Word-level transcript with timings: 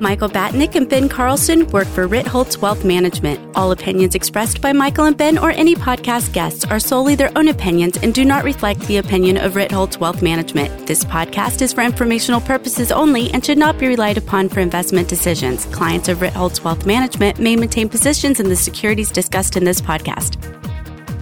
Michael 0.00 0.30
Batnick 0.30 0.76
and 0.76 0.88
Ben 0.88 1.10
Carlson 1.10 1.66
work 1.68 1.86
for 1.86 2.08
Ritholtz 2.08 2.56
Wealth 2.56 2.86
Management. 2.86 3.38
All 3.54 3.70
opinions 3.70 4.14
expressed 4.14 4.62
by 4.62 4.72
Michael 4.72 5.04
and 5.04 5.16
Ben 5.16 5.36
or 5.36 5.50
any 5.50 5.74
podcast 5.74 6.32
guests 6.32 6.64
are 6.64 6.80
solely 6.80 7.14
their 7.14 7.30
own 7.36 7.48
opinions 7.48 7.98
and 7.98 8.14
do 8.14 8.24
not 8.24 8.42
reflect 8.42 8.80
the 8.80 8.96
opinion 8.96 9.36
of 9.36 9.52
Ritholtz 9.52 9.98
Wealth 9.98 10.22
Management. 10.22 10.86
This 10.86 11.04
podcast 11.04 11.60
is 11.60 11.74
for 11.74 11.82
informational 11.82 12.40
purposes 12.40 12.90
only 12.90 13.30
and 13.32 13.44
should 13.44 13.58
not 13.58 13.78
be 13.78 13.88
relied 13.88 14.16
upon 14.16 14.48
for 14.48 14.60
investment 14.60 15.06
decisions. 15.06 15.66
Clients 15.66 16.08
of 16.08 16.20
Ritholtz 16.20 16.64
Wealth 16.64 16.86
Management 16.86 17.38
may 17.38 17.54
maintain 17.54 17.90
positions 17.90 18.40
in 18.40 18.48
the 18.48 18.56
securities 18.56 19.12
discussed 19.12 19.54
in 19.54 19.64
this 19.64 19.82
podcast. 19.82 20.38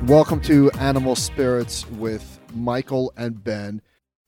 Welcome 0.06 0.40
to 0.42 0.70
Animal 0.78 1.16
Spirits 1.16 1.84
with 1.90 2.38
Michael 2.54 3.12
and 3.16 3.42
Ben. 3.42 3.82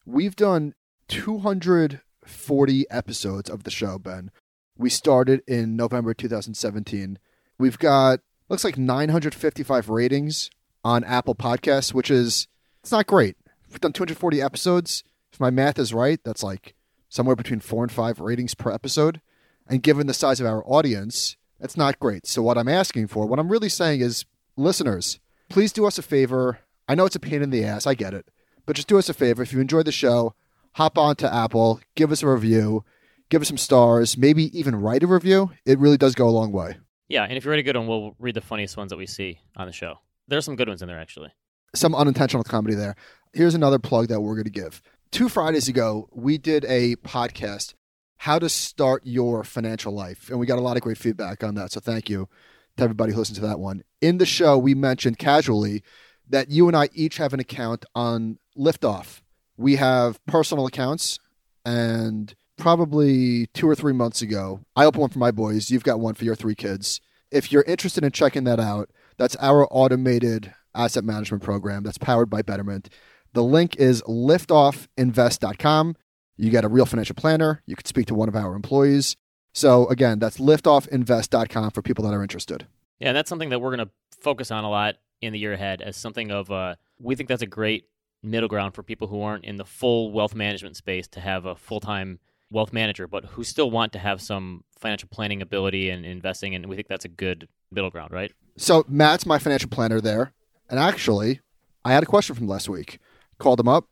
We've 0.05 0.35
done 0.35 0.73
240 1.07 2.85
episodes 2.91 3.49
of 3.49 3.63
the 3.63 3.71
show, 3.71 3.97
Ben. 3.97 4.29
We 4.77 4.89
started 4.89 5.41
in 5.47 5.75
November 5.75 6.13
2017. 6.13 7.19
We've 7.57 7.77
got 7.77 8.19
looks 8.49 8.63
like 8.63 8.77
955 8.77 9.89
ratings 9.89 10.49
on 10.83 11.03
Apple 11.03 11.35
Podcasts, 11.35 11.93
which 11.93 12.09
is 12.11 12.47
it's 12.81 12.91
not 12.91 13.07
great. 13.07 13.37
We've 13.69 13.79
done 13.79 13.93
240 13.93 14.41
episodes. 14.41 15.03
If 15.31 15.39
my 15.39 15.49
math 15.49 15.79
is 15.79 15.93
right, 15.93 16.19
that's 16.23 16.43
like 16.43 16.75
somewhere 17.09 17.35
between 17.35 17.59
4 17.59 17.83
and 17.83 17.91
5 17.91 18.19
ratings 18.19 18.55
per 18.55 18.71
episode. 18.71 19.21
And 19.67 19.83
given 19.83 20.07
the 20.07 20.13
size 20.13 20.41
of 20.41 20.47
our 20.47 20.63
audience, 20.65 21.37
that's 21.59 21.77
not 21.77 21.99
great. 21.99 22.25
So 22.25 22.41
what 22.41 22.57
I'm 22.57 22.67
asking 22.67 23.07
for, 23.07 23.25
what 23.25 23.39
I'm 23.39 23.51
really 23.51 23.69
saying 23.69 24.01
is 24.01 24.25
listeners, 24.57 25.19
please 25.47 25.71
do 25.71 25.85
us 25.85 25.97
a 25.97 26.01
favor. 26.01 26.59
I 26.87 26.95
know 26.95 27.05
it's 27.05 27.15
a 27.15 27.19
pain 27.19 27.41
in 27.41 27.51
the 27.51 27.63
ass, 27.63 27.87
I 27.87 27.93
get 27.93 28.13
it. 28.13 28.25
But 28.65 28.75
just 28.75 28.87
do 28.87 28.97
us 28.97 29.09
a 29.09 29.13
favor 29.13 29.43
if 29.43 29.53
you 29.53 29.59
enjoy 29.59 29.83
the 29.83 29.91
show, 29.91 30.33
hop 30.73 30.97
on 30.97 31.15
to 31.17 31.33
Apple, 31.33 31.79
give 31.95 32.11
us 32.11 32.23
a 32.23 32.27
review 32.27 32.83
give 33.31 33.41
us 33.41 33.47
some 33.47 33.57
stars, 33.57 34.17
maybe 34.17 34.57
even 34.57 34.75
write 34.75 35.01
a 35.01 35.07
review. 35.07 35.49
It 35.65 35.79
really 35.79 35.97
does 35.97 36.13
go 36.13 36.27
a 36.27 36.29
long 36.29 36.51
way. 36.51 36.77
Yeah, 37.07 37.23
and 37.23 37.33
if 37.33 37.45
you 37.45 37.49
write 37.49 37.59
a 37.59 37.63
good 37.63 37.75
one, 37.75 37.87
we'll 37.87 38.15
read 38.19 38.35
the 38.35 38.41
funniest 38.41 38.77
ones 38.77 38.91
that 38.91 38.97
we 38.97 39.07
see 39.07 39.39
on 39.55 39.65
the 39.65 39.73
show. 39.73 39.95
There's 40.27 40.45
some 40.45 40.55
good 40.55 40.67
ones 40.67 40.81
in 40.81 40.87
there, 40.87 40.99
actually. 40.99 41.33
Some 41.73 41.95
unintentional 41.95 42.43
comedy 42.43 42.75
there. 42.75 42.95
Here's 43.33 43.55
another 43.55 43.79
plug 43.79 44.09
that 44.09 44.21
we're 44.21 44.35
going 44.35 44.43
to 44.43 44.51
give. 44.51 44.83
Two 45.11 45.29
Fridays 45.29 45.67
ago, 45.67 46.07
we 46.11 46.37
did 46.37 46.65
a 46.65 46.95
podcast, 46.97 47.73
How 48.17 48.37
to 48.37 48.49
Start 48.49 49.01
Your 49.05 49.43
Financial 49.43 49.93
Life. 49.93 50.29
And 50.29 50.39
we 50.39 50.45
got 50.45 50.59
a 50.59 50.61
lot 50.61 50.77
of 50.77 50.83
great 50.83 50.97
feedback 50.97 51.43
on 51.43 51.55
that. 51.55 51.71
So 51.71 51.79
thank 51.79 52.09
you 52.09 52.29
to 52.77 52.83
everybody 52.83 53.13
who 53.13 53.19
listened 53.19 53.37
to 53.37 53.47
that 53.47 53.59
one. 53.59 53.83
In 54.01 54.17
the 54.17 54.25
show, 54.25 54.57
we 54.57 54.75
mentioned 54.75 55.17
casually 55.17 55.83
that 56.29 56.49
you 56.49 56.67
and 56.67 56.77
I 56.77 56.89
each 56.93 57.17
have 57.17 57.33
an 57.33 57.39
account 57.39 57.85
on 57.95 58.39
Liftoff. 58.57 59.21
We 59.57 59.77
have 59.77 60.23
personal 60.25 60.65
accounts 60.65 61.19
and 61.65 62.33
probably 62.61 63.47
two 63.47 63.67
or 63.67 63.73
three 63.73 63.91
months 63.91 64.21
ago. 64.21 64.59
I 64.75 64.85
opened 64.85 65.01
one 65.01 65.09
for 65.09 65.17
my 65.17 65.31
boys. 65.31 65.71
You've 65.71 65.83
got 65.83 65.99
one 65.99 66.13
for 66.13 66.25
your 66.25 66.35
three 66.35 66.53
kids. 66.53 67.01
If 67.31 67.51
you're 67.51 67.63
interested 67.63 68.03
in 68.03 68.11
checking 68.11 68.43
that 68.43 68.59
out, 68.59 68.91
that's 69.17 69.35
our 69.37 69.67
automated 69.71 70.53
asset 70.75 71.03
management 71.03 71.41
program 71.41 71.81
that's 71.81 71.97
powered 71.97 72.29
by 72.29 72.43
Betterment. 72.43 72.87
The 73.33 73.41
link 73.43 73.77
is 73.77 74.03
liftoffinvest.com. 74.03 75.95
You 76.37 76.51
get 76.51 76.63
a 76.63 76.67
real 76.67 76.85
financial 76.85 77.15
planner. 77.15 77.63
You 77.65 77.75
can 77.75 77.85
speak 77.85 78.05
to 78.07 78.13
one 78.13 78.29
of 78.29 78.35
our 78.35 78.53
employees. 78.53 79.17
So 79.55 79.87
again, 79.87 80.19
that's 80.19 80.37
liftoffinvest.com 80.37 81.71
for 81.71 81.81
people 81.81 82.05
that 82.05 82.13
are 82.13 82.21
interested. 82.21 82.67
Yeah, 82.99 83.07
and 83.07 83.17
that's 83.17 83.29
something 83.29 83.49
that 83.49 83.59
we're 83.59 83.75
going 83.75 83.87
to 83.87 83.93
focus 84.19 84.51
on 84.51 84.65
a 84.65 84.69
lot 84.69 84.97
in 85.19 85.33
the 85.33 85.39
year 85.39 85.53
ahead 85.53 85.81
as 85.81 85.97
something 85.97 86.29
of 86.29 86.51
uh, 86.51 86.75
we 86.99 87.15
think 87.15 87.27
that's 87.27 87.41
a 87.41 87.47
great 87.47 87.85
middle 88.21 88.49
ground 88.49 88.75
for 88.75 88.83
people 88.83 89.07
who 89.07 89.23
aren't 89.23 89.45
in 89.45 89.55
the 89.55 89.65
full 89.65 90.11
wealth 90.11 90.35
management 90.35 90.77
space 90.77 91.07
to 91.07 91.19
have 91.19 91.47
a 91.47 91.55
full-time 91.55 92.19
wealth 92.51 92.73
manager, 92.73 93.07
but 93.07 93.25
who 93.25 93.43
still 93.43 93.71
want 93.71 93.93
to 93.93 93.99
have 93.99 94.21
some 94.21 94.63
financial 94.77 95.09
planning 95.09 95.41
ability 95.41 95.89
and 95.89 96.05
investing. 96.05 96.53
And 96.53 96.67
we 96.67 96.75
think 96.75 96.87
that's 96.87 97.05
a 97.05 97.09
good 97.09 97.47
middle 97.71 97.89
ground, 97.89 98.11
right? 98.11 98.31
So 98.57 98.85
Matt's 98.87 99.25
my 99.25 99.39
financial 99.39 99.69
planner 99.69 100.01
there. 100.01 100.33
And 100.69 100.79
actually, 100.79 101.39
I 101.83 101.93
had 101.93 102.03
a 102.03 102.05
question 102.05 102.35
from 102.35 102.47
last 102.47 102.69
week. 102.69 102.99
Called 103.39 103.59
him 103.59 103.67
up, 103.67 103.85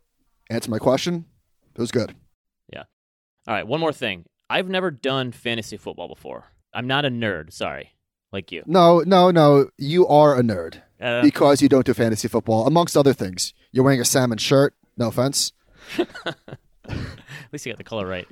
answered 0.50 0.72
my 0.72 0.78
question. 0.78 1.25
It 1.74 1.80
was 1.80 1.92
good. 1.92 2.16
Yeah. 2.72 2.84
All 3.47 3.53
right. 3.53 3.66
One 3.66 3.80
more 3.80 3.94
thing. 3.94 4.25
I've 4.50 4.70
never 4.70 4.91
done 4.91 5.31
fantasy 5.31 5.78
football 5.78 6.08
before. 6.08 6.46
I'm 6.74 6.88
not 6.88 7.06
a 7.06 7.09
nerd. 7.09 7.53
Sorry. 7.53 7.94
Like 8.31 8.52
you. 8.52 8.64
No, 8.66 9.00
no, 9.00 9.31
no. 9.31 9.70
You 9.78 10.06
are 10.08 10.38
a 10.38 10.41
nerd 10.41 10.81
uh, 11.02 11.22
because 11.22 11.62
you 11.62 11.70
don't 11.70 11.86
do 11.86 11.94
fantasy 11.94 12.28
football, 12.28 12.68
amongst 12.68 12.96
other 12.96 13.14
things. 13.14 13.53
You're 13.72 13.84
wearing 13.84 14.02
a 14.02 14.06
salmon 14.06 14.38
shirt. 14.38 14.76
No 14.97 15.08
offense. 15.08 15.53
At 15.97 16.08
least 17.52 17.66
you 17.66 17.72
got 17.72 17.78
the 17.78 17.84
color 17.84 18.06
right. 18.06 18.28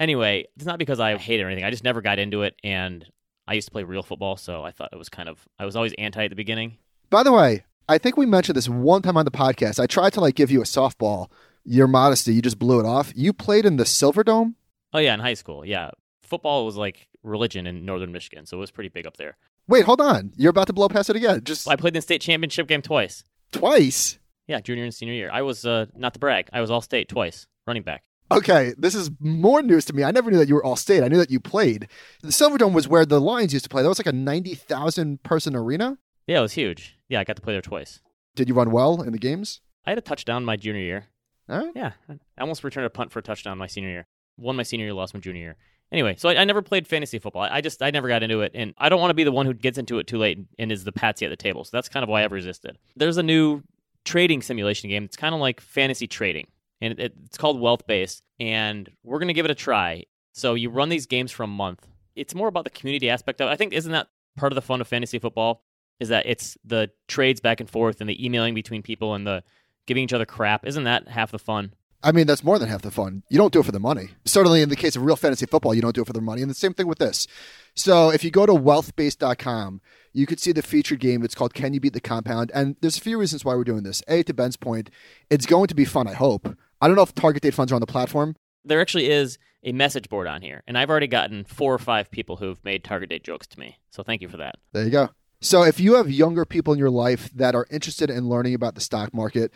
Anyway, 0.00 0.46
it's 0.56 0.64
not 0.64 0.78
because 0.78 1.00
I 1.00 1.16
hate 1.16 1.40
it 1.40 1.42
or 1.42 1.46
anything. 1.46 1.64
I 1.64 1.70
just 1.70 1.84
never 1.84 2.00
got 2.00 2.18
into 2.18 2.42
it, 2.42 2.54
and 2.64 3.06
I 3.46 3.54
used 3.54 3.68
to 3.68 3.72
play 3.72 3.84
real 3.84 4.02
football, 4.02 4.36
so 4.36 4.64
I 4.64 4.70
thought 4.70 4.90
it 4.92 4.98
was 4.98 5.08
kind 5.08 5.28
of. 5.28 5.46
I 5.58 5.64
was 5.64 5.76
always 5.76 5.92
anti 5.98 6.24
at 6.24 6.30
the 6.30 6.36
beginning. 6.36 6.78
By 7.10 7.22
the 7.22 7.32
way, 7.32 7.64
I 7.88 7.98
think 7.98 8.16
we 8.16 8.26
mentioned 8.26 8.56
this 8.56 8.68
one 8.68 9.02
time 9.02 9.16
on 9.16 9.24
the 9.24 9.30
podcast. 9.30 9.78
I 9.78 9.86
tried 9.86 10.12
to 10.14 10.20
like 10.20 10.34
give 10.34 10.50
you 10.50 10.60
a 10.60 10.64
softball. 10.64 11.28
Your 11.64 11.86
modesty, 11.86 12.34
you 12.34 12.42
just 12.42 12.58
blew 12.58 12.80
it 12.80 12.86
off. 12.86 13.12
You 13.14 13.32
played 13.32 13.64
in 13.64 13.76
the 13.76 13.84
Silverdome. 13.84 14.54
Oh 14.92 14.98
yeah, 14.98 15.14
in 15.14 15.20
high 15.20 15.34
school. 15.34 15.64
Yeah, 15.64 15.90
football 16.22 16.66
was 16.66 16.76
like 16.76 17.08
religion 17.22 17.66
in 17.66 17.84
northern 17.84 18.12
Michigan, 18.12 18.46
so 18.46 18.56
it 18.56 18.60
was 18.60 18.70
pretty 18.70 18.88
big 18.88 19.06
up 19.06 19.16
there. 19.16 19.36
Wait, 19.68 19.84
hold 19.84 20.00
on. 20.00 20.32
You're 20.36 20.50
about 20.50 20.66
to 20.66 20.72
blow 20.72 20.88
past 20.88 21.10
it 21.10 21.16
again. 21.16 21.42
Just 21.44 21.68
I 21.68 21.76
played 21.76 21.94
in 21.94 21.98
the 21.98 22.02
state 22.02 22.20
championship 22.20 22.66
game 22.66 22.82
twice. 22.82 23.24
Twice. 23.52 24.18
Yeah, 24.48 24.60
junior 24.60 24.84
and 24.84 24.94
senior 24.94 25.14
year. 25.14 25.30
I 25.32 25.42
was 25.42 25.64
uh, 25.64 25.86
not 25.94 26.14
to 26.14 26.18
brag. 26.18 26.48
I 26.52 26.60
was 26.60 26.70
all 26.70 26.80
state 26.80 27.08
twice, 27.08 27.46
running 27.66 27.82
back. 27.82 28.02
Okay, 28.38 28.74
this 28.78 28.94
is 28.94 29.10
more 29.20 29.62
news 29.62 29.84
to 29.86 29.92
me. 29.92 30.04
I 30.04 30.10
never 30.10 30.30
knew 30.30 30.38
that 30.38 30.48
you 30.48 30.54
were 30.54 30.64
all 30.64 30.76
state. 30.76 31.02
I 31.02 31.08
knew 31.08 31.18
that 31.18 31.30
you 31.30 31.40
played. 31.40 31.88
The 32.22 32.28
Silverdome 32.28 32.72
was 32.72 32.88
where 32.88 33.04
the 33.04 33.20
Lions 33.20 33.52
used 33.52 33.64
to 33.64 33.68
play. 33.68 33.82
That 33.82 33.88
was 33.88 33.98
like 33.98 34.06
a 34.06 34.12
90,000 34.12 35.22
person 35.22 35.54
arena. 35.54 35.98
Yeah, 36.26 36.38
it 36.38 36.42
was 36.42 36.52
huge. 36.52 36.98
Yeah, 37.08 37.20
I 37.20 37.24
got 37.24 37.36
to 37.36 37.42
play 37.42 37.52
there 37.52 37.62
twice. 37.62 38.00
Did 38.34 38.48
you 38.48 38.54
run 38.54 38.70
well 38.70 39.02
in 39.02 39.12
the 39.12 39.18
games? 39.18 39.60
I 39.84 39.90
had 39.90 39.98
a 39.98 40.02
touchdown 40.02 40.44
my 40.44 40.56
junior 40.56 40.80
year. 40.80 41.06
All 41.48 41.58
right. 41.58 41.72
Yeah, 41.74 41.92
I 42.08 42.40
almost 42.40 42.64
returned 42.64 42.86
a 42.86 42.90
punt 42.90 43.12
for 43.12 43.18
a 43.18 43.22
touchdown 43.22 43.58
my 43.58 43.66
senior 43.66 43.90
year. 43.90 44.06
Won 44.38 44.56
my 44.56 44.62
senior 44.62 44.86
year, 44.86 44.94
lost 44.94 45.12
my 45.12 45.20
junior 45.20 45.42
year. 45.42 45.56
Anyway, 45.90 46.14
so 46.16 46.30
I, 46.30 46.36
I 46.36 46.44
never 46.44 46.62
played 46.62 46.86
fantasy 46.88 47.18
football. 47.18 47.42
I, 47.42 47.56
I, 47.56 47.60
just 47.60 47.82
I 47.82 47.90
never 47.90 48.08
got 48.08 48.22
into 48.22 48.40
it, 48.40 48.52
and 48.54 48.72
I 48.78 48.88
don't 48.88 49.00
want 49.00 49.10
to 49.10 49.14
be 49.14 49.24
the 49.24 49.32
one 49.32 49.44
who 49.44 49.52
gets 49.52 49.76
into 49.76 49.98
it 49.98 50.06
too 50.06 50.16
late 50.16 50.38
and, 50.38 50.46
and 50.58 50.72
is 50.72 50.84
the 50.84 50.92
patsy 50.92 51.26
at 51.26 51.28
the 51.28 51.36
table. 51.36 51.64
So 51.64 51.70
that's 51.72 51.90
kind 51.90 52.02
of 52.02 52.08
why 52.08 52.24
I've 52.24 52.32
resisted. 52.32 52.78
There's 52.96 53.18
a 53.18 53.22
new 53.22 53.62
trading 54.04 54.40
simulation 54.40 54.88
game. 54.88 55.04
It's 55.04 55.16
kind 55.16 55.34
of 55.34 55.40
like 55.40 55.60
fantasy 55.60 56.06
trading 56.06 56.46
and 56.82 56.98
it, 56.98 57.14
it's 57.24 57.38
called 57.38 57.60
Wealthbase, 57.60 58.22
and 58.40 58.90
we're 59.04 59.18
going 59.18 59.28
to 59.28 59.34
give 59.34 59.44
it 59.44 59.50
a 59.50 59.54
try. 59.54 60.04
So 60.32 60.54
you 60.54 60.68
run 60.68 60.88
these 60.88 61.06
games 61.06 61.30
for 61.30 61.44
a 61.44 61.46
month. 61.46 61.86
It's 62.16 62.34
more 62.34 62.48
about 62.48 62.64
the 62.64 62.70
community 62.70 63.08
aspect 63.08 63.40
of 63.40 63.48
it. 63.48 63.52
I 63.52 63.56
think 63.56 63.72
isn't 63.72 63.92
that 63.92 64.08
part 64.36 64.52
of 64.52 64.56
the 64.56 64.62
fun 64.62 64.80
of 64.80 64.88
fantasy 64.88 65.18
football 65.18 65.62
is 66.00 66.08
that 66.08 66.26
it's 66.26 66.58
the 66.64 66.90
trades 67.06 67.40
back 67.40 67.60
and 67.60 67.70
forth 67.70 68.00
and 68.00 68.10
the 68.10 68.24
emailing 68.24 68.54
between 68.54 68.82
people 68.82 69.14
and 69.14 69.26
the 69.26 69.44
giving 69.86 70.04
each 70.04 70.12
other 70.12 70.26
crap. 70.26 70.66
Isn't 70.66 70.84
that 70.84 71.08
half 71.08 71.30
the 71.30 71.38
fun? 71.38 71.74
I 72.04 72.10
mean, 72.10 72.26
that's 72.26 72.42
more 72.42 72.58
than 72.58 72.68
half 72.68 72.82
the 72.82 72.90
fun. 72.90 73.22
You 73.28 73.38
don't 73.38 73.52
do 73.52 73.60
it 73.60 73.66
for 73.66 73.72
the 73.72 73.78
money. 73.78 74.08
Certainly 74.24 74.62
in 74.62 74.68
the 74.68 74.76
case 74.76 74.96
of 74.96 75.04
real 75.04 75.14
fantasy 75.14 75.46
football, 75.46 75.72
you 75.72 75.82
don't 75.82 75.94
do 75.94 76.02
it 76.02 76.06
for 76.06 76.12
the 76.12 76.20
money. 76.20 76.42
And 76.42 76.50
the 76.50 76.54
same 76.54 76.74
thing 76.74 76.88
with 76.88 76.98
this. 76.98 77.28
So 77.76 78.10
if 78.10 78.24
you 78.24 78.30
go 78.32 78.44
to 78.44 78.52
wealthbase.com, 78.52 79.80
you 80.12 80.26
could 80.26 80.40
see 80.40 80.50
the 80.50 80.62
featured 80.62 80.98
game. 80.98 81.22
It's 81.22 81.36
called 81.36 81.54
Can 81.54 81.72
You 81.72 81.80
Beat 81.80 81.92
the 81.92 82.00
Compound? 82.00 82.50
And 82.52 82.76
there's 82.80 82.98
a 82.98 83.00
few 83.00 83.18
reasons 83.18 83.44
why 83.44 83.54
we're 83.54 83.64
doing 83.64 83.84
this. 83.84 84.02
A, 84.08 84.24
to 84.24 84.34
Ben's 84.34 84.56
point, 84.56 84.90
it's 85.30 85.46
going 85.46 85.68
to 85.68 85.74
be 85.76 85.84
fun, 85.84 86.08
I 86.08 86.14
hope. 86.14 86.56
I 86.82 86.88
don't 86.88 86.96
know 86.96 87.02
if 87.02 87.14
target 87.14 87.42
date 87.42 87.54
funds 87.54 87.70
are 87.70 87.76
on 87.76 87.80
the 87.80 87.86
platform. 87.86 88.34
There 88.64 88.80
actually 88.80 89.08
is 89.08 89.38
a 89.62 89.70
message 89.70 90.08
board 90.08 90.26
on 90.26 90.42
here, 90.42 90.64
and 90.66 90.76
I've 90.76 90.90
already 90.90 91.06
gotten 91.06 91.44
four 91.44 91.72
or 91.72 91.78
five 91.78 92.10
people 92.10 92.36
who've 92.36 92.62
made 92.64 92.82
target 92.82 93.10
date 93.10 93.22
jokes 93.22 93.46
to 93.48 93.60
me. 93.60 93.78
So 93.90 94.02
thank 94.02 94.20
you 94.20 94.28
for 94.28 94.38
that. 94.38 94.56
There 94.72 94.84
you 94.84 94.90
go. 94.90 95.10
So 95.40 95.62
if 95.62 95.78
you 95.78 95.94
have 95.94 96.10
younger 96.10 96.44
people 96.44 96.72
in 96.72 96.80
your 96.80 96.90
life 96.90 97.30
that 97.34 97.54
are 97.54 97.68
interested 97.70 98.10
in 98.10 98.28
learning 98.28 98.54
about 98.54 98.74
the 98.74 98.80
stock 98.80 99.14
market, 99.14 99.52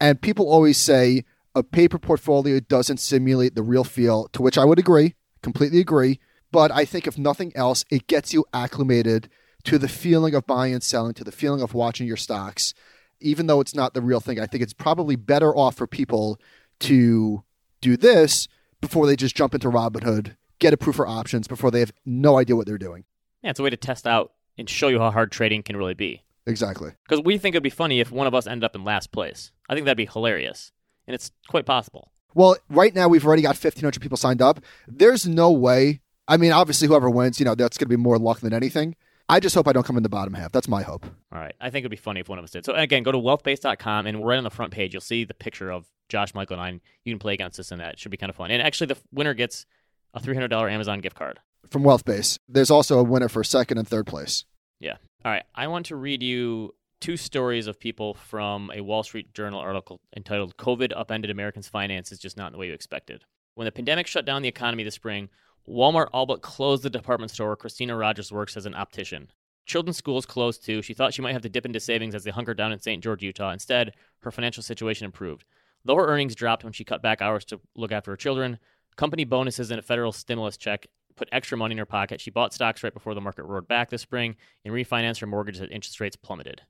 and 0.00 0.22
people 0.22 0.48
always 0.48 0.78
say 0.78 1.24
a 1.56 1.64
paper 1.64 1.98
portfolio 1.98 2.60
doesn't 2.60 2.98
simulate 2.98 3.56
the 3.56 3.62
real 3.62 3.84
feel, 3.84 4.28
to 4.28 4.42
which 4.42 4.56
I 4.56 4.64
would 4.64 4.78
agree, 4.78 5.16
completely 5.42 5.80
agree. 5.80 6.20
But 6.52 6.70
I 6.70 6.84
think 6.84 7.08
if 7.08 7.18
nothing 7.18 7.52
else, 7.56 7.84
it 7.90 8.06
gets 8.06 8.32
you 8.32 8.44
acclimated 8.52 9.28
to 9.64 9.78
the 9.78 9.88
feeling 9.88 10.36
of 10.36 10.46
buying 10.46 10.74
and 10.74 10.82
selling, 10.82 11.14
to 11.14 11.24
the 11.24 11.32
feeling 11.32 11.60
of 11.60 11.74
watching 11.74 12.06
your 12.06 12.16
stocks. 12.16 12.72
Even 13.20 13.48
though 13.48 13.60
it's 13.60 13.74
not 13.74 13.94
the 13.94 14.00
real 14.00 14.20
thing, 14.20 14.38
I 14.38 14.46
think 14.46 14.62
it's 14.62 14.72
probably 14.72 15.16
better 15.16 15.54
off 15.54 15.74
for 15.74 15.88
people 15.88 16.40
to 16.80 17.44
do 17.80 17.96
this 17.96 18.48
before 18.80 19.06
they 19.06 19.16
just 19.16 19.36
jump 19.36 19.54
into 19.54 19.68
Robinhood, 19.68 20.36
get 20.58 20.72
approved 20.72 20.96
for 20.96 21.06
options 21.06 21.48
before 21.48 21.70
they 21.70 21.80
have 21.80 21.92
no 22.04 22.38
idea 22.38 22.56
what 22.56 22.66
they're 22.66 22.78
doing. 22.78 23.04
Yeah, 23.42 23.50
it's 23.50 23.60
a 23.60 23.62
way 23.62 23.70
to 23.70 23.76
test 23.76 24.06
out 24.06 24.32
and 24.56 24.68
show 24.68 24.88
you 24.88 24.98
how 24.98 25.10
hard 25.10 25.30
trading 25.30 25.62
can 25.62 25.76
really 25.76 25.94
be. 25.94 26.24
Exactly. 26.46 26.92
Because 27.06 27.24
we 27.24 27.38
think 27.38 27.54
it'd 27.54 27.62
be 27.62 27.70
funny 27.70 28.00
if 28.00 28.10
one 28.10 28.26
of 28.26 28.34
us 28.34 28.46
ended 28.46 28.64
up 28.64 28.74
in 28.74 28.84
last 28.84 29.12
place. 29.12 29.52
I 29.68 29.74
think 29.74 29.84
that'd 29.84 29.96
be 29.96 30.06
hilarious. 30.06 30.72
And 31.06 31.14
it's 31.14 31.30
quite 31.48 31.66
possible. 31.66 32.10
Well, 32.34 32.56
right 32.68 32.94
now 32.94 33.08
we've 33.08 33.26
already 33.26 33.42
got 33.42 33.56
1,500 33.56 34.00
people 34.00 34.16
signed 34.16 34.42
up. 34.42 34.60
There's 34.86 35.26
no 35.26 35.50
way. 35.50 36.00
I 36.26 36.36
mean, 36.36 36.52
obviously, 36.52 36.88
whoever 36.88 37.08
wins, 37.08 37.38
you 37.38 37.46
know, 37.46 37.54
that's 37.54 37.78
going 37.78 37.86
to 37.86 37.96
be 37.96 38.02
more 38.02 38.18
luck 38.18 38.40
than 38.40 38.52
anything. 38.52 38.96
I 39.28 39.40
just 39.40 39.54
hope 39.54 39.68
I 39.68 39.72
don't 39.72 39.84
come 39.84 39.96
in 39.96 40.02
the 40.02 40.08
bottom 40.08 40.32
half. 40.34 40.52
That's 40.52 40.68
my 40.68 40.82
hope. 40.82 41.04
All 41.32 41.38
right. 41.38 41.54
I 41.60 41.70
think 41.70 41.82
it'd 41.82 41.90
be 41.90 41.96
funny 41.96 42.20
if 42.20 42.28
one 42.28 42.38
of 42.38 42.44
us 42.44 42.50
did. 42.50 42.64
So 42.64 42.72
again, 42.74 43.02
go 43.02 43.12
to 43.12 43.18
wealthbase.com 43.18 44.06
and 44.06 44.24
right 44.24 44.38
on 44.38 44.44
the 44.44 44.50
front 44.50 44.72
page, 44.72 44.94
you'll 44.94 45.02
see 45.02 45.24
the 45.24 45.34
picture 45.34 45.70
of 45.70 45.86
Josh, 46.08 46.34
Michael, 46.34 46.58
and 46.58 46.62
I. 46.62 46.80
You 47.04 47.12
can 47.12 47.18
play 47.18 47.34
against 47.34 47.60
us 47.60 47.70
in 47.70 47.78
that. 47.78 47.94
It 47.94 47.98
should 47.98 48.10
be 48.10 48.16
kind 48.16 48.30
of 48.30 48.36
fun. 48.36 48.50
And 48.50 48.62
actually, 48.62 48.86
the 48.86 48.96
winner 49.12 49.34
gets 49.34 49.66
a 50.14 50.20
$300 50.20 50.70
Amazon 50.70 51.00
gift 51.00 51.16
card. 51.16 51.40
From 51.68 51.82
Wealthbase, 51.82 52.38
there's 52.48 52.70
also 52.70 52.98
a 52.98 53.02
winner 53.02 53.28
for 53.28 53.44
second 53.44 53.76
and 53.76 53.86
third 53.86 54.06
place. 54.06 54.44
Yeah. 54.80 54.96
All 55.24 55.32
right. 55.32 55.44
I 55.54 55.66
want 55.66 55.86
to 55.86 55.96
read 55.96 56.22
you 56.22 56.74
two 57.00 57.16
stories 57.16 57.66
of 57.66 57.78
people 57.78 58.14
from 58.14 58.70
a 58.74 58.80
Wall 58.80 59.02
Street 59.02 59.34
Journal 59.34 59.60
article 59.60 60.00
entitled 60.16 60.56
COVID 60.56 60.92
Upended 60.96 61.30
Americans' 61.30 61.68
Finances 61.68 62.18
Just 62.18 62.36
Not 62.36 62.48
in 62.48 62.52
the 62.52 62.58
Way 62.58 62.68
You 62.68 62.72
Expected. 62.72 63.24
When 63.54 63.66
the 63.66 63.72
pandemic 63.72 64.06
shut 64.06 64.24
down 64.24 64.42
the 64.42 64.48
economy 64.48 64.84
this 64.84 64.94
spring, 64.94 65.28
Walmart 65.68 66.08
all 66.12 66.26
but 66.26 66.42
closed 66.42 66.82
the 66.82 66.90
department 66.90 67.30
store 67.30 67.48
where 67.48 67.56
Christina 67.56 67.96
Rogers 67.96 68.32
works 68.32 68.56
as 68.56 68.66
an 68.66 68.74
optician. 68.74 69.30
Children's 69.66 69.98
schools 69.98 70.24
closed 70.24 70.64
too. 70.64 70.80
She 70.80 70.94
thought 70.94 71.12
she 71.12 71.20
might 71.20 71.34
have 71.34 71.42
to 71.42 71.48
dip 71.48 71.66
into 71.66 71.80
savings 71.80 72.14
as 72.14 72.24
they 72.24 72.30
hunkered 72.30 72.56
down 72.56 72.72
in 72.72 72.80
St. 72.80 73.02
George, 73.02 73.22
Utah. 73.22 73.52
Instead, 73.52 73.92
her 74.20 74.30
financial 74.30 74.62
situation 74.62 75.04
improved. 75.04 75.44
Though 75.84 75.96
her 75.96 76.06
earnings 76.06 76.34
dropped 76.34 76.64
when 76.64 76.72
she 76.72 76.84
cut 76.84 77.02
back 77.02 77.20
hours 77.20 77.44
to 77.46 77.60
look 77.76 77.92
after 77.92 78.10
her 78.10 78.16
children, 78.16 78.58
company 78.96 79.24
bonuses 79.24 79.70
and 79.70 79.78
a 79.78 79.82
federal 79.82 80.12
stimulus 80.12 80.56
check 80.56 80.86
put 81.16 81.28
extra 81.32 81.58
money 81.58 81.72
in 81.72 81.78
her 81.78 81.86
pocket. 81.86 82.20
She 82.20 82.30
bought 82.30 82.54
stocks 82.54 82.82
right 82.82 82.94
before 82.94 83.14
the 83.14 83.20
market 83.20 83.44
roared 83.44 83.68
back 83.68 83.90
this 83.90 84.02
spring 84.02 84.36
and 84.64 84.72
refinanced 84.72 85.20
her 85.20 85.26
mortgage 85.26 85.60
as 85.60 85.68
interest 85.68 86.00
rates 86.00 86.16
plummeted. 86.16 86.62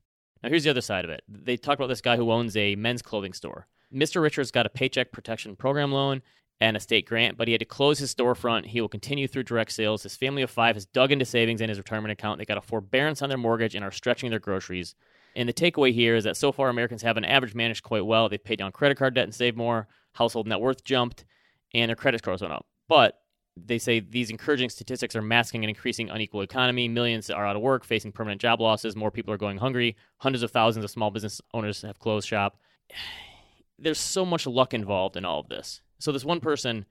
Now, 0.43 0.49
here's 0.49 0.63
the 0.63 0.69
other 0.69 0.81
side 0.81 1.05
of 1.05 1.11
it. 1.11 1.21
They 1.27 1.57
talk 1.57 1.77
about 1.77 1.87
this 1.87 2.01
guy 2.01 2.17
who 2.17 2.31
owns 2.31 2.57
a 2.57 2.75
men's 2.75 3.01
clothing 3.01 3.33
store. 3.33 3.67
Mr. 3.93 4.21
Richards 4.21 4.51
got 4.51 4.65
a 4.65 4.69
paycheck 4.69 5.11
protection 5.11 5.55
program 5.55 5.91
loan 5.91 6.21
and 6.61 6.75
a 6.75 6.79
state 6.79 7.05
grant, 7.05 7.37
but 7.37 7.47
he 7.47 7.53
had 7.53 7.59
to 7.59 7.65
close 7.65 7.99
his 7.99 8.13
storefront. 8.13 8.65
He 8.65 8.81
will 8.81 8.89
continue 8.89 9.27
through 9.27 9.43
direct 9.43 9.71
sales. 9.71 10.03
His 10.03 10.15
family 10.15 10.41
of 10.41 10.49
five 10.49 10.75
has 10.75 10.85
dug 10.85 11.11
into 11.11 11.25
savings 11.25 11.61
in 11.61 11.69
his 11.69 11.77
retirement 11.77 12.11
account. 12.11 12.37
They 12.37 12.45
got 12.45 12.57
a 12.57 12.61
forbearance 12.61 13.21
on 13.21 13.29
their 13.29 13.37
mortgage 13.37 13.75
and 13.75 13.85
are 13.85 13.91
stretching 13.91 14.29
their 14.29 14.39
groceries. 14.39 14.95
And 15.35 15.47
the 15.47 15.53
takeaway 15.53 15.93
here 15.93 16.15
is 16.15 16.25
that 16.25 16.35
so 16.35 16.51
far 16.51 16.69
Americans 16.69 17.01
have 17.03 17.17
an 17.17 17.23
average 17.23 17.55
managed 17.55 17.83
quite 17.83 18.05
well. 18.05 18.27
They've 18.27 18.43
paid 18.43 18.59
down 18.59 18.71
credit 18.71 18.97
card 18.97 19.13
debt 19.13 19.23
and 19.23 19.33
saved 19.33 19.57
more. 19.57 19.87
Household 20.13 20.47
net 20.47 20.59
worth 20.59 20.83
jumped, 20.83 21.23
and 21.73 21.89
their 21.89 21.95
credit 21.95 22.19
scores 22.19 22.41
went 22.41 22.53
up. 22.53 22.65
But 22.87 23.19
they 23.55 23.77
say 23.77 23.99
these 23.99 24.29
encouraging 24.29 24.69
statistics 24.69 25.15
are 25.15 25.21
masking 25.21 25.63
an 25.63 25.69
increasing 25.69 26.09
unequal 26.09 26.41
economy. 26.41 26.87
Millions 26.87 27.29
are 27.29 27.45
out 27.45 27.55
of 27.55 27.61
work, 27.61 27.83
facing 27.85 28.11
permanent 28.11 28.41
job 28.41 28.59
losses. 28.59 28.95
More 28.95 29.11
people 29.11 29.33
are 29.33 29.37
going 29.37 29.57
hungry. 29.57 29.95
Hundreds 30.17 30.43
of 30.43 30.51
thousands 30.51 30.83
of 30.83 30.91
small 30.91 31.11
business 31.11 31.41
owners 31.53 31.81
have 31.83 31.99
closed 31.99 32.27
shop. 32.27 32.59
There's 33.81 33.99
so 33.99 34.25
much 34.25 34.45
luck 34.45 34.73
involved 34.73 35.15
in 35.15 35.23
all 35.23 35.39
of 35.39 35.47
this. 35.47 35.79
So 35.99 36.11
this 36.11 36.25
one 36.25 36.39
person 36.39 36.85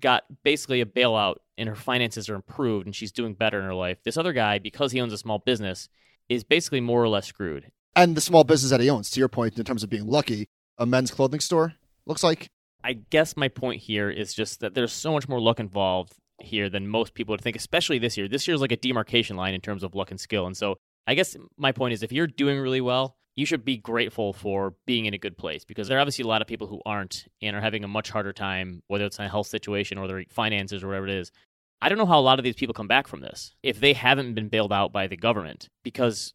got 0.00 0.24
basically 0.42 0.80
a 0.80 0.86
bailout 0.86 1.36
and 1.58 1.68
her 1.68 1.74
finances 1.74 2.28
are 2.28 2.34
improved 2.34 2.86
and 2.86 2.94
she's 2.94 3.12
doing 3.12 3.34
better 3.34 3.58
in 3.58 3.64
her 3.64 3.74
life. 3.74 3.98
This 4.04 4.16
other 4.16 4.32
guy, 4.32 4.58
because 4.58 4.92
he 4.92 5.00
owns 5.00 5.12
a 5.12 5.18
small 5.18 5.38
business, 5.38 5.88
is 6.28 6.44
basically 6.44 6.80
more 6.80 7.02
or 7.02 7.08
less 7.08 7.26
screwed. 7.26 7.70
And 7.94 8.16
the 8.16 8.20
small 8.20 8.44
business 8.44 8.70
that 8.70 8.80
he 8.80 8.88
owns, 8.88 9.10
to 9.10 9.20
your 9.20 9.28
point, 9.28 9.58
in 9.58 9.64
terms 9.64 9.82
of 9.82 9.90
being 9.90 10.06
lucky, 10.06 10.48
a 10.78 10.86
men's 10.86 11.10
clothing 11.10 11.40
store, 11.40 11.74
looks 12.06 12.24
like. 12.24 12.48
I 12.82 12.94
guess 12.94 13.36
my 13.36 13.48
point 13.48 13.82
here 13.82 14.10
is 14.10 14.32
just 14.32 14.60
that 14.60 14.74
there's 14.74 14.92
so 14.92 15.12
much 15.12 15.28
more 15.28 15.40
luck 15.40 15.60
involved 15.60 16.14
here 16.40 16.68
than 16.68 16.88
most 16.88 17.14
people 17.14 17.32
would 17.34 17.40
think, 17.40 17.56
especially 17.56 17.98
this 17.98 18.16
year. 18.16 18.28
This 18.28 18.48
year 18.48 18.54
is 18.54 18.60
like 18.60 18.72
a 18.72 18.76
demarcation 18.76 19.36
line 19.36 19.54
in 19.54 19.60
terms 19.60 19.82
of 19.82 19.94
luck 19.94 20.10
and 20.10 20.18
skill. 20.18 20.46
And 20.46 20.56
so 20.56 20.78
I 21.06 21.14
guess 21.14 21.36
my 21.56 21.72
point 21.72 21.92
is 21.92 22.02
if 22.02 22.12
you're 22.12 22.26
doing 22.26 22.58
really 22.58 22.80
well, 22.80 23.16
you 23.34 23.46
should 23.46 23.64
be 23.64 23.76
grateful 23.76 24.32
for 24.32 24.74
being 24.86 25.06
in 25.06 25.14
a 25.14 25.18
good 25.18 25.38
place 25.38 25.64
because 25.64 25.88
there 25.88 25.98
are 25.98 26.00
obviously 26.00 26.24
a 26.24 26.28
lot 26.28 26.42
of 26.42 26.48
people 26.48 26.66
who 26.66 26.82
aren't 26.84 27.26
and 27.40 27.56
are 27.56 27.60
having 27.60 27.84
a 27.84 27.88
much 27.88 28.10
harder 28.10 28.32
time, 28.32 28.82
whether 28.88 29.04
it's 29.04 29.18
a 29.18 29.28
health 29.28 29.46
situation 29.46 29.98
or 29.98 30.06
their 30.06 30.24
finances 30.28 30.82
or 30.82 30.88
whatever 30.88 31.08
it 31.08 31.14
is. 31.14 31.32
I 31.80 31.88
don't 31.88 31.98
know 31.98 32.06
how 32.06 32.18
a 32.18 32.20
lot 32.20 32.38
of 32.38 32.44
these 32.44 32.54
people 32.54 32.74
come 32.74 32.86
back 32.86 33.08
from 33.08 33.20
this 33.20 33.54
if 33.62 33.80
they 33.80 33.92
haven't 33.92 34.34
been 34.34 34.48
bailed 34.48 34.72
out 34.72 34.92
by 34.92 35.06
the 35.06 35.16
government 35.16 35.68
because 35.82 36.34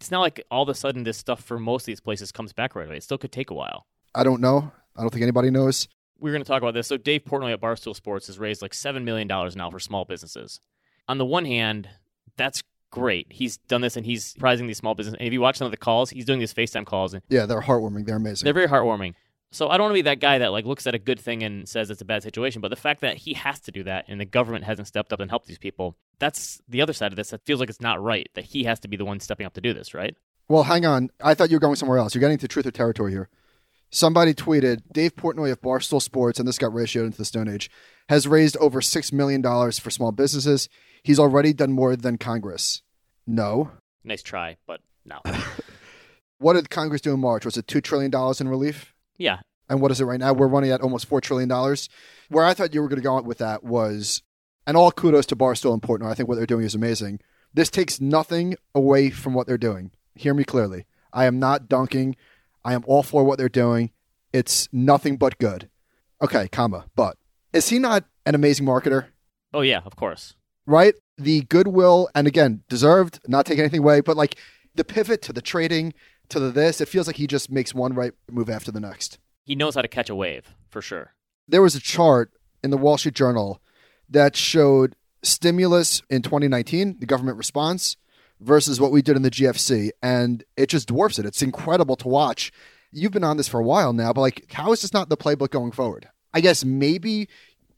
it's 0.00 0.10
not 0.10 0.20
like 0.20 0.42
all 0.50 0.62
of 0.62 0.68
a 0.68 0.74
sudden 0.74 1.02
this 1.02 1.18
stuff 1.18 1.42
for 1.44 1.58
most 1.58 1.82
of 1.82 1.86
these 1.86 2.00
places 2.00 2.32
comes 2.32 2.52
back 2.52 2.74
right 2.74 2.86
away. 2.86 2.96
It 2.96 3.02
still 3.02 3.18
could 3.18 3.32
take 3.32 3.50
a 3.50 3.54
while. 3.54 3.86
I 4.14 4.24
don't 4.24 4.40
know. 4.40 4.72
I 4.96 5.02
don't 5.02 5.10
think 5.10 5.22
anybody 5.22 5.50
knows. 5.50 5.88
We're 6.18 6.32
going 6.32 6.42
to 6.42 6.48
talk 6.48 6.62
about 6.62 6.74
this. 6.74 6.86
So, 6.86 6.96
Dave 6.96 7.24
Portnoy 7.24 7.52
at 7.52 7.60
Barstool 7.60 7.94
Sports 7.94 8.26
has 8.26 8.38
raised 8.38 8.62
like 8.62 8.72
$7 8.72 9.04
million 9.04 9.26
now 9.28 9.70
for 9.70 9.78
small 9.78 10.04
businesses. 10.04 10.60
On 11.08 11.18
the 11.18 11.24
one 11.24 11.44
hand, 11.44 11.88
that's 12.36 12.62
great. 12.90 13.26
He's 13.30 13.56
done 13.56 13.80
this 13.80 13.96
and 13.96 14.04
he's 14.04 14.34
prizing 14.34 14.66
these 14.66 14.78
small 14.78 14.94
businesses. 14.94 15.18
And 15.18 15.26
if 15.26 15.32
you 15.32 15.40
watch 15.40 15.56
some 15.56 15.66
of 15.66 15.70
the 15.70 15.76
calls, 15.76 16.10
he's 16.10 16.24
doing 16.24 16.38
these 16.38 16.52
FaceTime 16.54 16.86
calls. 16.86 17.14
And 17.14 17.22
Yeah, 17.28 17.46
they're 17.46 17.60
heartwarming. 17.62 18.06
They're 18.06 18.16
amazing. 18.16 18.44
they're 18.44 18.54
very 18.54 18.68
heartwarming. 18.68 19.14
So 19.52 19.68
I 19.68 19.76
don't 19.76 19.86
want 19.86 19.92
to 19.92 19.98
be 19.98 20.02
that 20.02 20.20
guy 20.20 20.38
that 20.38 20.52
like 20.52 20.64
looks 20.64 20.86
at 20.86 20.94
a 20.94 20.98
good 20.98 21.18
thing 21.18 21.42
and 21.42 21.68
says 21.68 21.90
it's 21.90 22.00
a 22.00 22.04
bad 22.04 22.22
situation. 22.22 22.60
But 22.60 22.68
the 22.68 22.76
fact 22.76 23.00
that 23.00 23.16
he 23.16 23.34
has 23.34 23.58
to 23.60 23.72
do 23.72 23.82
that 23.84 24.04
and 24.06 24.20
the 24.20 24.24
government 24.24 24.64
hasn't 24.64 24.86
stepped 24.86 25.12
up 25.12 25.18
and 25.20 25.28
helped 25.30 25.46
these 25.46 25.58
people, 25.58 25.96
that's 26.20 26.60
the 26.68 26.80
other 26.82 26.92
side 26.92 27.12
of 27.12 27.16
this. 27.16 27.32
It 27.32 27.40
feels 27.44 27.58
like 27.58 27.68
it's 27.68 27.80
not 27.80 28.00
right 28.00 28.28
that 28.34 28.44
he 28.44 28.62
has 28.64 28.78
to 28.80 28.88
be 28.88 28.96
the 28.96 29.04
one 29.04 29.18
stepping 29.18 29.46
up 29.46 29.54
to 29.54 29.60
do 29.60 29.72
this, 29.74 29.92
right? 29.92 30.14
Well, 30.48 30.64
hang 30.64 30.86
on. 30.86 31.10
I 31.22 31.34
thought 31.34 31.50
you 31.50 31.56
were 31.56 31.60
going 31.60 31.76
somewhere 31.76 31.98
else. 31.98 32.14
You're 32.14 32.20
getting 32.20 32.38
to 32.38 32.48
truth 32.48 32.66
or 32.66 32.70
territory 32.70 33.10
here. 33.12 33.28
Somebody 33.90 34.34
tweeted 34.34 34.82
Dave 34.92 35.16
Portnoy 35.16 35.50
of 35.50 35.60
Barstool 35.60 36.00
Sports, 36.00 36.38
and 36.38 36.46
this 36.46 36.58
got 36.58 36.72
ratioed 36.72 37.06
into 37.06 37.18
the 37.18 37.24
Stone 37.24 37.48
Age, 37.48 37.70
has 38.08 38.28
raised 38.28 38.56
over 38.58 38.80
$6 38.80 39.12
million 39.12 39.42
for 39.42 39.90
small 39.90 40.12
businesses. 40.12 40.68
He's 41.02 41.18
already 41.18 41.52
done 41.52 41.72
more 41.72 41.96
than 41.96 42.16
Congress. 42.18 42.82
No. 43.26 43.72
Nice 44.04 44.22
try, 44.22 44.56
but 44.66 44.80
no. 45.04 45.20
What 46.38 46.54
did 46.54 46.70
Congress 46.70 47.02
do 47.02 47.12
in 47.12 47.20
March? 47.20 47.44
Was 47.44 47.58
it 47.58 47.66
$2 47.66 47.82
trillion 47.82 48.10
in 48.40 48.48
relief? 48.48 48.94
yeah, 49.18 49.40
And 49.68 49.82
what 49.82 49.90
is 49.90 50.00
it 50.00 50.06
right 50.06 50.18
now? 50.18 50.32
We're 50.32 50.46
running 50.48 50.70
at 50.70 50.80
almost 50.80 51.08
$4 51.10 51.20
trillion. 51.20 51.50
Where 52.30 52.46
I 52.46 52.54
thought 52.54 52.72
you 52.72 52.80
were 52.80 52.88
going 52.88 53.00
to 53.02 53.04
go 53.06 53.20
with 53.20 53.36
that 53.38 53.62
was, 53.62 54.22
and 54.66 54.74
all 54.74 54.90
kudos 54.90 55.26
to 55.26 55.36
Barstool 55.36 55.74
and 55.74 55.82
Portnoy. 55.82 56.10
I 56.10 56.14
think 56.14 56.30
what 56.30 56.36
they're 56.36 56.46
doing 56.46 56.64
is 56.64 56.74
amazing. 56.74 57.20
This 57.52 57.68
takes 57.68 58.00
nothing 58.00 58.56
away 58.74 59.10
from 59.10 59.34
what 59.34 59.46
they're 59.46 59.58
doing. 59.58 59.90
Hear 60.14 60.32
me 60.32 60.44
clearly. 60.44 60.86
I 61.12 61.26
am 61.26 61.38
not 61.38 61.68
dunking. 61.68 62.16
I 62.64 62.74
am 62.74 62.84
all 62.86 63.02
for 63.02 63.24
what 63.24 63.38
they're 63.38 63.48
doing. 63.48 63.90
It's 64.32 64.68
nothing 64.72 65.16
but 65.16 65.38
good. 65.38 65.68
Okay, 66.22 66.48
comma. 66.48 66.86
But 66.94 67.16
is 67.52 67.68
he 67.68 67.78
not 67.78 68.04
an 68.26 68.34
amazing 68.34 68.66
marketer? 68.66 69.06
Oh 69.52 69.62
yeah, 69.62 69.80
of 69.84 69.96
course. 69.96 70.34
Right? 70.66 70.94
The 71.18 71.42
goodwill, 71.42 72.08
and 72.14 72.26
again, 72.26 72.62
deserved, 72.68 73.20
not 73.26 73.46
taking 73.46 73.60
anything 73.60 73.80
away, 73.80 74.00
but 74.00 74.16
like 74.16 74.36
the 74.74 74.84
pivot 74.84 75.22
to 75.22 75.32
the 75.32 75.42
trading 75.42 75.92
to 76.28 76.38
the 76.38 76.50
this, 76.50 76.80
it 76.80 76.88
feels 76.88 77.06
like 77.06 77.16
he 77.16 77.26
just 77.26 77.50
makes 77.50 77.74
one 77.74 77.92
right 77.94 78.12
move 78.30 78.48
after 78.48 78.70
the 78.70 78.78
next. 78.80 79.18
He 79.44 79.56
knows 79.56 79.74
how 79.74 79.82
to 79.82 79.88
catch 79.88 80.08
a 80.08 80.14
wave 80.14 80.54
for 80.68 80.80
sure. 80.80 81.14
there 81.48 81.62
was 81.62 81.74
a 81.74 81.80
chart 81.80 82.30
in 82.62 82.70
the 82.70 82.76
Wall 82.76 82.96
Street 82.96 83.14
Journal 83.14 83.60
that 84.08 84.36
showed 84.36 84.94
stimulus 85.22 86.02
in 86.08 86.22
2019, 86.22 86.98
the 87.00 87.06
government 87.06 87.36
response, 87.36 87.96
versus 88.40 88.80
what 88.80 88.92
we 88.92 89.02
did 89.02 89.16
in 89.16 89.22
the 89.22 89.30
GFC, 89.30 89.90
and 90.02 90.44
it 90.56 90.68
just 90.68 90.88
dwarfs 90.88 91.18
it. 91.18 91.26
It's 91.26 91.42
incredible 91.42 91.96
to 91.96 92.08
watch. 92.08 92.52
You've 92.92 93.12
been 93.12 93.24
on 93.24 93.36
this 93.36 93.48
for 93.48 93.60
a 93.60 93.64
while 93.64 93.92
now, 93.92 94.12
but 94.12 94.22
like, 94.22 94.52
how 94.52 94.72
is 94.72 94.82
this 94.82 94.92
not 94.92 95.08
the 95.08 95.16
playbook 95.16 95.50
going 95.50 95.72
forward? 95.72 96.08
I 96.32 96.40
guess 96.40 96.64
maybe 96.64 97.28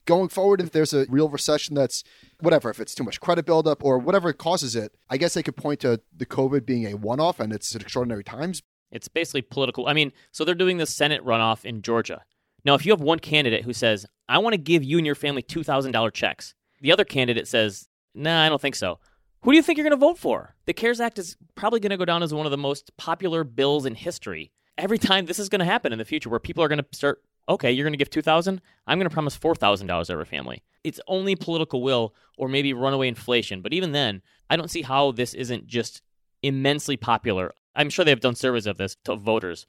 going 0.04 0.28
forward, 0.28 0.60
if 0.60 0.70
there's 0.70 0.92
a 0.92 1.06
real 1.08 1.28
recession 1.28 1.74
that's 1.74 2.04
whatever, 2.40 2.70
if 2.70 2.80
it's 2.80 2.94
too 2.94 3.04
much 3.04 3.20
credit 3.20 3.46
buildup 3.46 3.84
or 3.84 3.98
whatever 3.98 4.32
causes 4.32 4.74
it, 4.76 4.94
I 5.10 5.16
guess 5.16 5.34
they 5.34 5.42
could 5.42 5.56
point 5.56 5.80
to 5.80 6.00
the 6.16 6.26
COVID 6.26 6.64
being 6.64 6.86
a 6.86 6.96
one 6.96 7.20
off 7.20 7.40
and 7.40 7.52
it's 7.52 7.74
extraordinary 7.74 8.24
times. 8.24 8.62
It's 8.90 9.08
basically 9.08 9.42
political. 9.42 9.86
I 9.86 9.94
mean, 9.94 10.12
so 10.32 10.44
they're 10.44 10.54
doing 10.54 10.78
the 10.78 10.86
Senate 10.86 11.24
runoff 11.24 11.64
in 11.64 11.82
Georgia. 11.82 12.22
Now, 12.64 12.74
if 12.74 12.84
you 12.84 12.92
have 12.92 13.00
one 13.00 13.18
candidate 13.18 13.64
who 13.64 13.72
says, 13.72 14.06
I 14.28 14.38
want 14.38 14.54
to 14.54 14.58
give 14.58 14.84
you 14.84 14.98
and 14.98 15.06
your 15.06 15.14
family 15.14 15.42
$2,000 15.42 16.12
checks, 16.12 16.54
the 16.80 16.92
other 16.92 17.04
candidate 17.04 17.48
says, 17.48 17.88
Nah, 18.14 18.44
I 18.44 18.48
don't 18.48 18.60
think 18.60 18.74
so. 18.74 18.98
Who 19.42 19.50
do 19.50 19.56
you 19.56 19.62
think 19.62 19.76
you're 19.76 19.84
going 19.84 19.90
to 19.90 19.96
vote 19.96 20.18
for? 20.18 20.54
The 20.66 20.72
CARES 20.72 21.00
Act 21.00 21.18
is 21.18 21.36
probably 21.56 21.80
going 21.80 21.90
to 21.90 21.96
go 21.96 22.04
down 22.04 22.22
as 22.22 22.32
one 22.32 22.46
of 22.46 22.52
the 22.52 22.58
most 22.58 22.96
popular 22.96 23.42
bills 23.42 23.86
in 23.86 23.96
history. 23.96 24.52
Every 24.78 24.98
time 24.98 25.26
this 25.26 25.40
is 25.40 25.48
going 25.48 25.58
to 25.58 25.64
happen 25.64 25.92
in 25.92 25.98
the 25.98 26.04
future 26.04 26.30
where 26.30 26.38
people 26.38 26.62
are 26.62 26.68
going 26.68 26.78
to 26.78 26.86
start, 26.92 27.22
okay, 27.48 27.72
you're 27.72 27.84
going 27.84 27.92
to 27.92 27.98
give 27.98 28.08
2000 28.08 28.60
I'm 28.86 28.98
going 28.98 29.08
to 29.08 29.12
promise 29.12 29.36
$4,000 29.36 30.10
every 30.10 30.24
family. 30.24 30.62
It's 30.84 31.00
only 31.08 31.34
political 31.34 31.82
will 31.82 32.14
or 32.38 32.48
maybe 32.48 32.72
runaway 32.72 33.08
inflation. 33.08 33.62
But 33.62 33.72
even 33.72 33.90
then, 33.90 34.22
I 34.48 34.56
don't 34.56 34.70
see 34.70 34.82
how 34.82 35.10
this 35.10 35.34
isn't 35.34 35.66
just 35.66 36.02
immensely 36.42 36.96
popular. 36.96 37.52
I'm 37.74 37.90
sure 37.90 38.04
they 38.04 38.12
have 38.12 38.20
done 38.20 38.36
surveys 38.36 38.66
of 38.66 38.76
this 38.76 38.96
to 39.04 39.16
voters. 39.16 39.66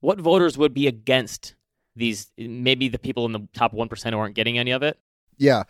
What 0.00 0.20
voters 0.20 0.56
would 0.56 0.72
be 0.72 0.86
against 0.86 1.56
these, 1.96 2.30
maybe 2.38 2.88
the 2.88 2.98
people 2.98 3.26
in 3.26 3.32
the 3.32 3.48
top 3.54 3.72
1% 3.72 4.10
who 4.10 4.18
aren't 4.18 4.36
getting 4.36 4.56
any 4.56 4.70
of 4.70 4.84
it? 4.84 5.00
Yeah. 5.36 5.64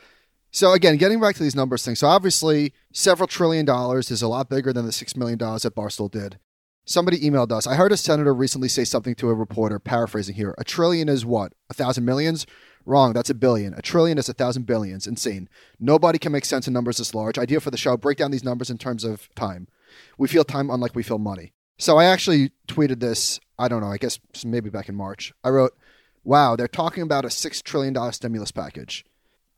So 0.57 0.73
again, 0.73 0.97
getting 0.97 1.21
back 1.21 1.35
to 1.35 1.43
these 1.43 1.55
numbers 1.55 1.85
thing. 1.85 1.97
So 1.97 2.07
obviously, 2.07 2.73
several 2.91 3.27
trillion 3.27 3.67
dollars 3.67 4.11
is 4.11 4.23
a 4.23 4.27
lot 4.27 4.49
bigger 4.49 4.73
than 4.73 4.87
the 4.87 4.91
six 4.91 5.15
million 5.15 5.37
dollars 5.37 5.65
that 5.65 5.75
Barstool 5.75 6.11
did. 6.11 6.39
Somebody 6.87 7.21
emailed 7.21 7.53
us. 7.53 7.67
I 7.67 7.75
heard 7.75 7.93
a 7.93 7.97
senator 7.99 8.33
recently 8.33 8.69
say 8.69 8.85
something 8.85 9.15
to 9.17 9.29
a 9.29 9.35
reporter, 9.35 9.79
paraphrasing 9.79 10.35
here. 10.35 10.55
A 10.57 10.65
trillion 10.65 11.11
is 11.11 11.27
what? 11.27 11.53
A 11.69 11.75
thousand 11.75 12.07
millions? 12.07 12.47
Wrong. 12.87 13.13
That's 13.13 13.29
a 13.29 13.35
billion. 13.35 13.75
A 13.75 13.83
trillion 13.83 14.17
is 14.17 14.31
a 14.31 14.33
thousand 14.33 14.65
billions. 14.65 15.07
Insane. 15.07 15.51
Nobody 15.79 16.19
can 16.19 16.33
make 16.33 16.47
sense 16.47 16.67
of 16.67 16.73
numbers 16.73 16.97
this 16.97 17.15
large. 17.15 17.37
Idea 17.37 17.61
for 17.61 17.71
the 17.71 17.77
show: 17.77 17.99
break 17.99 18.17
down 18.17 18.31
these 18.31 18.43
numbers 18.43 18.71
in 18.71 18.79
terms 18.79 19.05
of 19.05 19.29
time. 19.35 19.69
We 20.17 20.27
feel 20.27 20.43
time 20.43 20.71
unlike 20.71 20.95
we 20.95 21.03
feel 21.03 21.19
money. 21.19 21.53
So 21.77 21.99
I 21.99 22.07
actually 22.07 22.53
tweeted 22.67 23.01
this. 23.01 23.41
I 23.59 23.69
don't 23.69 23.83
know. 23.83 23.93
I 23.93 23.99
guess 23.99 24.19
maybe 24.43 24.71
back 24.71 24.89
in 24.89 24.95
March. 24.95 25.35
I 25.45 25.51
wrote, 25.51 25.77
"Wow, 26.25 26.57
they're 26.57 26.67
talking 26.67 27.03
about 27.03 27.27
a 27.27 27.31
six 27.31 27.61
trillion 27.61 27.93
dollar 27.93 28.13
stimulus 28.13 28.53
package." 28.53 29.05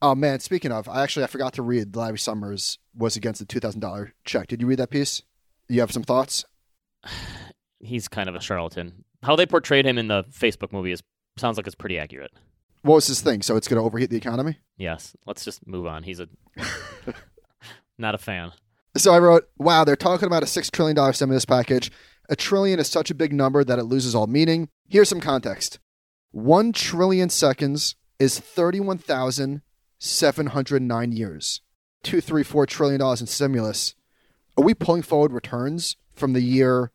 Oh 0.01 0.15
man, 0.15 0.41
speaking 0.41 0.73
of, 0.73 0.89
I 0.89 1.03
actually 1.03 1.25
I 1.25 1.29
forgot 1.29 1.55
to 1.55 1.63
read 1.63 1.97
Larry 1.97 2.19
Summers 2.19 2.79
was 2.95 3.17
against 3.17 3.41
the 3.41 3.47
two 3.47 3.61
thousand 3.61 3.81
dollar 3.81 4.15
check. 4.25 4.49
Did 4.49 4.61
you 4.61 4.67
read 4.67 4.79
that 4.79 4.91
piece? 4.91 5.23
You 5.69 5.81
have 5.81 5.93
some 5.93 6.05
thoughts? 6.05 6.45
He's 7.81 8.09
kind 8.09 8.29
of 8.29 8.35
a 8.35 8.41
charlatan. 8.41 9.05
How 9.23 9.37
they 9.37 9.47
portrayed 9.47 9.87
him 9.87 9.99
in 9.99 10.09
the 10.09 10.25
Facebook 10.25 10.73
movie 10.73 10.93
is 10.93 11.03
sounds 11.37 11.57
like 11.57 11.67
it's 11.67 11.77
pretty 11.77 11.99
accurate. 11.99 12.33
What 12.83 12.97
was 12.97 13.07
his 13.07 13.21
thing? 13.21 13.43
So 13.43 13.57
it's 13.57 13.69
going 13.69 13.81
to 13.81 13.85
overheat 13.85 14.11
the 14.11 14.17
economy? 14.17 14.59
Yes. 14.77 15.17
Let's 15.27 15.45
just 15.45 15.67
move 15.67 15.87
on. 15.87 16.03
He's 16.03 16.21
a 16.21 16.29
not 17.99 18.15
a 18.15 18.19
fan. 18.19 18.53
So 18.97 19.13
I 19.13 19.19
wrote, 19.19 19.49
wow, 19.59 19.85
they're 19.85 19.97
talking 19.97 20.27
about 20.27 20.43
a 20.43 20.47
$6 20.47 20.71
trillion 20.71 21.13
stimulus 21.13 21.45
package. 21.45 21.91
A 22.29 22.37
trillion 22.37 22.79
is 22.79 22.89
such 22.89 23.11
a 23.11 23.15
big 23.15 23.33
number 23.33 23.65
that 23.65 23.79
it 23.79 23.85
loses 23.85 24.15
all 24.15 24.27
meaning. 24.27 24.69
Here's 24.89 25.09
some 25.09 25.21
context 25.21 25.79
1 26.33 26.73
trillion 26.73 27.29
seconds 27.31 27.97
is 28.19 28.39
31,709 30.01 31.13
years. 31.13 31.61
Two, 32.03 32.21
three, 32.21 32.43
four 32.43 32.67
trillion 32.67 32.99
dollars 33.01 33.21
in 33.21 33.27
stimulus. 33.27 33.95
Are 34.57 34.65
we 34.65 34.73
pulling 34.75 35.03
forward 35.03 35.33
returns 35.33 35.97
from 36.15 36.33
the 36.33 36.41
year 36.41 36.91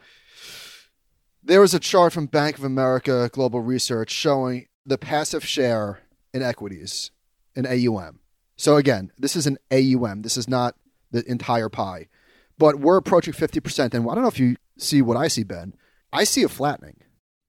there 1.43 1.61
was 1.61 1.75
a 1.75 1.79
chart 1.79 2.15
from 2.15 2.27
Bank 2.27 2.57
of 2.57 2.65
America 2.65 3.29
Global 3.31 3.61
Research 3.61 4.11
showing 4.11 4.69
the 4.87 4.97
passive 4.97 5.45
share 5.45 6.01
in 6.33 6.43
equities 6.43 7.11
in 7.55 7.67
AUM. 7.67 8.21
So 8.57 8.77
again, 8.77 9.13
this 9.19 9.37
is 9.37 9.47
an 9.47 9.59
AUM. 9.71 10.23
This 10.23 10.39
is 10.39 10.49
not 10.49 10.77
the 11.11 11.31
entire 11.31 11.69
pie. 11.69 12.09
But 12.57 12.81
we're 12.81 12.97
approaching 12.97 13.35
50%. 13.35 13.93
And 13.93 14.11
I 14.11 14.15
don't 14.15 14.23
know 14.23 14.29
if 14.29 14.41
you 14.41 14.57
see 14.79 15.03
what 15.03 15.19
I 15.19 15.29
see, 15.29 15.45
Ben. 15.45 15.75
I 16.11 16.25
see 16.25 16.43
a 16.43 16.49
flattening. 16.49 16.97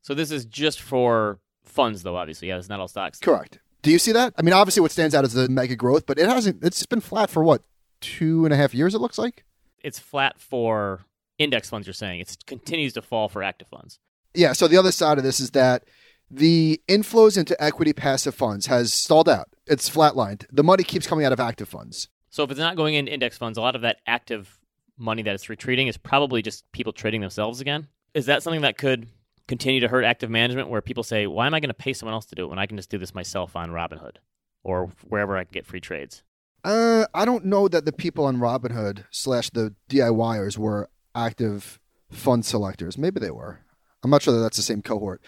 So 0.02 0.14
this 0.14 0.32
is 0.32 0.44
just 0.44 0.82
for 0.82 1.40
funds, 1.64 2.04
though. 2.04 2.18
Obviously, 2.18 2.50
yeah, 2.50 2.58
it's 2.58 2.68
not 2.68 2.82
all 2.82 2.90
stocks. 2.90 3.20
Correct. 3.20 3.60
Do 3.84 3.90
you 3.90 4.00
see 4.00 4.12
that? 4.12 4.34
I 4.38 4.42
mean, 4.42 4.54
obviously, 4.54 4.82
what 4.82 4.92
stands 4.92 5.16
out 5.16 5.24
is 5.24 5.32
the 5.32 5.48
mega 5.48 5.78
growth, 5.78 6.06
but 6.06 6.20
it 6.20 6.28
hasn't, 6.28 6.62
it's 6.62 6.86
been 6.86 7.00
flat 7.00 7.30
for 7.30 7.42
what, 7.42 7.64
two 8.02 8.44
and 8.44 8.54
a 8.54 8.58
half 8.58 8.74
years, 8.74 8.94
it 8.94 9.00
looks 9.00 9.18
like? 9.18 9.46
It's 9.84 10.00
flat 10.00 10.40
for 10.40 11.02
index 11.38 11.70
funds. 11.70 11.88
You're 11.88 11.94
saying 11.94 12.20
it 12.20 12.36
continues 12.46 12.94
to 12.94 13.02
fall 13.02 13.30
for 13.30 13.44
active 13.44 13.68
funds. 13.68 14.00
Yeah. 14.34 14.54
So 14.54 14.68
the 14.68 14.78
other 14.78 14.92
side 14.92 15.18
of 15.18 15.24
this 15.24 15.40
is 15.40 15.52
that 15.52 15.86
the 16.30 16.82
inflows 16.88 17.38
into 17.38 17.62
equity 17.62 17.94
passive 17.94 18.36
funds 18.36 18.68
has 18.68 18.94
stalled 18.94 19.28
out. 19.28 19.50
It's 19.66 19.90
flatlined. 19.90 20.46
The 20.52 20.64
money 20.64 20.84
keeps 20.84 21.08
coming 21.08 21.26
out 21.26 21.32
of 21.32 21.40
active 21.40 21.70
funds. 21.70 22.10
So 22.30 22.44
if 22.44 22.52
it's 22.52 22.60
not 22.60 22.76
going 22.76 22.94
into 22.94 23.12
index 23.12 23.38
funds, 23.38 23.58
a 23.58 23.62
lot 23.62 23.76
of 23.76 23.82
that 23.82 23.98
active 24.06 24.60
money 24.98 25.24
that 25.24 25.34
it's 25.34 25.50
retreating 25.50 25.88
is 25.88 25.98
probably 25.98 26.42
just 26.42 26.70
people 26.72 26.94
trading 26.94 27.22
themselves 27.22 27.62
again. 27.62 27.88
Is 28.14 28.28
that 28.28 28.44
something 28.44 28.62
that 28.62 28.78
could 28.78 29.08
continue 29.48 29.80
to 29.80 29.88
hurt 29.88 30.04
active 30.04 30.30
management 30.30 30.70
where 30.70 30.82
people 30.82 31.04
say, 31.04 31.26
why 31.26 31.48
am 31.48 31.56
I 31.56 31.60
going 31.60 31.70
to 31.70 31.74
pay 31.74 31.94
someone 31.94 32.14
else 32.14 32.28
to 32.28 32.36
do 32.36 32.46
it 32.46 32.50
when 32.50 32.60
I 32.60 32.68
can 32.68 32.78
just 32.78 32.92
do 32.92 33.00
this 33.00 33.16
myself 33.16 33.56
on 33.56 33.72
Robinhood 33.72 34.18
or 34.64 34.92
wherever 35.08 35.38
I 35.38 35.44
can 35.44 35.54
get 35.54 35.66
free 35.66 35.80
trades? 35.80 36.22
Uh, 36.64 37.06
I 37.14 37.26
don't 37.26 37.46
know 37.46 37.68
that 37.68 37.86
the 37.86 37.94
people 37.94 38.26
on 38.26 38.38
Robinhood 38.38 39.06
slash 39.12 39.50
the 39.50 39.76
DIYers 39.90 40.58
were 40.58 40.90
active 41.16 41.80
fund 42.12 42.46
selectors. 42.46 42.98
Maybe 42.98 43.20
they 43.20 43.32
were. 43.32 43.60
I'm 44.04 44.12
not 44.12 44.22
sure 44.22 44.34
that 44.34 44.42
that's 44.42 44.58
the 44.58 44.64
same 44.64 44.82
cohort. 44.82 45.22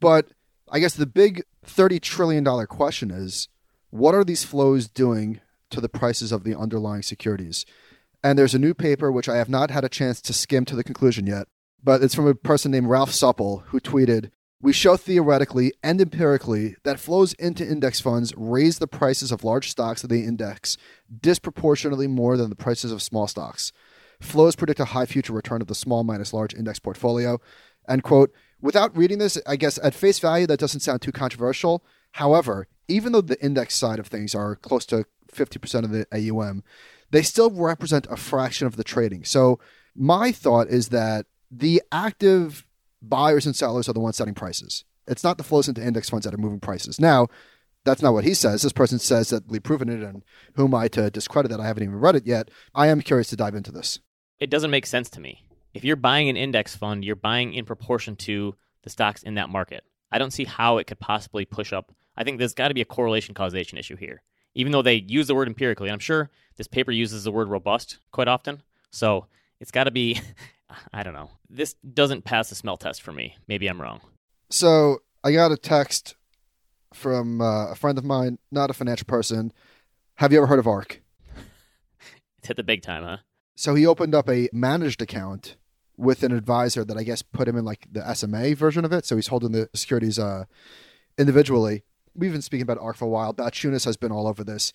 But 0.00 0.28
I 0.70 0.78
guess 0.78 0.94
the 0.94 1.06
big 1.06 1.42
$30 1.66 2.00
trillion 2.00 2.44
question 2.66 3.10
is 3.10 3.48
what 3.90 4.14
are 4.14 4.24
these 4.24 4.44
flows 4.44 4.88
doing 4.88 5.40
to 5.70 5.80
the 5.80 5.88
prices 5.88 6.32
of 6.32 6.44
the 6.44 6.58
underlying 6.58 7.02
securities? 7.02 7.64
And 8.22 8.38
there's 8.38 8.54
a 8.54 8.58
new 8.58 8.74
paper, 8.74 9.12
which 9.12 9.28
I 9.28 9.36
have 9.36 9.48
not 9.48 9.70
had 9.70 9.84
a 9.84 9.88
chance 9.88 10.20
to 10.22 10.32
skim 10.32 10.64
to 10.66 10.76
the 10.76 10.84
conclusion 10.84 11.26
yet, 11.26 11.46
but 11.82 12.02
it's 12.02 12.14
from 12.14 12.26
a 12.26 12.34
person 12.34 12.70
named 12.70 12.88
Ralph 12.88 13.12
Supple 13.12 13.64
who 13.66 13.80
tweeted 13.80 14.30
We 14.60 14.72
show 14.72 14.96
theoretically 14.96 15.72
and 15.84 16.00
empirically 16.00 16.74
that 16.82 16.98
flows 16.98 17.32
into 17.34 17.64
index 17.64 18.00
funds 18.00 18.34
raise 18.36 18.78
the 18.78 18.88
prices 18.88 19.30
of 19.30 19.44
large 19.44 19.70
stocks 19.70 20.02
that 20.02 20.08
they 20.08 20.20
index 20.20 20.76
disproportionately 21.20 22.08
more 22.08 22.36
than 22.36 22.50
the 22.50 22.56
prices 22.56 22.90
of 22.90 23.00
small 23.00 23.28
stocks. 23.28 23.72
Flows 24.20 24.56
predict 24.56 24.80
a 24.80 24.86
high 24.86 25.06
future 25.06 25.32
return 25.32 25.60
of 25.60 25.68
the 25.68 25.76
small 25.76 26.02
minus 26.02 26.32
large 26.32 26.54
index 26.54 26.80
portfolio. 26.80 27.38
And 27.86 28.02
quote, 28.02 28.32
without 28.60 28.96
reading 28.96 29.18
this, 29.18 29.40
I 29.46 29.54
guess 29.54 29.78
at 29.80 29.94
face 29.94 30.18
value, 30.18 30.48
that 30.48 30.58
doesn't 30.58 30.80
sound 30.80 31.02
too 31.02 31.12
controversial. 31.12 31.84
However, 32.12 32.66
even 32.88 33.12
though 33.12 33.20
the 33.20 33.40
index 33.40 33.76
side 33.76 34.00
of 34.00 34.08
things 34.08 34.34
are 34.34 34.56
close 34.56 34.84
to 34.86 35.04
50% 35.32 35.84
of 35.84 35.90
the 35.90 36.06
AUM, 36.12 36.64
they 37.12 37.22
still 37.22 37.50
represent 37.50 38.08
a 38.10 38.16
fraction 38.16 38.66
of 38.66 38.74
the 38.74 38.84
trading. 38.84 39.24
So 39.24 39.60
my 39.94 40.32
thought 40.32 40.68
is 40.68 40.88
that 40.88 41.26
the 41.50 41.80
active 41.92 42.66
buyers 43.02 43.46
and 43.46 43.56
sellers 43.56 43.88
are 43.88 43.92
the 43.92 44.00
ones 44.00 44.16
setting 44.16 44.34
prices. 44.34 44.84
It's 45.06 45.24
not 45.24 45.38
the 45.38 45.44
flows 45.44 45.68
into 45.68 45.84
index 45.84 46.10
funds 46.10 46.24
that 46.24 46.34
are 46.34 46.38
moving 46.38 46.60
prices. 46.60 47.00
Now, 47.00 47.28
that's 47.84 48.02
not 48.02 48.12
what 48.12 48.24
he 48.24 48.34
says. 48.34 48.62
This 48.62 48.72
person 48.72 48.98
says 48.98 49.30
that 49.30 49.48
we've 49.48 49.62
proven 49.62 49.88
it, 49.88 50.02
and 50.02 50.22
who 50.54 50.66
am 50.66 50.74
I 50.74 50.88
to 50.88 51.10
discredit 51.10 51.50
that? 51.50 51.60
I 51.60 51.66
haven't 51.66 51.84
even 51.84 51.96
read 51.96 52.16
it 52.16 52.26
yet. 52.26 52.50
I 52.74 52.88
am 52.88 53.00
curious 53.00 53.28
to 53.28 53.36
dive 53.36 53.54
into 53.54 53.72
this. 53.72 54.00
It 54.38 54.50
doesn't 54.50 54.70
make 54.70 54.86
sense 54.86 55.08
to 55.10 55.20
me. 55.20 55.44
If 55.74 55.84
you're 55.84 55.96
buying 55.96 56.28
an 56.28 56.36
index 56.36 56.76
fund, 56.76 57.04
you're 57.04 57.16
buying 57.16 57.54
in 57.54 57.64
proportion 57.64 58.16
to 58.16 58.54
the 58.82 58.90
stocks 58.90 59.22
in 59.22 59.34
that 59.34 59.48
market. 59.48 59.84
I 60.10 60.18
don't 60.18 60.32
see 60.32 60.44
how 60.44 60.78
it 60.78 60.86
could 60.86 61.00
possibly 61.00 61.44
push 61.44 61.72
up. 61.72 61.92
I 62.16 62.24
think 62.24 62.38
there's 62.38 62.54
got 62.54 62.68
to 62.68 62.74
be 62.74 62.80
a 62.80 62.86
correlation 62.86 63.34
causation 63.34 63.78
issue 63.78 63.96
here. 63.96 64.22
Even 64.54 64.72
though 64.72 64.82
they 64.82 65.04
use 65.06 65.26
the 65.26 65.34
word 65.34 65.48
empirically, 65.48 65.88
And 65.88 65.94
I'm 65.94 65.98
sure 66.00 66.30
this 66.56 66.66
paper 66.66 66.90
uses 66.90 67.24
the 67.24 67.32
word 67.32 67.48
robust 67.48 67.98
quite 68.10 68.28
often. 68.28 68.62
So 68.90 69.26
it's 69.60 69.70
got 69.70 69.84
to 69.84 69.90
be, 69.90 70.20
I 70.92 71.02
don't 71.02 71.14
know. 71.14 71.30
This 71.48 71.74
doesn't 71.74 72.24
pass 72.24 72.48
the 72.48 72.54
smell 72.54 72.76
test 72.76 73.02
for 73.02 73.12
me. 73.12 73.36
Maybe 73.46 73.66
I'm 73.68 73.80
wrong. 73.80 74.00
So 74.50 75.02
I 75.24 75.32
got 75.32 75.52
a 75.52 75.56
text 75.56 76.16
from 76.92 77.40
uh, 77.40 77.70
a 77.70 77.74
friend 77.74 77.98
of 77.98 78.04
mine, 78.04 78.38
not 78.50 78.70
a 78.70 78.74
financial 78.74 79.06
person. 79.06 79.52
Have 80.16 80.32
you 80.32 80.38
ever 80.38 80.46
heard 80.46 80.58
of 80.58 80.66
ARK? 80.66 81.00
It's 82.38 82.48
hit 82.48 82.56
the 82.56 82.62
big 82.62 82.82
time, 82.82 83.04
huh? 83.04 83.18
So 83.56 83.74
he 83.74 83.86
opened 83.86 84.14
up 84.14 84.28
a 84.28 84.48
managed 84.52 85.02
account 85.02 85.56
with 85.96 86.22
an 86.22 86.32
advisor 86.32 86.84
that 86.84 86.96
I 86.96 87.02
guess 87.02 87.22
put 87.22 87.48
him 87.48 87.56
in 87.56 87.64
like 87.64 87.86
the 87.90 88.14
SMA 88.14 88.54
version 88.54 88.84
of 88.84 88.92
it. 88.92 89.04
So 89.04 89.16
he's 89.16 89.26
holding 89.26 89.52
the 89.52 89.68
securities 89.74 90.18
uh, 90.18 90.44
individually. 91.18 91.82
We've 92.14 92.32
been 92.32 92.42
speaking 92.42 92.62
about 92.62 92.78
ARK 92.78 92.96
for 92.96 93.04
a 93.04 93.08
while. 93.08 93.34
Balchunas 93.34 93.84
has 93.84 93.96
been 93.96 94.12
all 94.12 94.26
over 94.26 94.44
this. 94.44 94.72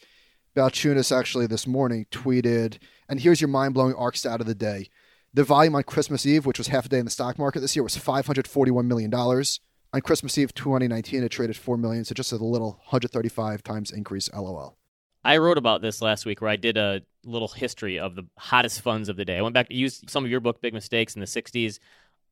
Balchunas 0.56 1.18
actually 1.18 1.48
this 1.48 1.66
morning 1.66 2.06
tweeted, 2.12 2.78
and 3.10 3.20
here's 3.20 3.42
your 3.42 3.48
mind 3.48 3.74
blowing 3.74 3.96
ARK 3.96 4.18
stat 4.18 4.42
of 4.42 4.48
the 4.48 4.54
day. 4.54 4.90
The 5.36 5.44
volume 5.44 5.74
on 5.74 5.82
Christmas 5.82 6.28
Eve, 6.28 6.46
which 6.46 6.60
was 6.60 6.68
half 6.68 6.86
a 6.86 6.90
day 6.90 7.00
in 7.00 7.06
the 7.06 7.12
stock 7.12 7.40
market 7.40 7.62
this 7.62 7.76
year, 7.76 7.82
was 7.82 7.98
$541 7.98 8.86
million. 8.86 9.12
On 9.12 10.02
Christmas 10.02 10.38
Eve 10.38 10.54
2019, 10.54 11.24
it 11.24 11.30
traded 11.30 11.58
4 11.58 11.76
million, 11.76 12.06
so 12.06 12.14
just 12.14 12.32
a 12.32 12.36
little 12.36 12.74
135 12.90 13.64
times 13.64 13.92
increase, 13.92 14.30
lol. 14.32 14.78
I 15.24 15.38
wrote 15.38 15.58
about 15.58 15.82
this 15.82 16.04
last 16.04 16.28
week 16.28 16.40
where 16.40 16.52
I 16.52 16.56
did 16.56 16.78
a 16.78 17.02
little 17.24 17.48
history 17.48 17.98
of 17.98 18.16
the 18.16 18.28
hottest 18.38 18.82
funds 18.82 19.10
of 19.10 19.16
the 19.16 19.26
day. 19.26 19.40
I 19.40 19.42
went 19.42 19.56
back 19.56 19.70
to 19.70 19.76
use 19.76 20.04
some 20.08 20.24
of 20.24 20.30
your 20.30 20.40
book, 20.40 20.62
Big 20.62 20.74
Mistakes, 20.74 21.16
in 21.16 21.20
the 21.20 21.26
60s. 21.26 21.80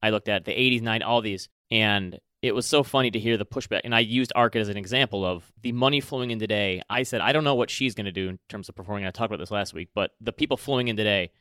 I 0.04 0.12
looked 0.12 0.30
at 0.30 0.46
the 0.46 0.52
80s, 0.52 0.84
90s, 0.84 1.04
all 1.04 1.22
these. 1.22 1.50
And 1.72 2.20
it 2.44 2.54
was 2.54 2.68
so 2.68 2.84
funny 2.84 3.10
to 3.10 3.20
hear 3.20 3.36
the 3.36 3.46
pushback. 3.46 3.82
And 3.84 3.96
I 3.96 4.02
used 4.02 4.32
ARK 4.36 4.56
as 4.56 4.70
an 4.70 4.78
example 4.78 5.26
of 5.26 5.52
the 5.64 5.72
money 5.72 6.02
flowing 6.02 6.30
in 6.30 6.38
today. 6.38 6.84
I 6.88 7.02
said, 7.02 7.22
I 7.22 7.32
don't 7.32 7.44
know 7.44 7.56
what 7.56 7.72
she's 7.72 7.96
going 7.96 8.06
to 8.06 8.12
do 8.12 8.30
in 8.30 8.40
terms 8.48 8.70
of 8.70 8.76
performing. 8.76 9.06
I 9.06 9.12
talked 9.12 9.32
about 9.32 9.40
this 9.40 9.52
last 9.52 9.74
week, 9.74 9.90
but 9.96 10.12
the 10.20 10.34
people 10.34 10.58
flowing 10.58 10.88
in 10.88 10.98
today, 10.98 11.32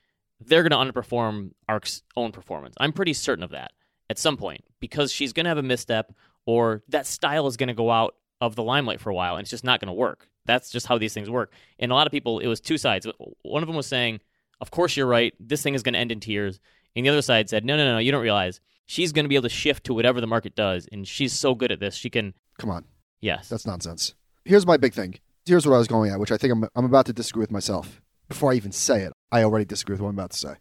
they're 0.40 0.66
going 0.66 0.70
to 0.70 0.92
underperform 0.92 1.52
ARK's 1.68 2.02
own 2.16 2.32
performance. 2.32 2.74
I'm 2.78 2.92
pretty 2.92 3.12
certain 3.12 3.44
of 3.44 3.50
that 3.50 3.72
at 4.08 4.18
some 4.18 4.36
point 4.36 4.64
because 4.80 5.12
she's 5.12 5.32
going 5.32 5.44
to 5.44 5.50
have 5.50 5.58
a 5.58 5.62
misstep 5.62 6.12
or 6.46 6.82
that 6.88 7.06
style 7.06 7.46
is 7.46 7.56
going 7.56 7.68
to 7.68 7.74
go 7.74 7.90
out 7.90 8.14
of 8.40 8.56
the 8.56 8.62
limelight 8.62 9.00
for 9.00 9.10
a 9.10 9.14
while 9.14 9.36
and 9.36 9.42
it's 9.42 9.50
just 9.50 9.64
not 9.64 9.80
going 9.80 9.88
to 9.88 9.92
work. 9.92 10.28
That's 10.46 10.70
just 10.70 10.86
how 10.86 10.98
these 10.98 11.14
things 11.14 11.28
work. 11.28 11.52
And 11.78 11.92
a 11.92 11.94
lot 11.94 12.06
of 12.06 12.10
people, 12.10 12.38
it 12.38 12.46
was 12.46 12.60
two 12.60 12.78
sides. 12.78 13.06
One 13.42 13.62
of 13.62 13.66
them 13.66 13.76
was 13.76 13.86
saying, 13.86 14.20
Of 14.60 14.70
course 14.70 14.96
you're 14.96 15.06
right. 15.06 15.34
This 15.38 15.62
thing 15.62 15.74
is 15.74 15.82
going 15.82 15.92
to 15.92 15.98
end 16.00 16.12
in 16.12 16.20
tears. 16.20 16.58
And 16.96 17.04
the 17.04 17.10
other 17.10 17.22
side 17.22 17.48
said, 17.48 17.64
No, 17.64 17.76
no, 17.76 17.84
no, 17.84 17.98
you 17.98 18.10
don't 18.10 18.22
realize. 18.22 18.60
She's 18.86 19.12
going 19.12 19.24
to 19.24 19.28
be 19.28 19.36
able 19.36 19.44
to 19.44 19.54
shift 19.54 19.84
to 19.84 19.94
whatever 19.94 20.20
the 20.20 20.26
market 20.26 20.56
does. 20.56 20.88
And 20.90 21.06
she's 21.06 21.32
so 21.32 21.54
good 21.54 21.70
at 21.70 21.78
this. 21.78 21.94
She 21.94 22.10
can. 22.10 22.34
Come 22.58 22.70
on. 22.70 22.84
Yes. 23.20 23.48
That's 23.48 23.66
nonsense. 23.66 24.14
Here's 24.44 24.66
my 24.66 24.76
big 24.76 24.94
thing. 24.94 25.20
Here's 25.46 25.66
what 25.66 25.74
I 25.74 25.78
was 25.78 25.86
going 25.86 26.10
at, 26.10 26.18
which 26.18 26.32
I 26.32 26.36
think 26.36 26.52
I'm, 26.52 26.64
I'm 26.74 26.84
about 26.84 27.06
to 27.06 27.12
disagree 27.12 27.42
with 27.42 27.52
myself. 27.52 28.00
Before 28.30 28.52
I 28.52 28.54
even 28.54 28.70
say 28.70 29.02
it, 29.02 29.12
I 29.32 29.42
already 29.42 29.64
disagree 29.64 29.94
with 29.94 30.00
what 30.00 30.08
I'm 30.10 30.14
about 30.14 30.30
to 30.30 30.38
say. 30.38 30.54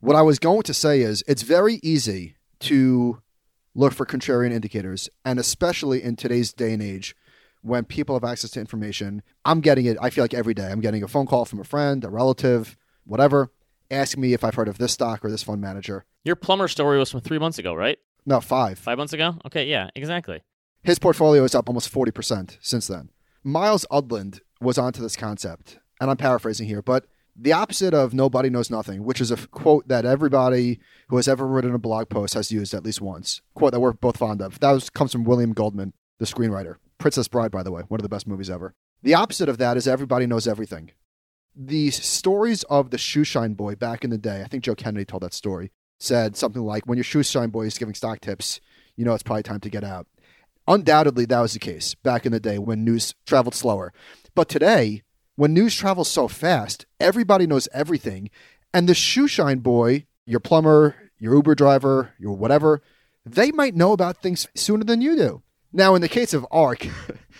What 0.00 0.16
I 0.16 0.22
was 0.22 0.40
going 0.40 0.62
to 0.64 0.74
say 0.74 1.00
is 1.00 1.22
it's 1.28 1.42
very 1.42 1.78
easy 1.80 2.34
to 2.60 3.22
look 3.72 3.92
for 3.92 4.04
contrarian 4.04 4.52
indicators, 4.52 5.08
and 5.24 5.38
especially 5.38 6.02
in 6.02 6.16
today's 6.16 6.52
day 6.52 6.72
and 6.72 6.82
age 6.82 7.14
when 7.62 7.84
people 7.84 8.16
have 8.16 8.24
access 8.24 8.50
to 8.50 8.60
information. 8.60 9.22
I'm 9.44 9.60
getting 9.60 9.86
it, 9.86 9.96
I 10.02 10.10
feel 10.10 10.24
like 10.24 10.34
every 10.34 10.54
day. 10.54 10.72
I'm 10.72 10.80
getting 10.80 11.04
a 11.04 11.08
phone 11.08 11.26
call 11.26 11.44
from 11.44 11.60
a 11.60 11.64
friend, 11.64 12.04
a 12.04 12.10
relative, 12.10 12.76
whatever, 13.04 13.52
asking 13.88 14.20
me 14.20 14.32
if 14.32 14.42
I've 14.42 14.56
heard 14.56 14.66
of 14.66 14.78
this 14.78 14.92
stock 14.92 15.24
or 15.24 15.30
this 15.30 15.44
fund 15.44 15.60
manager. 15.60 16.04
Your 16.24 16.34
plumber 16.34 16.66
story 16.66 16.98
was 16.98 17.12
from 17.12 17.20
three 17.20 17.38
months 17.38 17.58
ago, 17.58 17.74
right? 17.74 17.98
No, 18.26 18.40
five. 18.40 18.80
Five 18.80 18.98
months 18.98 19.12
ago? 19.12 19.36
Okay, 19.46 19.66
yeah, 19.66 19.90
exactly. 19.94 20.42
His 20.82 20.98
portfolio 20.98 21.44
is 21.44 21.54
up 21.54 21.68
almost 21.68 21.92
40% 21.94 22.58
since 22.60 22.88
then. 22.88 23.10
Myles 23.44 23.86
Udland 23.88 24.40
was 24.60 24.78
onto 24.78 25.00
this 25.00 25.14
concept, 25.14 25.78
and 26.02 26.10
I'm 26.10 26.16
paraphrasing 26.16 26.66
here, 26.66 26.82
but 26.82 27.06
the 27.36 27.52
opposite 27.52 27.94
of 27.94 28.12
nobody 28.12 28.50
knows 28.50 28.70
nothing, 28.70 29.04
which 29.04 29.20
is 29.20 29.30
a 29.30 29.36
quote 29.36 29.86
that 29.86 30.04
everybody 30.04 30.80
who 31.08 31.14
has 31.16 31.28
ever 31.28 31.46
written 31.46 31.76
a 31.76 31.78
blog 31.78 32.08
post 32.08 32.34
has 32.34 32.50
used 32.50 32.74
at 32.74 32.84
least 32.84 33.00
once. 33.00 33.40
Quote 33.54 33.70
that 33.70 33.78
we're 33.78 33.92
both 33.92 34.16
fond 34.16 34.42
of. 34.42 34.58
That 34.58 34.72
was, 34.72 34.90
comes 34.90 35.12
from 35.12 35.22
William 35.22 35.52
Goldman, 35.52 35.92
the 36.18 36.24
screenwriter. 36.24 36.74
Princess 36.98 37.28
Bride, 37.28 37.52
by 37.52 37.62
the 37.62 37.70
way, 37.70 37.82
one 37.86 38.00
of 38.00 38.02
the 38.02 38.08
best 38.08 38.26
movies 38.26 38.50
ever. 38.50 38.74
The 39.04 39.14
opposite 39.14 39.48
of 39.48 39.58
that 39.58 39.76
is 39.76 39.86
everybody 39.86 40.26
knows 40.26 40.48
everything. 40.48 40.90
The 41.54 41.92
stories 41.92 42.64
of 42.64 42.90
the 42.90 42.96
shoeshine 42.96 43.56
boy 43.56 43.76
back 43.76 44.02
in 44.02 44.10
the 44.10 44.18
day, 44.18 44.42
I 44.42 44.48
think 44.48 44.64
Joe 44.64 44.74
Kennedy 44.74 45.04
told 45.04 45.22
that 45.22 45.34
story, 45.34 45.70
said 46.00 46.36
something 46.36 46.62
like, 46.62 46.84
when 46.84 46.98
your 46.98 47.04
shoeshine 47.04 47.52
boy 47.52 47.66
is 47.66 47.78
giving 47.78 47.94
stock 47.94 48.20
tips, 48.20 48.60
you 48.96 49.04
know 49.04 49.14
it's 49.14 49.22
probably 49.22 49.44
time 49.44 49.60
to 49.60 49.70
get 49.70 49.84
out. 49.84 50.08
Undoubtedly, 50.66 51.26
that 51.26 51.40
was 51.40 51.52
the 51.52 51.60
case 51.60 51.94
back 51.94 52.26
in 52.26 52.32
the 52.32 52.40
day 52.40 52.58
when 52.58 52.84
news 52.84 53.14
traveled 53.24 53.54
slower. 53.54 53.92
But 54.34 54.48
today, 54.48 55.02
when 55.42 55.52
news 55.52 55.74
travels 55.74 56.08
so 56.08 56.28
fast, 56.28 56.86
everybody 57.00 57.48
knows 57.48 57.68
everything. 57.74 58.30
And 58.72 58.88
the 58.88 58.92
shoeshine 58.92 59.60
boy, 59.60 60.06
your 60.24 60.38
plumber, 60.38 60.94
your 61.18 61.34
Uber 61.34 61.56
driver, 61.56 62.12
your 62.16 62.36
whatever, 62.36 62.80
they 63.26 63.50
might 63.50 63.74
know 63.74 63.90
about 63.90 64.22
things 64.22 64.46
sooner 64.54 64.84
than 64.84 65.00
you 65.00 65.16
do. 65.16 65.42
Now, 65.72 65.96
in 65.96 66.00
the 66.00 66.08
case 66.08 66.32
of 66.32 66.46
ARK, 66.52 66.86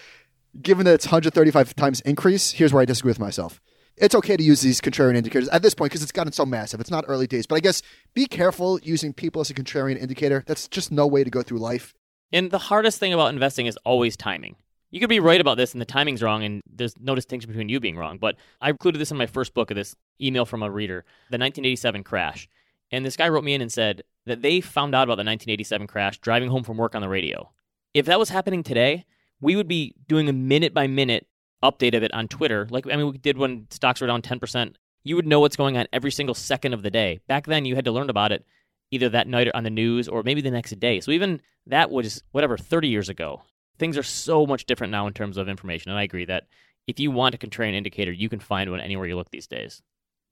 given 0.61 0.85
that 0.87 0.95
it's 0.95 1.07
135 1.07 1.77
times 1.77 2.01
increase, 2.01 2.51
here's 2.51 2.73
where 2.73 2.83
I 2.83 2.87
disagree 2.87 3.11
with 3.11 3.21
myself. 3.21 3.61
It's 3.97 4.17
okay 4.17 4.37
to 4.37 4.43
use 4.43 4.63
these 4.63 4.81
contrarian 4.81 5.15
indicators 5.15 5.49
at 5.51 5.63
this 5.63 5.73
point 5.73 5.93
because 5.93 6.03
it's 6.03 6.11
gotten 6.11 6.33
so 6.33 6.45
massive. 6.45 6.81
It's 6.81 6.91
not 6.91 7.05
early 7.07 7.29
days, 7.29 7.47
but 7.47 7.55
I 7.55 7.61
guess 7.61 7.83
be 8.15 8.27
careful 8.27 8.81
using 8.81 9.13
people 9.13 9.43
as 9.43 9.51
a 9.51 9.55
contrarian 9.55 9.97
indicator. 9.97 10.43
That's 10.49 10.67
just 10.67 10.91
no 10.91 11.07
way 11.07 11.23
to 11.23 11.31
go 11.31 11.43
through 11.43 11.59
life. 11.59 11.95
And 12.33 12.51
the 12.51 12.59
hardest 12.59 12.99
thing 12.99 13.13
about 13.13 13.33
investing 13.33 13.67
is 13.67 13.77
always 13.85 14.17
timing. 14.17 14.57
You 14.93 15.01
could 15.01 15.09
be 15.09 15.21
right 15.21 15.41
about 15.41 15.57
this 15.57 15.73
and 15.73 15.81
the 15.81 15.87
timing's 15.87 16.23
wrong, 16.23 16.45
and 16.45 16.61
there's 16.71 16.95
no 17.01 17.15
distinction 17.15 17.51
between 17.51 17.71
you 17.71 17.81
being 17.81 17.97
wrong. 17.97 18.19
But 18.19 18.37
I 18.61 18.69
included 18.69 18.99
this 18.99 19.11
in 19.11 19.17
my 19.17 19.27
first 19.27 19.55
book 19.55 19.71
of 19.71 19.75
this 19.75 19.97
email 20.21 20.45
from 20.45 20.63
a 20.63 20.71
reader, 20.71 21.07
the 21.31 21.39
1987 21.39 22.05
crash. 22.05 22.47
And 22.91 23.05
this 23.05 23.17
guy 23.17 23.31
wrote 23.31 23.43
me 23.43 23.55
in 23.55 23.63
and 23.63 23.73
said 23.73 24.03
that 24.27 24.43
they 24.43 24.61
found 24.61 24.95
out 24.95 25.05
about 25.05 25.17
the 25.17 25.25
1987 25.25 25.87
crash 25.87 26.19
driving 26.19 26.51
home 26.51 26.63
from 26.63 26.77
work 26.77 26.95
on 26.95 27.01
the 27.01 27.09
radio. 27.09 27.51
If 27.95 28.05
that 28.05 28.19
was 28.19 28.29
happening 28.29 28.63
today, 28.63 29.07
we 29.41 29.57
would 29.57 29.67
be 29.67 29.95
doing 30.07 30.29
a 30.29 30.33
minute 30.33 30.75
by 30.75 30.87
minute 30.87 31.27
update 31.63 31.97
of 31.97 32.03
it 32.03 32.13
on 32.13 32.29
Twitter. 32.29 32.67
Like, 32.71 32.87
I 32.87 32.97
mean, 32.97 33.13
we 33.13 33.19
did 33.19 33.39
when 33.39 33.67
stocks 33.71 34.03
were 34.03 34.07
down 34.07 34.21
10%. 34.21 34.75
You 35.05 35.17
would 35.17 35.27
know 35.27 35.41
what's 35.41 35.57
going 35.57 35.79
on 35.79 35.87
every 35.95 36.11
single 36.11 36.35
second 36.35 36.75
of 36.75 36.83
the 36.83 36.91
day. 36.91 37.21
Back 37.29 37.47
then, 37.47 37.65
you 37.65 37.77
had 37.77 37.87
to 37.87 37.93
learn 37.93 38.11
about 38.11 38.31
it 38.31 38.45
either 38.91 39.09
that 39.09 39.27
night 39.27 39.49
on 39.55 39.65
the 39.65 39.71
news 39.71 40.07
or 40.07 40.23
maybe 40.23 40.43
the 40.43 40.51
next 40.51 40.79
day. 40.79 41.01
So 41.01 41.13
even 41.13 41.41
that 41.67 41.91
was, 41.91 42.23
whatever, 42.33 42.59
30 42.59 42.89
years 42.89 43.09
ago. 43.09 43.43
Things 43.83 43.99
are 43.99 44.05
so 44.05 44.47
much 44.47 44.67
different 44.67 44.93
now 44.93 45.09
in 45.09 45.13
terms 45.13 45.37
of 45.37 45.49
information. 45.49 45.91
And 45.91 45.99
I 45.99 46.05
agree 46.05 46.25
that 46.27 46.45
if 46.87 47.01
you 47.01 47.11
want 47.11 47.35
a 47.35 47.39
contrarian 47.39 47.75
indicator, 47.75 48.13
you 48.13 48.29
can 48.29 48.39
find 48.39 48.71
one 48.71 48.79
anywhere 48.79 49.09
you 49.09 49.17
look 49.17 49.33
these 49.33 49.49
days, 49.49 49.83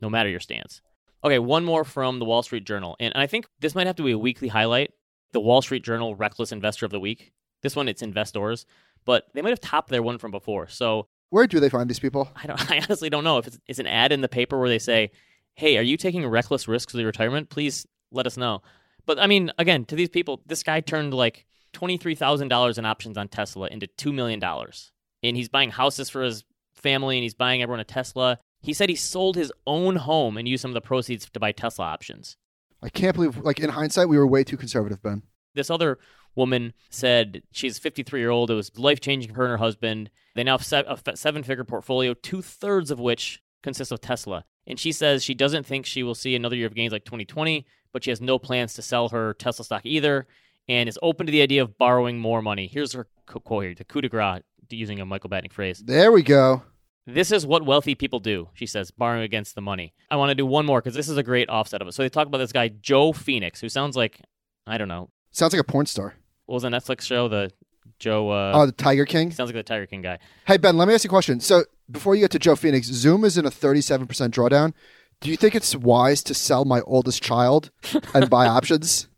no 0.00 0.08
matter 0.08 0.28
your 0.28 0.38
stance. 0.38 0.82
Okay, 1.24 1.40
one 1.40 1.64
more 1.64 1.82
from 1.82 2.20
the 2.20 2.24
Wall 2.24 2.44
Street 2.44 2.62
Journal. 2.62 2.94
And 3.00 3.12
I 3.16 3.26
think 3.26 3.48
this 3.58 3.74
might 3.74 3.88
have 3.88 3.96
to 3.96 4.04
be 4.04 4.12
a 4.12 4.18
weekly 4.18 4.46
highlight. 4.46 4.92
The 5.32 5.40
Wall 5.40 5.62
Street 5.62 5.82
Journal 5.82 6.14
Reckless 6.14 6.52
Investor 6.52 6.86
of 6.86 6.92
the 6.92 7.00
Week. 7.00 7.32
This 7.60 7.74
one, 7.74 7.88
it's 7.88 8.02
investors, 8.02 8.66
but 9.04 9.26
they 9.34 9.42
might 9.42 9.50
have 9.50 9.58
topped 9.58 9.88
their 9.88 10.00
one 10.00 10.18
from 10.18 10.30
before. 10.30 10.68
So 10.68 11.08
where 11.30 11.48
do 11.48 11.58
they 11.58 11.70
find 11.70 11.90
these 11.90 11.98
people? 11.98 12.30
I 12.36 12.46
don't. 12.46 12.70
I 12.70 12.76
honestly 12.76 13.10
don't 13.10 13.24
know 13.24 13.38
if 13.38 13.48
it's, 13.48 13.58
it's 13.66 13.80
an 13.80 13.88
ad 13.88 14.12
in 14.12 14.20
the 14.20 14.28
paper 14.28 14.60
where 14.60 14.68
they 14.68 14.78
say, 14.78 15.10
"Hey, 15.54 15.76
are 15.76 15.82
you 15.82 15.96
taking 15.96 16.24
reckless 16.24 16.68
risks 16.68 16.92
with 16.92 17.00
your 17.00 17.08
retirement? 17.08 17.50
Please 17.50 17.84
let 18.12 18.28
us 18.28 18.36
know." 18.36 18.62
But 19.06 19.18
I 19.18 19.26
mean, 19.26 19.50
again, 19.58 19.86
to 19.86 19.96
these 19.96 20.08
people, 20.08 20.40
this 20.46 20.62
guy 20.62 20.78
turned 20.78 21.14
like 21.14 21.46
twenty 21.72 21.96
three 21.96 22.14
thousand 22.14 22.48
dollars 22.48 22.78
in 22.78 22.84
options 22.84 23.16
on 23.16 23.28
Tesla 23.28 23.68
into 23.68 23.86
two 23.86 24.12
million 24.12 24.40
dollars, 24.40 24.92
and 25.22 25.36
he's 25.36 25.48
buying 25.48 25.70
houses 25.70 26.10
for 26.10 26.22
his 26.22 26.44
family, 26.74 27.16
and 27.16 27.22
he's 27.22 27.34
buying 27.34 27.62
everyone 27.62 27.80
a 27.80 27.84
Tesla. 27.84 28.38
He 28.62 28.72
said 28.74 28.88
he 28.88 28.96
sold 28.96 29.36
his 29.36 29.52
own 29.66 29.96
home 29.96 30.36
and 30.36 30.46
used 30.46 30.62
some 30.62 30.70
of 30.70 30.74
the 30.74 30.80
proceeds 30.80 31.28
to 31.30 31.40
buy 31.40 31.52
Tesla 31.52 31.86
options. 31.86 32.36
I 32.82 32.88
can't 32.88 33.14
believe, 33.14 33.38
like 33.38 33.60
in 33.60 33.70
hindsight, 33.70 34.08
we 34.08 34.18
were 34.18 34.26
way 34.26 34.44
too 34.44 34.56
conservative, 34.56 35.02
Ben. 35.02 35.22
This 35.54 35.70
other 35.70 35.98
woman 36.34 36.72
said 36.90 37.42
she's 37.50 37.78
53 37.78 38.20
year 38.20 38.30
old. 38.30 38.50
It 38.50 38.54
was 38.54 38.76
life 38.78 39.00
changing 39.00 39.32
for 39.32 39.38
her 39.38 39.44
and 39.44 39.52
her 39.52 39.56
husband. 39.58 40.10
They 40.34 40.44
now 40.44 40.58
have 40.58 41.02
a 41.06 41.16
seven 41.16 41.42
figure 41.42 41.64
portfolio, 41.64 42.14
two 42.14 42.42
thirds 42.42 42.90
of 42.90 43.00
which 43.00 43.42
consists 43.62 43.92
of 43.92 44.00
Tesla. 44.00 44.44
And 44.66 44.78
she 44.78 44.92
says 44.92 45.24
she 45.24 45.34
doesn't 45.34 45.66
think 45.66 45.86
she 45.86 46.02
will 46.02 46.14
see 46.14 46.34
another 46.34 46.56
year 46.56 46.66
of 46.66 46.74
gains 46.74 46.92
like 46.92 47.04
2020, 47.04 47.66
but 47.92 48.04
she 48.04 48.10
has 48.10 48.20
no 48.20 48.38
plans 48.38 48.74
to 48.74 48.82
sell 48.82 49.08
her 49.08 49.34
Tesla 49.34 49.64
stock 49.64 49.84
either 49.84 50.26
and 50.68 50.88
is 50.88 50.98
open 51.02 51.26
to 51.26 51.32
the 51.32 51.42
idea 51.42 51.62
of 51.62 51.78
borrowing 51.78 52.18
more 52.18 52.42
money. 52.42 52.66
Here's 52.66 52.92
her 52.92 53.06
quote 53.26 53.64
here 53.64 53.74
the 53.74 53.84
coup 53.84 54.00
de 54.00 54.08
grace, 54.08 54.42
using 54.70 55.00
a 55.00 55.06
Michael 55.06 55.30
Batnick 55.30 55.52
phrase. 55.52 55.82
There 55.84 56.12
we 56.12 56.22
go. 56.22 56.62
This 57.06 57.32
is 57.32 57.46
what 57.46 57.64
wealthy 57.64 57.94
people 57.94 58.20
do, 58.20 58.48
she 58.54 58.66
says, 58.66 58.90
borrowing 58.90 59.22
against 59.22 59.54
the 59.54 59.60
money. 59.60 59.94
I 60.10 60.16
want 60.16 60.30
to 60.30 60.34
do 60.34 60.46
one 60.46 60.66
more 60.66 60.80
because 60.80 60.94
this 60.94 61.08
is 61.08 61.16
a 61.16 61.22
great 61.22 61.48
offset 61.48 61.82
of 61.82 61.88
it. 61.88 61.92
So 61.92 62.02
they 62.02 62.08
talk 62.08 62.26
about 62.26 62.38
this 62.38 62.52
guy, 62.52 62.68
Joe 62.68 63.12
Phoenix, 63.12 63.60
who 63.60 63.68
sounds 63.68 63.96
like, 63.96 64.20
I 64.66 64.78
don't 64.78 64.88
know. 64.88 65.10
Sounds 65.32 65.52
like 65.52 65.60
a 65.60 65.64
porn 65.64 65.86
star. 65.86 66.14
What 66.46 66.54
was 66.54 66.62
the 66.62 66.68
Netflix 66.68 67.02
show? 67.02 67.28
The 67.28 67.50
Joe. 67.98 68.30
Uh, 68.30 68.52
oh, 68.54 68.66
the 68.66 68.72
Tiger 68.72 69.04
King. 69.06 69.30
Sounds 69.30 69.48
like 69.48 69.54
the 69.54 69.62
Tiger 69.62 69.86
King 69.86 70.02
guy. 70.02 70.18
Hey 70.46 70.56
Ben, 70.56 70.76
let 70.76 70.88
me 70.88 70.94
ask 70.94 71.04
you 71.04 71.08
a 71.08 71.10
question. 71.10 71.40
So 71.40 71.64
before 71.90 72.14
you 72.14 72.20
get 72.22 72.30
to 72.32 72.38
Joe 72.38 72.56
Phoenix, 72.56 72.86
Zoom 72.86 73.24
is 73.24 73.38
in 73.38 73.46
a 73.46 73.50
thirty-seven 73.50 74.06
percent 74.06 74.34
drawdown. 74.34 74.72
Do 75.20 75.30
you 75.30 75.36
think 75.36 75.54
it's 75.54 75.76
wise 75.76 76.22
to 76.24 76.34
sell 76.34 76.64
my 76.64 76.80
oldest 76.82 77.22
child 77.22 77.70
and 78.14 78.30
buy 78.30 78.46
options? 78.48 79.08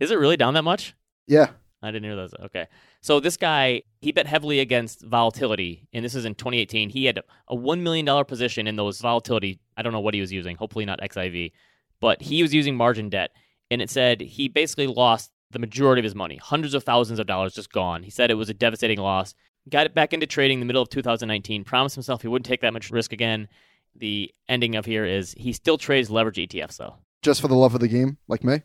Is 0.00 0.10
it 0.10 0.16
really 0.18 0.36
down 0.36 0.54
that 0.54 0.62
much? 0.64 0.94
Yeah. 1.26 1.48
I 1.82 1.90
didn't 1.90 2.04
hear 2.04 2.16
that. 2.16 2.40
Okay. 2.44 2.66
So 3.02 3.20
this 3.20 3.36
guy, 3.36 3.82
he 4.00 4.10
bet 4.10 4.26
heavily 4.26 4.60
against 4.60 5.02
volatility, 5.02 5.86
and 5.92 6.02
this 6.02 6.14
is 6.14 6.24
in 6.24 6.34
2018. 6.34 6.88
He 6.88 7.04
had 7.04 7.20
a 7.48 7.56
$1 7.56 7.80
million 7.80 8.24
position 8.24 8.66
in 8.66 8.76
those 8.76 9.00
volatility. 9.00 9.60
I 9.76 9.82
don't 9.82 9.92
know 9.92 10.00
what 10.00 10.14
he 10.14 10.20
was 10.20 10.32
using, 10.32 10.56
hopefully 10.56 10.86
not 10.86 11.00
XIV, 11.00 11.52
but 12.00 12.22
he 12.22 12.40
was 12.42 12.54
using 12.54 12.74
margin 12.74 13.10
debt. 13.10 13.32
And 13.70 13.82
it 13.82 13.90
said 13.90 14.20
he 14.22 14.48
basically 14.48 14.86
lost 14.86 15.30
the 15.50 15.58
majority 15.58 16.00
of 16.00 16.04
his 16.04 16.14
money, 16.14 16.36
hundreds 16.36 16.72
of 16.74 16.84
thousands 16.84 17.18
of 17.18 17.26
dollars 17.26 17.54
just 17.54 17.70
gone. 17.70 18.02
He 18.02 18.10
said 18.10 18.30
it 18.30 18.34
was 18.34 18.48
a 18.48 18.54
devastating 18.54 18.98
loss. 18.98 19.34
Got 19.68 19.86
it 19.86 19.94
back 19.94 20.12
into 20.12 20.26
trading 20.26 20.56
in 20.56 20.60
the 20.60 20.66
middle 20.66 20.82
of 20.82 20.88
2019, 20.88 21.64
promised 21.64 21.94
himself 21.94 22.22
he 22.22 22.28
wouldn't 22.28 22.46
take 22.46 22.62
that 22.62 22.72
much 22.72 22.90
risk 22.90 23.12
again. 23.12 23.48
The 23.94 24.32
ending 24.48 24.74
of 24.74 24.86
here 24.86 25.04
is 25.04 25.34
he 25.36 25.52
still 25.52 25.78
trades 25.78 26.10
leverage 26.10 26.36
ETFs, 26.36 26.78
though. 26.78 26.96
just 27.22 27.40
for 27.40 27.48
the 27.48 27.54
love 27.54 27.74
of 27.74 27.80
the 27.80 27.88
game, 27.88 28.18
like 28.28 28.42
me. 28.44 28.62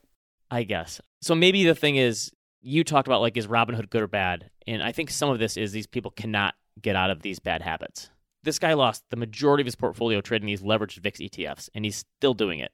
I 0.51 0.63
guess. 0.63 0.99
So 1.21 1.35
maybe 1.35 1.63
the 1.63 1.75
thing 1.75 1.95
is, 1.95 2.31
you 2.61 2.83
talked 2.83 3.07
about 3.07 3.21
like, 3.21 3.37
is 3.37 3.47
Robinhood 3.47 3.89
good 3.89 4.01
or 4.01 4.07
bad? 4.07 4.49
And 4.67 4.83
I 4.83 4.91
think 4.91 5.09
some 5.09 5.29
of 5.29 5.39
this 5.39 5.57
is 5.57 5.71
these 5.71 5.87
people 5.87 6.11
cannot 6.11 6.55
get 6.81 6.95
out 6.95 7.09
of 7.09 7.21
these 7.21 7.39
bad 7.39 7.61
habits. 7.61 8.09
This 8.43 8.59
guy 8.59 8.73
lost 8.73 9.03
the 9.09 9.17
majority 9.17 9.61
of 9.61 9.65
his 9.65 9.75
portfolio 9.75 10.21
trading 10.21 10.47
these 10.47 10.61
leveraged 10.61 10.97
VIX 10.99 11.19
ETFs, 11.19 11.69
and 11.75 11.83
he's 11.85 12.05
still 12.17 12.33
doing 12.33 12.59
it. 12.59 12.71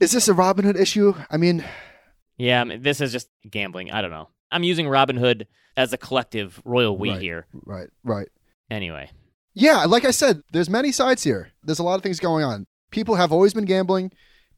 Is 0.00 0.12
this 0.12 0.28
a 0.28 0.32
Robinhood 0.34 0.78
issue? 0.78 1.14
I 1.30 1.36
mean, 1.36 1.64
Yeah, 2.36 2.60
I 2.60 2.64
mean, 2.64 2.82
this 2.82 3.00
is 3.00 3.12
just 3.12 3.28
gambling. 3.48 3.90
I 3.90 4.00
don't 4.00 4.10
know. 4.10 4.28
I'm 4.50 4.62
using 4.64 4.86
Robinhood 4.86 5.46
as 5.76 5.92
a 5.92 5.98
collective 5.98 6.60
royal 6.64 6.96
we 6.96 7.10
Right. 7.10 7.20
here. 7.22 7.46
right, 7.64 7.88
right. 8.04 8.28
Anyway, 8.70 9.10
Yeah, 9.54 9.84
like 9.84 10.04
I 10.06 10.10
said, 10.12 10.42
there's 10.52 10.70
many 10.70 10.92
sides 10.92 11.22
here. 11.24 11.50
There's 11.62 11.78
a 11.78 11.82
lot 11.82 11.96
of 11.96 12.02
things 12.02 12.18
going 12.20 12.42
on. 12.44 12.66
People 12.90 13.16
have 13.16 13.32
always 13.32 13.52
been 13.54 13.64
gambling. 13.66 14.10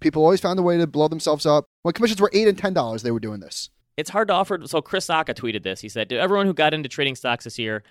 People 0.04 0.22
always 0.22 0.40
found 0.40 0.58
a 0.58 0.62
way 0.62 0.76
to 0.76 0.86
blow 0.86 1.08
themselves 1.08 1.46
up. 1.46 1.64
When 1.82 1.94
commissions 1.94 2.20
were 2.20 2.30
eight 2.34 2.46
and 2.46 2.58
ten 2.58 2.74
dollars, 2.74 3.02
they 3.02 3.10
were 3.10 3.18
doing 3.20 3.40
this. 3.40 3.70
it's 3.96 4.10
hard 4.10 4.28
to 4.28 4.34
offer. 4.34 4.60
So 4.66 4.82
Chris 4.82 5.06
Sacca 5.06 5.34
tweeted 5.34 5.62
this. 5.62 5.80
He 5.80 5.88
said, 5.88 6.10
"To 6.10 6.18
everyone 6.18 6.44
who 6.46 6.52
got 6.52 6.74
into 6.74 6.88
trading 6.90 7.14
stocks 7.14 7.44
this 7.44 7.58
year, 7.58 7.82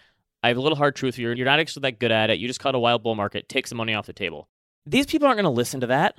I 0.44 0.50
have 0.50 0.58
a 0.58 0.62
little 0.62 0.78
hard 0.78 0.96
truth 0.96 1.16
for 1.16 1.22
you. 1.22 1.32
You're 1.32 1.46
not 1.46 1.60
actually 1.60 1.82
that 1.82 1.98
good 2.00 2.12
at 2.12 2.30
it. 2.30 2.38
You 2.40 2.48
just 2.48 2.60
caught 2.60 2.76
a 2.76 2.80
wild 2.80 3.02
bull 3.02 3.16
market. 3.16 3.50
Take 3.50 3.66
some 3.68 3.78
money 3.80 3.94
off 3.96 4.06
the 4.06 4.14
table." 4.14 4.48
These 4.86 5.08
people 5.08 5.28
aren't 5.28 5.38
going 5.38 5.46
to 5.46 5.50
listen 5.50 5.80
to 5.80 5.88
that. 5.88 6.16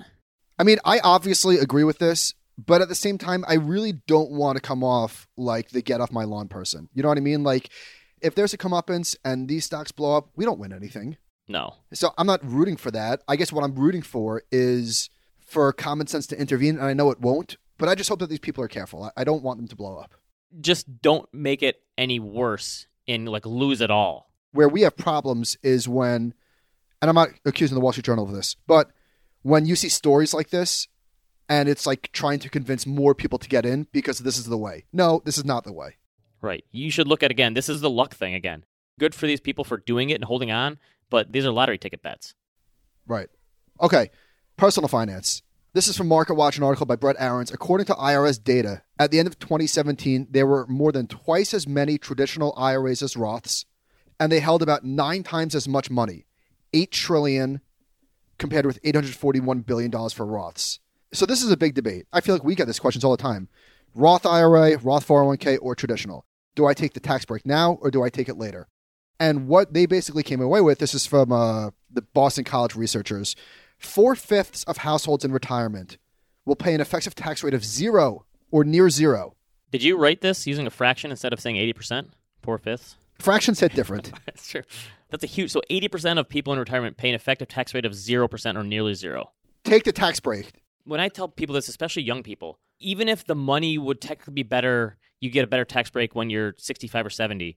I 0.58 0.64
mean, 0.64 0.78
I 0.84 0.98
obviously 1.00 1.58
agree 1.58 1.84
with 1.84 1.98
this, 1.98 2.34
but 2.58 2.80
at 2.82 2.88
the 2.88 2.94
same 2.94 3.18
time, 3.18 3.44
I 3.46 3.54
really 3.54 3.92
don't 3.92 4.30
want 4.30 4.56
to 4.56 4.62
come 4.62 4.82
off 4.82 5.28
like 5.36 5.68
the 5.70 5.82
get 5.82 6.00
off 6.00 6.10
my 6.10 6.24
lawn 6.24 6.48
person. 6.48 6.88
You 6.94 7.02
know 7.02 7.08
what 7.08 7.18
I 7.18 7.20
mean? 7.20 7.42
Like, 7.44 7.68
if 8.20 8.34
there's 8.34 8.54
a 8.54 8.58
comeuppance 8.58 9.14
and 9.24 9.48
these 9.48 9.64
stocks 9.66 9.92
blow 9.92 10.16
up, 10.16 10.30
we 10.34 10.44
don't 10.44 10.58
win 10.58 10.72
anything. 10.72 11.18
No, 11.46 11.74
So 11.92 12.14
I'm 12.16 12.26
not 12.26 12.40
rooting 12.42 12.76
for 12.78 12.90
that. 12.90 13.22
I 13.28 13.36
guess 13.36 13.52
what 13.52 13.62
I'm 13.64 13.74
rooting 13.74 14.00
for 14.00 14.42
is 14.50 15.10
for 15.54 15.72
common 15.72 16.06
sense 16.06 16.26
to 16.28 16.38
intervene, 16.38 16.76
and 16.76 16.84
I 16.84 16.92
know 16.92 17.10
it 17.10 17.20
won't. 17.20 17.56
But 17.78 17.88
I 17.88 17.94
just 17.94 18.08
hope 18.10 18.18
that 18.20 18.28
these 18.28 18.38
people 18.38 18.62
are 18.62 18.68
careful. 18.68 19.04
I- 19.04 19.12
I 19.16 19.24
don't 19.24 19.42
want 19.42 19.58
them 19.58 19.68
to 19.68 19.76
blow 19.76 19.96
up. 19.96 20.14
just 20.60 21.02
don't 21.02 21.28
make 21.34 21.62
it 21.64 21.82
any 21.98 22.20
worse 22.20 22.86
and 23.08 23.28
like 23.28 23.44
lose 23.44 23.80
it 23.80 23.90
all. 23.90 24.30
where 24.52 24.68
we 24.68 24.82
have 24.82 24.96
problems 24.96 25.56
is 25.64 25.88
when, 25.88 26.32
and 27.02 27.08
I'm 27.08 27.16
not 27.16 27.30
accusing 27.44 27.74
the 27.74 27.80
Wall 27.80 27.90
Street 27.90 28.04
Journal 28.06 28.24
of 28.24 28.30
this, 28.32 28.54
but 28.68 28.92
when 29.42 29.66
you 29.66 29.74
see 29.74 29.88
stories 29.88 30.32
like 30.32 30.50
this 30.50 30.86
and 31.48 31.68
it's 31.68 31.86
like 31.86 32.12
trying 32.12 32.38
to 32.38 32.48
convince 32.48 32.86
more 32.86 33.16
people 33.16 33.36
to 33.40 33.48
get 33.48 33.66
in 33.66 33.88
because 33.90 34.20
this 34.20 34.38
is 34.38 34.44
the 34.46 34.56
way. 34.56 34.84
No, 34.92 35.20
this 35.24 35.36
is 35.38 35.44
not 35.44 35.64
the 35.64 35.72
way. 35.72 35.96
Right. 36.40 36.64
You 36.70 36.88
should 36.92 37.08
look 37.08 37.24
at 37.24 37.32
again. 37.32 37.54
This 37.54 37.68
is 37.68 37.80
the 37.80 37.90
luck 37.90 38.14
thing 38.14 38.32
again. 38.34 38.64
Good 39.00 39.12
for 39.14 39.26
these 39.26 39.40
people 39.40 39.64
for 39.64 39.78
doing 39.78 40.10
it 40.10 40.14
and 40.14 40.24
holding 40.24 40.52
on, 40.52 40.78
but 41.10 41.32
these 41.32 41.44
are 41.44 41.50
lottery 41.50 41.78
ticket 41.78 42.00
bets. 42.02 42.34
Right. 43.08 43.28
Okay. 43.80 44.10
Personal 44.56 44.86
finance. 44.88 45.42
This 45.74 45.88
is 45.88 45.96
from 45.96 46.06
Market 46.06 46.34
Watch, 46.34 46.56
an 46.56 46.62
article 46.62 46.86
by 46.86 46.94
Brett 46.94 47.18
Arends. 47.18 47.52
According 47.52 47.86
to 47.86 47.94
IRS 47.94 48.40
data, 48.42 48.82
at 48.96 49.10
the 49.10 49.18
end 49.18 49.26
of 49.26 49.40
2017, 49.40 50.28
there 50.30 50.46
were 50.46 50.68
more 50.68 50.92
than 50.92 51.08
twice 51.08 51.52
as 51.52 51.66
many 51.66 51.98
traditional 51.98 52.54
IRAs 52.56 53.02
as 53.02 53.14
Roths, 53.14 53.64
and 54.20 54.30
they 54.30 54.38
held 54.38 54.62
about 54.62 54.84
nine 54.84 55.24
times 55.24 55.52
as 55.52 55.66
much 55.66 55.90
money, 55.90 56.26
eight 56.72 56.92
trillion, 56.92 57.60
compared 58.38 58.66
with 58.66 58.78
841 58.84 59.62
billion 59.62 59.90
dollars 59.90 60.12
for 60.12 60.24
Roths. 60.24 60.78
So 61.12 61.26
this 61.26 61.42
is 61.42 61.50
a 61.50 61.56
big 61.56 61.74
debate. 61.74 62.06
I 62.12 62.20
feel 62.20 62.36
like 62.36 62.44
we 62.44 62.54
get 62.54 62.68
these 62.68 62.78
questions 62.78 63.02
all 63.02 63.16
the 63.16 63.20
time: 63.20 63.48
Roth 63.96 64.24
IRA, 64.24 64.78
Roth 64.78 65.08
401k, 65.08 65.58
or 65.60 65.74
traditional. 65.74 66.24
Do 66.54 66.66
I 66.66 66.74
take 66.74 66.94
the 66.94 67.00
tax 67.00 67.24
break 67.24 67.44
now, 67.44 67.78
or 67.80 67.90
do 67.90 68.04
I 68.04 68.10
take 68.10 68.28
it 68.28 68.38
later? 68.38 68.68
And 69.18 69.48
what 69.48 69.74
they 69.74 69.86
basically 69.86 70.22
came 70.22 70.40
away 70.40 70.60
with 70.60 70.78
this 70.78 70.94
is 70.94 71.04
from 71.04 71.32
uh, 71.32 71.70
the 71.90 72.02
Boston 72.02 72.44
College 72.44 72.76
researchers 72.76 73.34
four 73.84 74.14
fifths 74.14 74.64
of 74.64 74.78
households 74.78 75.24
in 75.24 75.32
retirement 75.32 75.98
will 76.44 76.56
pay 76.56 76.74
an 76.74 76.80
effective 76.80 77.14
tax 77.14 77.42
rate 77.42 77.54
of 77.54 77.64
zero 77.64 78.24
or 78.50 78.64
near 78.64 78.90
zero. 78.90 79.34
Did 79.70 79.82
you 79.82 79.96
write 79.96 80.20
this 80.20 80.46
using 80.46 80.66
a 80.66 80.70
fraction 80.70 81.10
instead 81.10 81.32
of 81.32 81.40
saying 81.40 81.56
80%? 81.56 82.10
Four 82.42 82.58
fifths? 82.58 82.96
Fractions 83.18 83.60
hit 83.60 83.74
different. 83.74 84.12
That's 84.26 84.48
true. 84.48 84.62
That's 85.10 85.24
a 85.24 85.28
huge. 85.28 85.50
So 85.50 85.62
80% 85.70 86.18
of 86.18 86.28
people 86.28 86.52
in 86.52 86.58
retirement 86.58 86.96
pay 86.96 87.08
an 87.08 87.14
effective 87.14 87.48
tax 87.48 87.74
rate 87.74 87.84
of 87.84 87.92
0% 87.92 88.56
or 88.56 88.64
nearly 88.64 88.94
zero. 88.94 89.32
Take 89.64 89.84
the 89.84 89.92
tax 89.92 90.20
break. 90.20 90.52
When 90.84 91.00
I 91.00 91.08
tell 91.08 91.28
people 91.28 91.54
this, 91.54 91.68
especially 91.68 92.02
young 92.02 92.22
people, 92.22 92.58
even 92.80 93.08
if 93.08 93.24
the 93.24 93.34
money 93.34 93.78
would 93.78 94.00
technically 94.00 94.34
be 94.34 94.42
better, 94.42 94.98
you 95.20 95.30
get 95.30 95.44
a 95.44 95.46
better 95.46 95.64
tax 95.64 95.90
break 95.90 96.14
when 96.14 96.30
you're 96.30 96.54
65 96.58 97.06
or 97.06 97.10
70. 97.10 97.56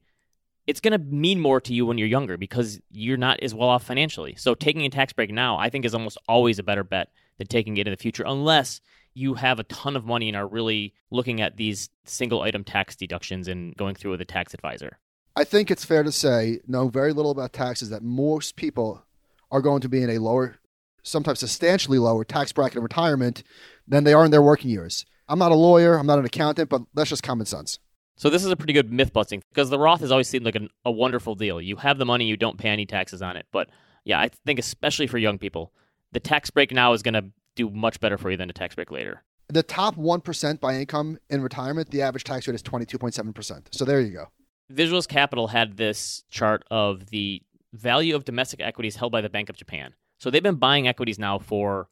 It's 0.68 0.82
going 0.82 0.92
to 0.92 1.00
mean 1.00 1.40
more 1.40 1.62
to 1.62 1.74
you 1.74 1.86
when 1.86 1.98
you're 1.98 2.08
younger 2.08 2.38
because 2.38 2.80
you're 2.92 3.18
not 3.18 3.40
as 3.40 3.56
well 3.56 3.70
off 3.70 3.84
financially. 3.84 4.36
So 4.36 4.54
taking 4.54 4.86
a 4.86 4.90
tax 4.90 5.14
break 5.14 5.32
now, 5.32 5.58
I 5.58 5.70
think, 5.70 5.86
is 5.86 5.96
almost 5.96 6.18
always 6.28 6.60
a 6.60 6.64
better 6.64 6.84
bet 6.84 7.08
than 7.38 7.48
taking 7.48 7.78
it 7.78 7.88
in 7.88 7.92
the 7.92 7.98
future, 7.98 8.24
unless 8.28 8.82
you 9.14 9.34
have 9.36 9.60
a 9.60 9.64
ton 9.64 9.96
of 9.96 10.06
money 10.06 10.28
and 10.28 10.36
are 10.36 10.46
really 10.46 10.94
looking 11.10 11.42
at 11.42 11.58
these 11.58 11.90
single 12.06 12.42
item 12.42 12.64
tax 12.64 12.96
deductions 12.96 13.48
and 13.48 13.76
going 13.78 13.96
through 13.96 14.12
with 14.12 14.22
a 14.22 14.26
tax 14.26 14.54
advisor. 14.54 15.00
I 15.36 15.44
think 15.44 15.72
it's 15.72 15.86
fair 15.86 16.04
to 16.04 16.12
say, 16.12 16.60
know 16.68 16.90
very 16.90 17.14
little 17.14 17.32
about 17.32 17.54
taxes, 17.54 17.90
that 17.90 18.04
most 18.04 18.58
people 18.58 19.06
are 19.50 19.62
going 19.62 19.82
to 19.82 19.90
be 19.90 20.04
in 20.04 20.10
a 20.10 20.18
lower, 20.18 20.58
sometimes 21.02 21.40
substantially 21.40 21.98
lower 21.98 22.26
tax 22.26 22.52
bracket 22.52 22.78
in 22.78 22.84
retirement 22.84 23.42
than 23.88 24.04
they 24.04 24.14
are 24.14 24.26
in 24.26 24.32
their 24.32 24.42
working 24.42 24.70
years. 24.70 25.06
I'm 25.30 25.40
not 25.40 25.52
a 25.52 25.56
lawyer, 25.56 25.98
I'm 25.98 26.08
not 26.08 26.20
an 26.20 26.26
accountant, 26.26 26.70
but 26.70 26.82
that's 26.94 27.10
just 27.10 27.24
common 27.24 27.46
sense. 27.46 27.80
So 28.18 28.32
this 28.32 28.44
is 28.44 28.52
a 28.52 28.56
pretty 28.56 28.74
good 28.74 28.92
myth 28.92 29.14
busting 29.14 29.44
because 29.50 29.70
the 29.70 29.78
Roth 29.78 30.02
has 30.02 30.12
always 30.12 30.28
seemed 30.28 30.44
like 30.44 30.56
an, 30.56 30.70
a 30.84 30.92
wonderful 30.92 31.36
deal. 31.36 31.62
You 31.62 31.76
have 31.78 32.00
the 32.00 32.06
money, 32.06 32.26
you 32.26 32.36
don't 32.36 32.58
pay 32.58 32.70
any 32.70 32.86
taxes 32.86 33.22
on 33.22 33.38
it. 33.38 33.46
But 33.52 33.70
yeah, 34.04 34.20
I 34.20 34.30
think 34.46 34.58
especially 34.58 35.06
for 35.06 35.20
young 35.20 35.38
people, 35.38 35.72
the 36.12 36.20
tax 36.20 36.50
break 36.50 36.72
now 36.72 36.94
is 36.94 37.04
going 37.04 37.14
to 37.14 37.26
do 37.56 37.70
much 37.70 38.00
better 38.00 38.18
for 38.18 38.32
you 38.32 38.38
than 38.38 38.50
a 38.50 38.54
tax 38.54 38.76
break 38.76 38.90
later. 38.92 39.24
The 39.50 39.64
top 39.64 39.96
1% 39.96 40.60
by 40.60 40.76
income 40.76 41.20
in 41.30 41.42
retirement, 41.42 41.92
the 41.92 42.02
average 42.02 42.24
tax 42.24 42.48
rate 42.48 42.56
is 42.56 42.64
22.7%. 42.64 43.68
So 43.72 43.86
there 43.86 44.02
you 44.02 44.12
go. 44.12 44.26
Visual 44.70 45.02
Capitalist 45.04 45.54
had 45.54 45.78
this 45.78 46.24
chart 46.30 46.64
of 46.72 47.08
the 47.12 47.42
value 47.72 48.16
of 48.16 48.26
domestic 48.26 48.60
equities 48.62 48.96
held 48.96 49.12
by 49.12 49.22
the 49.22 49.30
Bank 49.30 49.50
of 49.50 49.56
Japan. 49.56 49.94
So 50.18 50.30
they've 50.30 50.44
been 50.44 50.56
buying 50.56 50.88
equities 50.88 51.20
now 51.20 51.38
for 51.38 51.88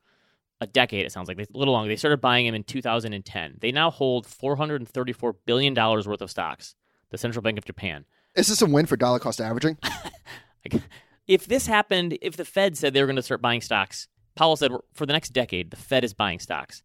a 0.65 0.71
decade, 0.71 1.05
it 1.05 1.11
sounds 1.11 1.27
like, 1.27 1.39
a 1.39 1.45
little 1.53 1.73
longer. 1.73 1.87
They 1.87 1.95
started 1.95 2.21
buying 2.21 2.45
them 2.45 2.55
in 2.55 2.63
2010. 2.63 3.57
They 3.61 3.71
now 3.71 3.89
hold 3.91 4.27
$434 4.27 5.33
billion 5.45 5.73
worth 5.73 6.21
of 6.21 6.29
stocks, 6.29 6.75
the 7.11 7.17
Central 7.17 7.41
Bank 7.41 7.57
of 7.57 7.65
Japan. 7.65 8.05
Is 8.35 8.47
this 8.47 8.61
a 8.61 8.65
win 8.65 8.85
for 8.85 8.97
dollar 8.97 9.19
cost 9.19 9.39
averaging? 9.39 9.77
If 11.27 11.47
this 11.47 11.65
happened, 11.65 12.17
if 12.21 12.37
the 12.37 12.45
Fed 12.45 12.77
said 12.77 12.93
they 12.93 13.01
were 13.01 13.07
going 13.07 13.15
to 13.15 13.23
start 13.23 13.41
buying 13.41 13.61
stocks, 13.61 14.07
Powell 14.35 14.55
said 14.55 14.71
for 14.93 15.05
the 15.05 15.13
next 15.13 15.29
decade, 15.29 15.71
the 15.71 15.77
Fed 15.77 16.03
is 16.03 16.13
buying 16.13 16.39
stocks. 16.39 16.83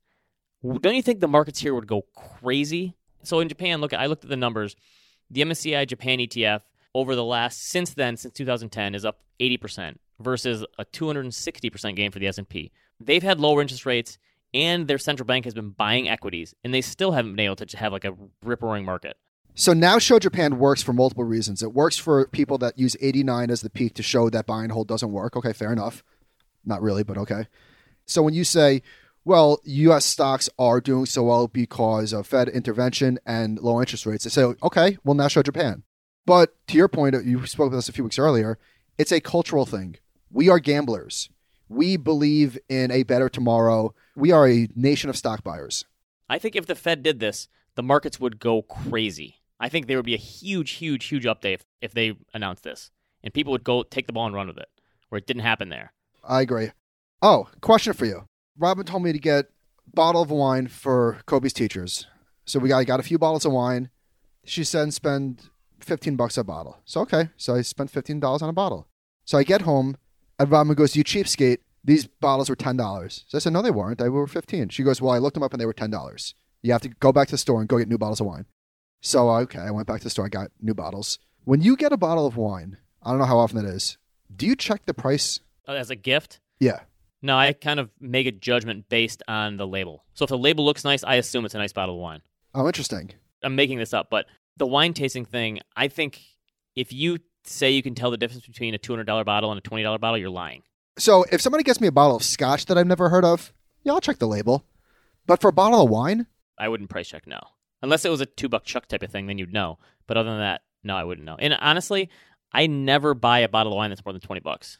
Don't 0.62 0.94
you 0.94 1.02
think 1.02 1.20
the 1.20 1.28
markets 1.28 1.60
here 1.60 1.74
would 1.74 1.86
go 1.86 2.04
crazy? 2.16 2.94
So 3.22 3.40
in 3.40 3.48
Japan, 3.48 3.80
look, 3.80 3.92
I 3.92 4.06
looked 4.06 4.24
at 4.24 4.30
the 4.30 4.36
numbers. 4.36 4.76
The 5.30 5.42
MSCI 5.42 5.86
Japan 5.86 6.18
ETF 6.18 6.62
over 6.94 7.14
the 7.14 7.24
last 7.24 7.68
since 7.68 7.94
then, 7.94 8.16
since 8.16 8.34
2010, 8.34 8.94
is 8.94 9.04
up 9.04 9.20
80% 9.40 9.96
versus 10.18 10.64
a 10.78 10.84
260% 10.84 11.96
gain 11.96 12.10
for 12.10 12.18
the 12.18 12.26
S&P. 12.26 12.72
They've 13.00 13.22
had 13.22 13.40
lower 13.40 13.62
interest 13.62 13.86
rates, 13.86 14.18
and 14.52 14.86
their 14.86 14.98
central 14.98 15.26
bank 15.26 15.44
has 15.44 15.54
been 15.54 15.70
buying 15.70 16.08
equities, 16.08 16.54
and 16.62 16.74
they 16.74 16.80
still 16.82 17.12
haven't 17.12 17.34
been 17.34 17.46
able 17.46 17.56
to 17.56 17.76
have 17.76 17.92
like 17.92 18.04
a 18.04 18.14
rip 18.42 18.62
roaring 18.62 18.84
market. 18.84 19.16
So 19.54 19.72
now 19.72 19.98
Show 19.98 20.18
Japan 20.18 20.58
works 20.58 20.82
for 20.82 20.92
multiple 20.92 21.24
reasons. 21.24 21.62
It 21.62 21.74
works 21.74 21.96
for 21.96 22.26
people 22.28 22.58
that 22.58 22.78
use 22.78 22.96
89 23.00 23.50
as 23.50 23.62
the 23.62 23.70
peak 23.70 23.94
to 23.94 24.02
show 24.02 24.30
that 24.30 24.46
buy 24.46 24.62
and 24.62 24.72
hold 24.72 24.88
doesn't 24.88 25.10
work. 25.10 25.36
Okay, 25.36 25.52
fair 25.52 25.72
enough. 25.72 26.04
Not 26.64 26.82
really, 26.82 27.02
but 27.02 27.18
okay. 27.18 27.46
So 28.06 28.22
when 28.22 28.34
you 28.34 28.44
say, 28.44 28.82
well, 29.24 29.60
U.S. 29.64 30.04
stocks 30.04 30.48
are 30.58 30.80
doing 30.80 31.06
so 31.06 31.24
well 31.24 31.46
because 31.46 32.12
of 32.12 32.26
Fed 32.26 32.48
intervention 32.48 33.18
and 33.26 33.58
low 33.58 33.80
interest 33.80 34.06
rates, 34.06 34.24
they 34.24 34.30
say, 34.30 34.44
okay, 34.62 34.98
well, 35.04 35.14
now 35.14 35.28
show 35.28 35.42
Japan. 35.42 35.82
But 36.26 36.54
to 36.68 36.76
your 36.76 36.88
point, 36.88 37.16
you 37.24 37.44
spoke 37.46 37.70
with 37.70 37.78
us 37.78 37.88
a 37.88 37.92
few 37.92 38.04
weeks 38.04 38.18
earlier, 38.18 38.58
it's 38.98 39.12
a 39.12 39.20
cultural 39.20 39.66
thing. 39.66 39.96
We 40.30 40.48
are 40.48 40.58
gamblers. 40.58 41.28
We 41.70 41.96
believe 41.96 42.58
in 42.68 42.90
a 42.90 43.04
better 43.04 43.28
tomorrow. 43.28 43.94
We 44.16 44.32
are 44.32 44.48
a 44.48 44.68
nation 44.74 45.08
of 45.08 45.16
stock 45.16 45.44
buyers. 45.44 45.84
I 46.28 46.36
think 46.36 46.56
if 46.56 46.66
the 46.66 46.74
Fed 46.74 47.04
did 47.04 47.20
this, 47.20 47.46
the 47.76 47.82
markets 47.84 48.18
would 48.18 48.40
go 48.40 48.62
crazy. 48.62 49.36
I 49.60 49.68
think 49.68 49.86
there 49.86 49.96
would 49.96 50.04
be 50.04 50.14
a 50.14 50.18
huge, 50.18 50.72
huge, 50.72 51.04
huge 51.04 51.24
update 51.24 51.54
if, 51.54 51.64
if 51.80 51.92
they 51.92 52.16
announced 52.34 52.64
this, 52.64 52.90
and 53.22 53.32
people 53.32 53.52
would 53.52 53.62
go 53.62 53.84
take 53.84 54.08
the 54.08 54.12
ball 54.12 54.26
and 54.26 54.34
run 54.34 54.48
with 54.48 54.58
it, 54.58 54.68
where 55.10 55.18
it 55.20 55.28
didn't 55.28 55.42
happen 55.42 55.68
there. 55.68 55.92
I 56.24 56.40
agree. 56.40 56.72
Oh, 57.22 57.48
question 57.60 57.92
for 57.92 58.04
you. 58.04 58.24
Robin 58.58 58.84
told 58.84 59.04
me 59.04 59.12
to 59.12 59.18
get 59.20 59.44
a 59.86 59.90
bottle 59.94 60.22
of 60.22 60.30
wine 60.32 60.66
for 60.66 61.20
Kobe's 61.26 61.52
teachers. 61.52 62.08
So 62.46 62.58
we 62.58 62.70
got, 62.70 62.78
I 62.78 62.84
got 62.84 62.98
a 62.98 63.04
few 63.04 63.16
bottles 63.16 63.44
of 63.44 63.52
wine. 63.52 63.90
She 64.44 64.64
said 64.64 64.92
spend 64.92 65.50
15 65.78 66.16
bucks 66.16 66.36
a 66.36 66.42
bottle. 66.42 66.80
So 66.84 67.02
okay. 67.02 67.28
So 67.36 67.54
I 67.54 67.60
spent 67.62 67.92
$15 67.92 68.42
on 68.42 68.48
a 68.48 68.52
bottle. 68.52 68.88
So 69.24 69.38
I 69.38 69.44
get 69.44 69.62
home 69.62 69.96
and 70.40 70.50
Robin 70.50 70.74
goes, 70.74 70.96
You 70.96 71.04
cheapskate. 71.04 71.58
These 71.84 72.06
bottles 72.06 72.50
were 72.50 72.56
$10. 72.56 73.24
So 73.28 73.36
I 73.36 73.38
said, 73.38 73.52
No, 73.52 73.62
they 73.62 73.70
weren't. 73.70 73.98
They 73.98 74.08
were 74.08 74.26
15 74.26 74.68
She 74.70 74.82
goes, 74.82 75.00
Well, 75.00 75.12
I 75.12 75.18
looked 75.18 75.34
them 75.34 75.42
up 75.42 75.52
and 75.52 75.60
they 75.60 75.66
were 75.66 75.72
$10. 75.74 76.34
You 76.62 76.72
have 76.72 76.82
to 76.82 76.88
go 76.88 77.12
back 77.12 77.28
to 77.28 77.32
the 77.32 77.38
store 77.38 77.60
and 77.60 77.68
go 77.68 77.78
get 77.78 77.88
new 77.88 77.96
bottles 77.98 78.20
of 78.20 78.26
wine. 78.26 78.46
So 79.00 79.30
okay, 79.30 79.60
I 79.60 79.70
went 79.70 79.86
back 79.86 79.98
to 80.00 80.04
the 80.04 80.10
store. 80.10 80.26
I 80.26 80.28
got 80.28 80.50
new 80.60 80.74
bottles. 80.74 81.18
When 81.44 81.62
you 81.62 81.76
get 81.76 81.92
a 81.92 81.96
bottle 81.96 82.26
of 82.26 82.36
wine, 82.36 82.76
I 83.02 83.10
don't 83.10 83.18
know 83.18 83.24
how 83.24 83.38
often 83.38 83.62
that 83.64 83.72
is. 83.72 83.96
Do 84.34 84.46
you 84.46 84.54
check 84.56 84.84
the 84.86 84.94
price? 84.94 85.40
Oh, 85.66 85.74
As 85.74 85.90
a 85.90 85.96
gift, 85.96 86.40
Yeah. 86.58 86.80
No, 87.22 87.36
I 87.36 87.52
kind 87.52 87.78
of 87.78 87.90
make 88.00 88.26
a 88.26 88.32
judgment 88.32 88.88
based 88.88 89.22
on 89.28 89.58
the 89.58 89.66
label. 89.66 90.04
So 90.14 90.24
if 90.24 90.30
the 90.30 90.38
label 90.38 90.64
looks 90.64 90.84
nice, 90.84 91.04
I 91.04 91.16
assume 91.16 91.44
it's 91.44 91.54
a 91.54 91.58
nice 91.58 91.72
bottle 91.72 91.96
of 91.96 92.00
wine. 92.00 92.22
Oh, 92.54 92.66
interesting. 92.66 93.12
I'm 93.42 93.54
making 93.54 93.76
this 93.78 93.92
up, 93.92 94.08
but 94.10 94.24
the 94.56 94.66
wine 94.66 94.94
tasting 94.94 95.26
thing, 95.26 95.60
I 95.76 95.88
think 95.88 96.20
if 96.74 96.92
you 96.94 97.18
say 97.50 97.70
you 97.70 97.82
can 97.82 97.94
tell 97.94 98.10
the 98.10 98.16
difference 98.16 98.46
between 98.46 98.74
a 98.74 98.78
$200 98.78 99.24
bottle 99.24 99.50
and 99.50 99.58
a 99.58 99.62
$20 99.62 100.00
bottle, 100.00 100.18
you're 100.18 100.30
lying. 100.30 100.62
So 100.98 101.24
if 101.30 101.40
somebody 101.40 101.64
gets 101.64 101.80
me 101.80 101.88
a 101.88 101.92
bottle 101.92 102.16
of 102.16 102.22
scotch 102.22 102.66
that 102.66 102.76
I've 102.78 102.86
never 102.86 103.08
heard 103.08 103.24
of, 103.24 103.52
yeah, 103.82 103.92
I'll 103.92 104.00
check 104.00 104.18
the 104.18 104.26
label. 104.28 104.64
But 105.26 105.40
for 105.40 105.48
a 105.48 105.52
bottle 105.52 105.82
of 105.82 105.90
wine, 105.90 106.26
I 106.58 106.68
wouldn't 106.68 106.90
price 106.90 107.08
check, 107.08 107.26
no. 107.26 107.40
Unless 107.82 108.04
it 108.04 108.10
was 108.10 108.20
a 108.20 108.26
two 108.26 108.48
buck 108.48 108.64
chuck 108.64 108.86
type 108.86 109.02
of 109.02 109.10
thing, 109.10 109.26
then 109.26 109.38
you'd 109.38 109.52
know. 109.52 109.78
But 110.06 110.16
other 110.16 110.30
than 110.30 110.40
that, 110.40 110.62
no, 110.82 110.96
I 110.96 111.04
wouldn't 111.04 111.24
know. 111.24 111.36
And 111.38 111.54
honestly, 111.54 112.10
I 112.52 112.66
never 112.66 113.14
buy 113.14 113.38
a 113.40 113.48
bottle 113.48 113.72
of 113.72 113.76
wine 113.76 113.90
that's 113.90 114.04
more 114.04 114.12
than 114.12 114.20
20 114.20 114.40
bucks. 114.40 114.78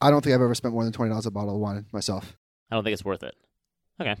I 0.00 0.10
don't 0.10 0.22
think 0.22 0.34
I've 0.34 0.40
ever 0.40 0.54
spent 0.54 0.72
more 0.72 0.84
than 0.84 0.92
twenty 0.92 1.10
dollars 1.10 1.26
a 1.26 1.30
bottle 1.30 1.54
of 1.54 1.60
wine 1.60 1.84
myself. 1.92 2.36
I 2.70 2.74
don't 2.74 2.84
think 2.84 2.94
it's 2.94 3.04
worth 3.04 3.22
it. 3.22 3.34
Okay. 4.00 4.16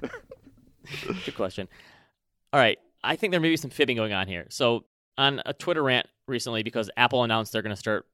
Good 1.24 1.36
question. 1.36 1.68
All 2.52 2.60
right. 2.60 2.78
I 3.02 3.16
think 3.16 3.30
there 3.30 3.40
may 3.40 3.48
be 3.48 3.56
some 3.56 3.70
fibbing 3.70 3.96
going 3.96 4.12
on 4.12 4.26
here. 4.26 4.46
So, 4.50 4.84
on 5.20 5.42
a 5.44 5.52
Twitter 5.52 5.82
rant 5.82 6.06
recently, 6.26 6.62
because 6.62 6.90
Apple 6.96 7.22
announced 7.24 7.52
they're 7.52 7.62
going 7.62 7.74
to 7.74 7.80
start 7.80 8.06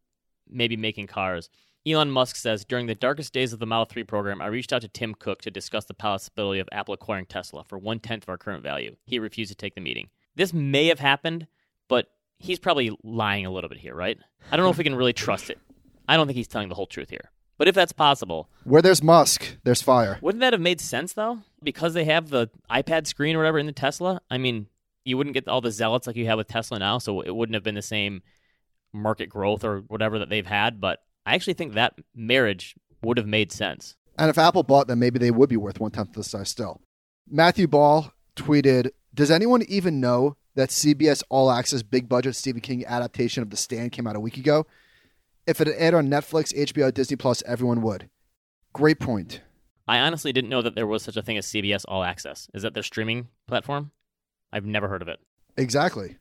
maybe 0.49 0.77
making 0.77 1.07
cars, 1.07 1.49
Elon 1.87 2.11
Musk 2.11 2.35
says 2.37 2.65
During 2.65 2.87
the 2.87 2.95
darkest 2.95 3.33
days 3.33 3.53
of 3.53 3.61
the 3.61 3.67
Model 3.67 3.85
3 3.85 4.03
program, 4.05 4.43
I 4.43 4.47
reached 4.47 4.73
out 4.73 4.83
to 4.83 4.89
Tim 4.89 5.15
Cook 5.15 5.41
to 5.43 5.51
discuss 5.51 5.85
the 5.85 5.95
possibility 5.95 6.59
of 6.59 6.69
Apple 6.73 6.95
acquiring 6.95 7.27
Tesla 7.27 7.63
for 7.65 7.79
one 7.79 8.01
tenth 8.01 8.25
of 8.25 8.29
our 8.29 8.37
current 8.37 8.63
value. 8.63 8.97
He 9.07 9.19
refused 9.21 9.51
to 9.53 9.55
take 9.57 9.77
the 9.77 9.81
meeting. 9.81 10.09
This 10.35 10.53
may 10.53 10.89
have 10.89 10.99
happened, 10.99 11.47
but 11.89 12.09
he's 12.39 12.59
probably 12.59 12.91
lying 13.05 13.47
a 13.47 13.51
little 13.51 13.69
bit 13.69 13.79
here, 13.79 13.95
right? 13.95 14.19
I 14.51 14.57
don't 14.57 14.67
know 14.67 14.71
if 14.71 14.79
we 14.79 14.85
can 14.85 14.97
really 14.97 15.13
trust 15.25 15.49
it. 15.49 15.59
I 16.09 16.17
don't 16.17 16.27
think 16.27 16.37
he's 16.37 16.49
telling 16.49 16.69
the 16.69 16.75
whole 16.75 16.87
truth 16.87 17.11
here. 17.11 17.31
But 17.59 17.69
if 17.69 17.75
that's 17.75 17.93
possible, 17.93 18.51
Where 18.65 18.83
there's 18.83 19.03
Musk, 19.03 19.57
there's 19.65 19.81
fire. 19.81 20.19
wouldn't 20.21 20.41
that 20.41 20.53
have 20.53 20.61
made 20.61 20.81
sense 20.81 21.13
though? 21.15 21.39
Because 21.63 21.95
they 21.95 22.05
have 22.05 22.29
the 22.31 22.51
iPad 22.71 23.07
screen 23.07 23.35
or 23.35 23.39
whatever 23.39 23.59
in 23.59 23.67
the 23.67 23.73
Tesla. 23.73 24.21
I 24.31 24.37
mean, 24.39 24.67
you 25.07 25.17
wouldn't 25.17 25.35
get 25.35 25.49
all 25.49 25.61
the 25.61 25.71
zealots 25.71 26.07
like 26.07 26.17
you 26.17 26.27
have 26.27 26.39
with 26.39 26.49
Tesla 26.49 26.79
now, 26.79 26.99
so 26.99 27.21
it 27.21 27.35
wouldn't 27.35 27.55
have 27.55 27.63
been 27.63 27.77
the 27.77 27.83
same 27.83 28.23
market 28.93 29.29
growth 29.29 29.65
or 29.65 29.79
whatever 29.89 30.19
that 30.19 30.29
they've 30.29 30.47
had. 30.47 30.81
But 30.81 31.01
I 31.25 31.35
actually 31.35 31.55
think 31.55 31.75
that 31.75 31.95
marriage 32.15 32.75
would 33.03 33.17
have 33.17 33.27
made 33.27 33.53
sense. 33.53 33.95
And 34.19 34.31
if 34.31 34.39
Apple 34.39 34.63
bought 34.63 34.89
them, 34.89 34.99
maybe 34.99 35.19
they 35.19 35.31
would 35.31 35.49
be 35.49 35.57
worth 35.57 35.79
one 35.79 35.93
tenth 35.93 36.13
the 36.13 36.25
size 36.25 36.49
still. 36.49 36.81
Matthew 37.29 37.67
Ball 37.67 38.13
tweeted 38.35 38.91
Does 39.15 39.31
anyone 39.31 39.63
even 39.69 40.01
know 40.01 40.37
that 40.55 40.71
CBS 40.71 41.23
All 41.29 41.51
Access 41.51 41.83
big 41.83 42.09
budget 42.09 42.35
Stephen 42.35 42.61
King 42.61 42.85
adaptation 42.87 43.43
of 43.43 43.51
The 43.51 43.57
Stand 43.57 43.93
came 43.93 44.07
out 44.07 44.17
a 44.17 44.21
week 44.21 44.37
ago? 44.37 44.67
If 45.47 45.61
it 45.61 45.69
had 45.69 45.77
aired 45.77 45.95
on 45.95 46.09
Netflix, 46.09 46.53
HBO, 46.53 46.93
Disney 46.93 47.17
Plus, 47.17 47.43
everyone 47.47 47.83
would. 47.83 48.09
Great 48.73 48.99
point. 48.99 49.43
I 49.87 49.99
honestly 49.99 50.33
didn't 50.33 50.51
know 50.51 50.63
that 50.63 50.75
there 50.75 50.87
was 50.87 51.05
such 51.05 51.17
a 51.17 51.23
thing 51.23 51.37
as 51.37 51.47
CBS 51.47 51.85
All 51.87 52.03
Access. 52.03 52.49
Is 52.53 52.63
that 52.63 52.75
their 52.75 52.83
streaming 52.83 53.29
platform? 53.47 53.93
I've 54.53 54.65
never 54.67 54.89
heard 54.89 55.03
of 55.03 55.09
it. 55.09 55.19
Exactly. 55.57 56.17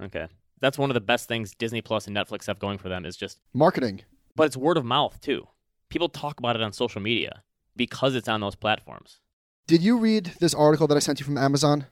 Okay. 0.00 0.26
That's 0.60 0.78
one 0.78 0.90
of 0.90 0.94
the 0.94 1.00
best 1.00 1.28
things 1.28 1.54
Disney 1.54 1.80
Plus 1.82 2.06
and 2.06 2.16
Netflix 2.16 2.46
have 2.46 2.58
going 2.58 2.78
for 2.78 2.88
them 2.88 3.04
is 3.04 3.16
just 3.16 3.40
Marketing. 3.52 4.02
but 4.34 4.44
it's 4.44 4.56
word 4.56 4.76
of 4.76 4.84
mouth 4.84 5.20
too. 5.20 5.46
People 5.88 6.08
talk 6.08 6.38
about 6.38 6.56
it 6.56 6.62
on 6.62 6.72
social 6.72 7.00
media 7.00 7.42
because 7.76 8.14
it's 8.14 8.28
on 8.28 8.40
those 8.40 8.54
platforms. 8.54 9.20
Did 9.66 9.82
you 9.82 9.98
read 9.98 10.32
this 10.40 10.54
article 10.54 10.86
that 10.86 10.96
I 10.96 11.00
sent 11.00 11.20
you 11.20 11.26
from 11.26 11.38
Amazon 11.38 11.86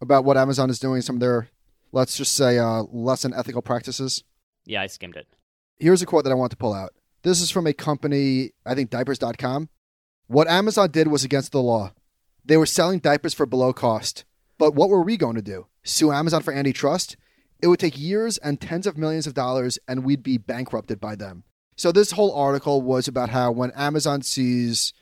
about 0.00 0.24
what 0.24 0.36
Amazon 0.36 0.70
is 0.70 0.78
doing, 0.78 1.02
some 1.02 1.16
of 1.16 1.20
their, 1.20 1.48
let's 1.92 2.16
just 2.16 2.32
say, 2.34 2.58
uh, 2.58 2.84
less 2.90 3.22
than 3.22 3.34
ethical 3.34 3.62
practices? 3.62 4.22
Yeah, 4.64 4.82
I 4.82 4.86
skimmed 4.86 5.16
it. 5.16 5.26
Here's 5.78 6.02
a 6.02 6.06
quote 6.06 6.24
that 6.24 6.30
I 6.30 6.34
want 6.34 6.50
to 6.52 6.56
pull 6.56 6.72
out. 6.74 6.92
This 7.22 7.40
is 7.40 7.50
from 7.50 7.66
a 7.66 7.72
company, 7.72 8.52
I 8.64 8.74
think 8.74 8.90
diapers.com. 8.90 9.68
What 10.28 10.48
Amazon 10.48 10.90
did 10.90 11.08
was 11.08 11.24
against 11.24 11.52
the 11.52 11.62
law. 11.62 11.92
They 12.44 12.56
were 12.56 12.66
selling 12.66 13.00
diapers 13.00 13.34
for 13.34 13.46
below 13.46 13.72
cost. 13.72 14.24
But 14.58 14.74
what 14.74 14.88
were 14.88 15.02
we 15.02 15.16
going 15.16 15.36
to 15.36 15.42
do? 15.42 15.66
Sue 15.84 16.12
Amazon 16.12 16.42
for 16.42 16.52
antitrust? 16.52 17.16
It 17.60 17.68
would 17.68 17.80
take 17.80 17.98
years 17.98 18.38
and 18.38 18.60
tens 18.60 18.86
of 18.86 18.98
millions 18.98 19.26
of 19.26 19.34
dollars, 19.34 19.78
and 19.88 20.04
we'd 20.04 20.22
be 20.22 20.38
bankrupted 20.38 21.00
by 21.00 21.16
them. 21.16 21.44
So, 21.76 21.92
this 21.92 22.12
whole 22.12 22.34
article 22.34 22.82
was 22.82 23.08
about 23.08 23.30
how 23.30 23.52
when 23.52 23.70
Amazon 23.72 24.22
sees 24.22 24.92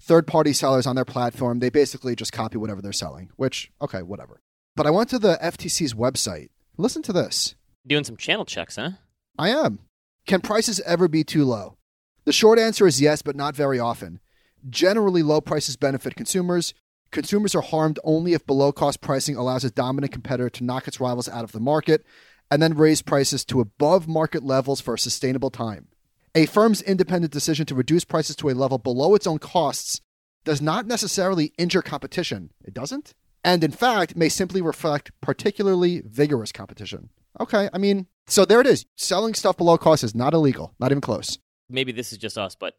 third 0.00 0.26
party 0.26 0.52
sellers 0.52 0.86
on 0.86 0.96
their 0.96 1.04
platform, 1.04 1.60
they 1.60 1.70
basically 1.70 2.14
just 2.16 2.32
copy 2.32 2.58
whatever 2.58 2.82
they're 2.82 2.92
selling, 2.92 3.30
which, 3.36 3.70
okay, 3.80 4.02
whatever. 4.02 4.40
But 4.76 4.86
I 4.86 4.90
went 4.90 5.10
to 5.10 5.18
the 5.18 5.38
FTC's 5.40 5.94
website. 5.94 6.50
Listen 6.76 7.02
to 7.02 7.12
this. 7.12 7.54
Doing 7.86 8.04
some 8.04 8.16
channel 8.16 8.44
checks, 8.44 8.76
huh? 8.76 8.90
I 9.38 9.50
am. 9.50 9.80
Can 10.26 10.40
prices 10.40 10.80
ever 10.80 11.06
be 11.06 11.22
too 11.22 11.44
low? 11.44 11.76
The 12.24 12.32
short 12.32 12.58
answer 12.58 12.86
is 12.86 13.00
yes, 13.00 13.22
but 13.22 13.36
not 13.36 13.54
very 13.54 13.78
often. 13.78 14.20
Generally, 14.68 15.22
low 15.22 15.40
prices 15.40 15.76
benefit 15.76 16.16
consumers. 16.16 16.74
Consumers 17.14 17.54
are 17.54 17.62
harmed 17.62 18.00
only 18.02 18.32
if 18.32 18.44
below 18.44 18.72
cost 18.72 19.00
pricing 19.00 19.36
allows 19.36 19.62
a 19.62 19.70
dominant 19.70 20.12
competitor 20.12 20.50
to 20.50 20.64
knock 20.64 20.88
its 20.88 20.98
rivals 20.98 21.28
out 21.28 21.44
of 21.44 21.52
the 21.52 21.60
market 21.60 22.04
and 22.50 22.60
then 22.60 22.74
raise 22.74 23.02
prices 23.02 23.44
to 23.44 23.60
above 23.60 24.08
market 24.08 24.42
levels 24.42 24.80
for 24.80 24.94
a 24.94 24.98
sustainable 24.98 25.48
time. 25.48 25.86
A 26.34 26.46
firm's 26.46 26.82
independent 26.82 27.32
decision 27.32 27.66
to 27.66 27.74
reduce 27.76 28.04
prices 28.04 28.34
to 28.34 28.48
a 28.48 28.52
level 28.52 28.78
below 28.78 29.14
its 29.14 29.28
own 29.28 29.38
costs 29.38 30.00
does 30.42 30.60
not 30.60 30.88
necessarily 30.88 31.52
injure 31.56 31.82
competition. 31.82 32.50
It 32.64 32.74
doesn't? 32.74 33.14
And 33.44 33.62
in 33.62 33.70
fact, 33.70 34.16
may 34.16 34.28
simply 34.28 34.60
reflect 34.60 35.12
particularly 35.20 36.02
vigorous 36.04 36.50
competition. 36.50 37.10
Okay, 37.38 37.70
I 37.72 37.78
mean, 37.78 38.08
so 38.26 38.44
there 38.44 38.60
it 38.60 38.66
is. 38.66 38.86
Selling 38.96 39.34
stuff 39.34 39.56
below 39.56 39.78
cost 39.78 40.02
is 40.02 40.16
not 40.16 40.34
illegal, 40.34 40.74
not 40.80 40.90
even 40.90 41.00
close. 41.00 41.38
Maybe 41.70 41.92
this 41.92 42.10
is 42.10 42.18
just 42.18 42.36
us, 42.36 42.56
but 42.56 42.74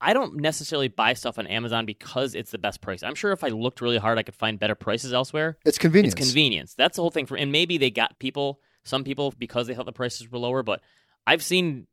I 0.00 0.12
don't 0.12 0.36
necessarily 0.36 0.88
buy 0.88 1.14
stuff 1.14 1.38
on 1.38 1.46
Amazon 1.46 1.84
because 1.84 2.34
it's 2.34 2.50
the 2.50 2.58
best 2.58 2.80
price. 2.80 3.02
I'm 3.02 3.14
sure 3.14 3.32
if 3.32 3.42
I 3.42 3.48
looked 3.48 3.80
really 3.80 3.98
hard, 3.98 4.18
I 4.18 4.22
could 4.22 4.34
find 4.34 4.58
better 4.58 4.74
prices 4.74 5.12
elsewhere. 5.12 5.58
It's 5.64 5.78
convenience. 5.78 6.14
It's 6.14 6.26
convenience. 6.26 6.74
That's 6.74 6.96
the 6.96 7.02
whole 7.02 7.10
thing 7.10 7.26
for 7.26 7.36
and 7.36 7.50
maybe 7.50 7.78
they 7.78 7.90
got 7.90 8.18
people, 8.18 8.60
some 8.84 9.04
people 9.04 9.34
because 9.36 9.66
they 9.66 9.74
thought 9.74 9.86
the 9.86 9.92
prices 9.92 10.30
were 10.30 10.38
lower, 10.38 10.62
but 10.62 10.80
I've 11.26 11.42
seen 11.42 11.86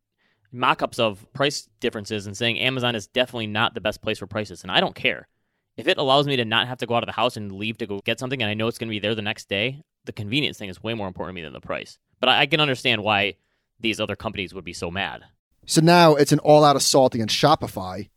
mock-ups 0.51 0.99
of 0.99 1.25
price 1.33 1.67
differences 1.79 2.27
and 2.27 2.37
saying 2.37 2.59
Amazon 2.59 2.95
is 2.95 3.07
definitely 3.07 3.47
not 3.47 3.73
the 3.73 3.81
best 3.81 4.01
place 4.01 4.19
for 4.19 4.27
prices 4.27 4.61
and 4.63 4.71
I 4.71 4.79
don't 4.79 4.95
care. 4.95 5.27
If 5.75 5.87
it 5.87 5.97
allows 5.97 6.25
me 6.27 6.37
to 6.37 6.45
not 6.45 6.67
have 6.67 6.77
to 6.77 6.85
go 6.85 6.95
out 6.95 7.03
of 7.03 7.07
the 7.07 7.13
house 7.13 7.35
and 7.35 7.51
leave 7.51 7.77
to 7.79 7.87
go 7.87 7.99
get 8.05 8.19
something 8.19 8.41
and 8.41 8.49
I 8.49 8.53
know 8.53 8.67
it's 8.67 8.77
going 8.77 8.87
to 8.87 8.95
be 8.95 8.99
there 8.99 9.15
the 9.15 9.21
next 9.21 9.49
day, 9.49 9.81
the 10.05 10.13
convenience 10.13 10.57
thing 10.57 10.69
is 10.69 10.81
way 10.81 10.93
more 10.93 11.07
important 11.07 11.35
to 11.35 11.41
me 11.41 11.43
than 11.43 11.53
the 11.53 11.59
price. 11.59 11.97
But 12.19 12.29
I, 12.29 12.41
I 12.41 12.45
can 12.45 12.61
understand 12.61 13.03
why 13.03 13.35
these 13.79 13.99
other 13.99 14.15
companies 14.15 14.53
would 14.53 14.63
be 14.63 14.73
so 14.73 14.89
mad. 14.89 15.23
So 15.65 15.81
now 15.81 16.15
it's 16.15 16.31
an 16.31 16.39
all 16.39 16.63
out 16.63 16.75
assault 16.75 17.15
against 17.15 17.35
Shopify. 17.35 18.09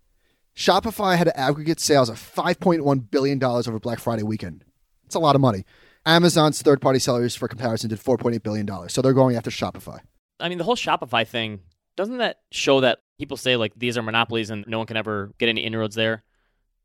Shopify 0.54 1.16
had 1.16 1.28
aggregate 1.34 1.80
sales 1.80 2.08
of 2.08 2.18
$5.1 2.18 3.10
billion 3.10 3.42
over 3.42 3.78
Black 3.78 4.00
Friday 4.00 4.22
weekend. 4.22 4.64
It's 5.06 5.14
a 5.14 5.20
lot 5.20 5.34
of 5.34 5.40
money. 5.40 5.64
Amazon's 6.04 6.60
third 6.62 6.80
party 6.80 6.98
sellers, 6.98 7.36
for 7.36 7.48
comparison, 7.48 7.90
did 7.90 8.00
$4.8 8.00 8.42
billion. 8.42 8.88
So 8.88 9.00
they're 9.00 9.12
going 9.12 9.36
after 9.36 9.50
Shopify. 9.50 10.00
I 10.40 10.48
mean, 10.48 10.58
the 10.58 10.64
whole 10.64 10.76
Shopify 10.76 11.26
thing, 11.26 11.60
doesn't 11.96 12.18
that 12.18 12.38
show 12.50 12.80
that 12.80 12.98
people 13.18 13.36
say 13.36 13.56
like 13.56 13.72
these 13.76 13.96
are 13.96 14.02
monopolies 14.02 14.50
and 14.50 14.64
no 14.66 14.78
one 14.78 14.86
can 14.86 14.96
ever 14.96 15.32
get 15.38 15.48
any 15.48 15.62
inroads 15.62 15.94
there? 15.94 16.22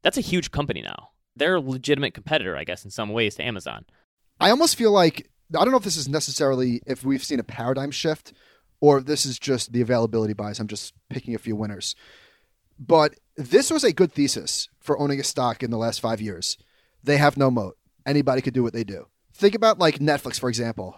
That's 0.02 0.18
a 0.18 0.22
huge 0.22 0.52
company 0.52 0.82
now. 0.82 1.10
They're 1.36 1.56
a 1.56 1.62
legitimate 1.62 2.14
competitor, 2.14 2.56
I 2.56 2.64
guess, 2.64 2.86
in 2.86 2.92
some 2.92 3.10
ways 3.10 3.36
to 3.36 3.44
Amazon. 3.44 3.86
I 4.40 4.50
almost 4.50 4.76
feel 4.76 4.92
like, 4.92 5.30
I 5.58 5.64
don't 5.64 5.72
know 5.72 5.78
if 5.78 5.84
this 5.84 5.98
is 5.98 6.08
necessarily, 6.08 6.82
if 6.86 7.04
we've 7.04 7.24
seen 7.24 7.40
a 7.40 7.44
paradigm 7.44 7.92
shift 7.92 8.34
or 8.84 9.00
this 9.00 9.26
is 9.26 9.40
just 9.40 9.72
the 9.72 9.80
availability 9.80 10.34
bias. 10.34 10.60
I'm 10.60 10.68
just 10.68 10.94
picking 11.10 11.34
a 11.34 11.38
few 11.38 11.56
winners. 11.56 11.96
But 12.78 13.16
this 13.38 13.72
was 13.72 13.86
a 13.86 13.94
good 13.94 14.12
thesis 14.12 14.68
for 14.82 15.00
owning 15.00 15.22
a 15.22 15.24
stock 15.24 15.64
in 15.64 15.72
the 15.72 15.78
last 15.78 16.02
five 16.02 16.20
years. 16.20 16.58
They 17.02 17.16
have 17.16 17.38
no 17.38 17.50
moat. 17.50 17.78
Anybody 18.06 18.42
could 18.42 18.54
do 18.54 18.62
what 18.62 18.74
they 18.74 18.84
do. 18.84 19.08
Think 19.34 19.56
about 19.56 19.80
like 19.80 20.00
Netflix, 20.00 20.38
for 20.38 20.50
example. 20.50 20.98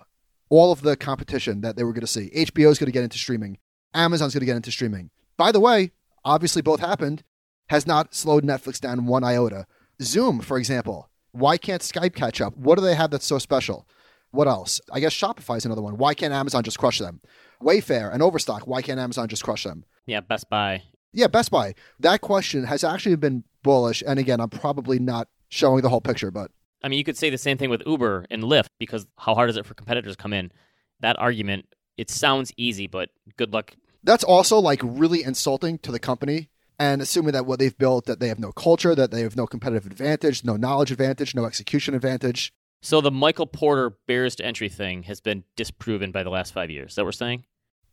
All 0.50 0.72
of 0.72 0.82
the 0.82 0.98
competition 0.98 1.62
that 1.62 1.76
they 1.76 1.84
were 1.84 1.94
going 1.94 2.02
to 2.02 2.08
see. 2.08 2.32
HBO 2.36 2.72
is 2.72 2.80
going 2.80 2.88
to 2.88 2.92
get 2.92 3.04
into 3.04 3.20
streaming. 3.20 3.60
Amazon's 3.94 4.34
going 4.34 4.40
to 4.40 4.48
get 4.48 4.56
into 4.56 4.72
streaming. 4.72 5.12
By 5.38 5.52
the 5.52 5.60
way, 5.60 5.92
obviously 6.24 6.64
both 6.64 6.80
happened. 6.80 7.22
Has 7.70 7.86
not 7.86 8.16
slowed 8.16 8.44
Netflix 8.44 8.80
down 8.82 9.06
one 9.06 9.24
iota. 9.24 9.68
Zoom, 10.02 10.40
for 10.40 10.58
example. 10.58 11.12
Why 11.34 11.58
can't 11.58 11.84
Skype 11.84 12.16
catch 12.16 12.42
up? 12.42 12.58
What 12.58 12.80
do 12.80 12.84
they 12.84 12.96
have 12.96 13.12
that's 13.12 13.28
so 13.28 13.38
special? 13.38 13.88
What 14.32 14.48
else? 14.48 14.82
I 14.92 15.02
guess 15.02 15.14
Shopify 15.14 15.58
is 15.58 15.66
another 15.66 15.84
one. 15.84 15.98
Why 15.98 16.16
can't 16.16 16.34
Amazon 16.34 16.64
just 16.64 16.80
crush 16.80 16.98
them? 16.98 17.22
Wayfair 17.62 18.14
and 18.14 18.22
Overstock. 18.22 18.68
Why 18.68 18.82
can't 18.82 19.00
Amazon 19.00 19.28
just 19.28 19.44
crush 19.44 19.64
them? 19.64 19.86
Yeah, 20.06 20.22
Best 20.22 20.50
Buy. 20.50 20.84
Yeah, 21.14 21.28
Best 21.28 21.52
Buy. 21.52 21.74
That 22.00 22.22
question 22.22 22.66
has 22.66 22.84
actually 22.84 23.16
been 23.16 23.44
bullish. 23.64 24.04
And 24.06 24.20
again, 24.20 24.40
I'm 24.40 24.50
probably 24.50 25.00
not 25.00 25.28
showing 25.50 25.82
the 25.82 25.90
whole 25.90 26.02
picture, 26.02 26.32
but 26.32 26.52
I 26.84 26.88
mean, 26.88 26.98
you 26.98 27.04
could 27.04 27.18
say 27.18 27.30
the 27.30 27.38
same 27.38 27.58
thing 27.58 27.70
with 27.70 27.82
Uber 27.86 28.26
and 28.30 28.44
Lyft 28.44 28.68
because 28.78 29.08
how 29.18 29.34
hard 29.34 29.50
is 29.50 29.58
it 29.58 29.66
for 29.66 29.74
competitors 29.74 30.16
to 30.16 30.22
come 30.22 30.34
in? 30.34 30.52
That 31.00 31.18
argument, 31.18 31.66
it 31.98 32.10
sounds 32.12 32.52
easy, 32.58 32.86
but 32.88 33.10
good 33.38 33.54
luck. 33.54 33.74
that's 34.04 34.24
also 34.24 34.60
like 34.60 34.82
really 34.84 35.24
insulting 35.24 35.80
to 35.80 35.92
the 35.92 36.00
company. 36.00 36.50
And 36.78 37.02
assuming 37.02 37.32
that 37.32 37.46
what 37.46 37.58
they've 37.58 37.78
built, 37.78 38.06
that 38.06 38.20
they 38.20 38.28
have 38.28 38.38
no 38.38 38.52
culture, 38.52 38.94
that 38.96 39.10
they 39.10 39.22
have 39.22 39.38
no 39.38 39.48
competitive 39.48 39.86
advantage, 39.90 40.44
no 40.44 40.58
knowledge 40.58 40.92
advantage, 40.92 41.34
no 41.34 41.46
execution 41.46 41.96
advantage. 41.96 42.54
So 42.82 43.02
the 43.02 43.12
Michael 43.12 43.48
Porter 43.48 43.98
barriers 44.08 44.36
to 44.38 44.46
entry 44.46 44.70
thing 44.70 45.04
has 45.04 45.20
been 45.20 45.44
disproven 45.56 46.12
by 46.12 46.24
the 46.24 46.30
last 46.30 46.54
five 46.54 46.70
years. 46.70 46.92
Is 46.92 46.96
that 46.96 47.02
what 47.02 47.08
we're 47.08 47.12
saying? 47.14 47.46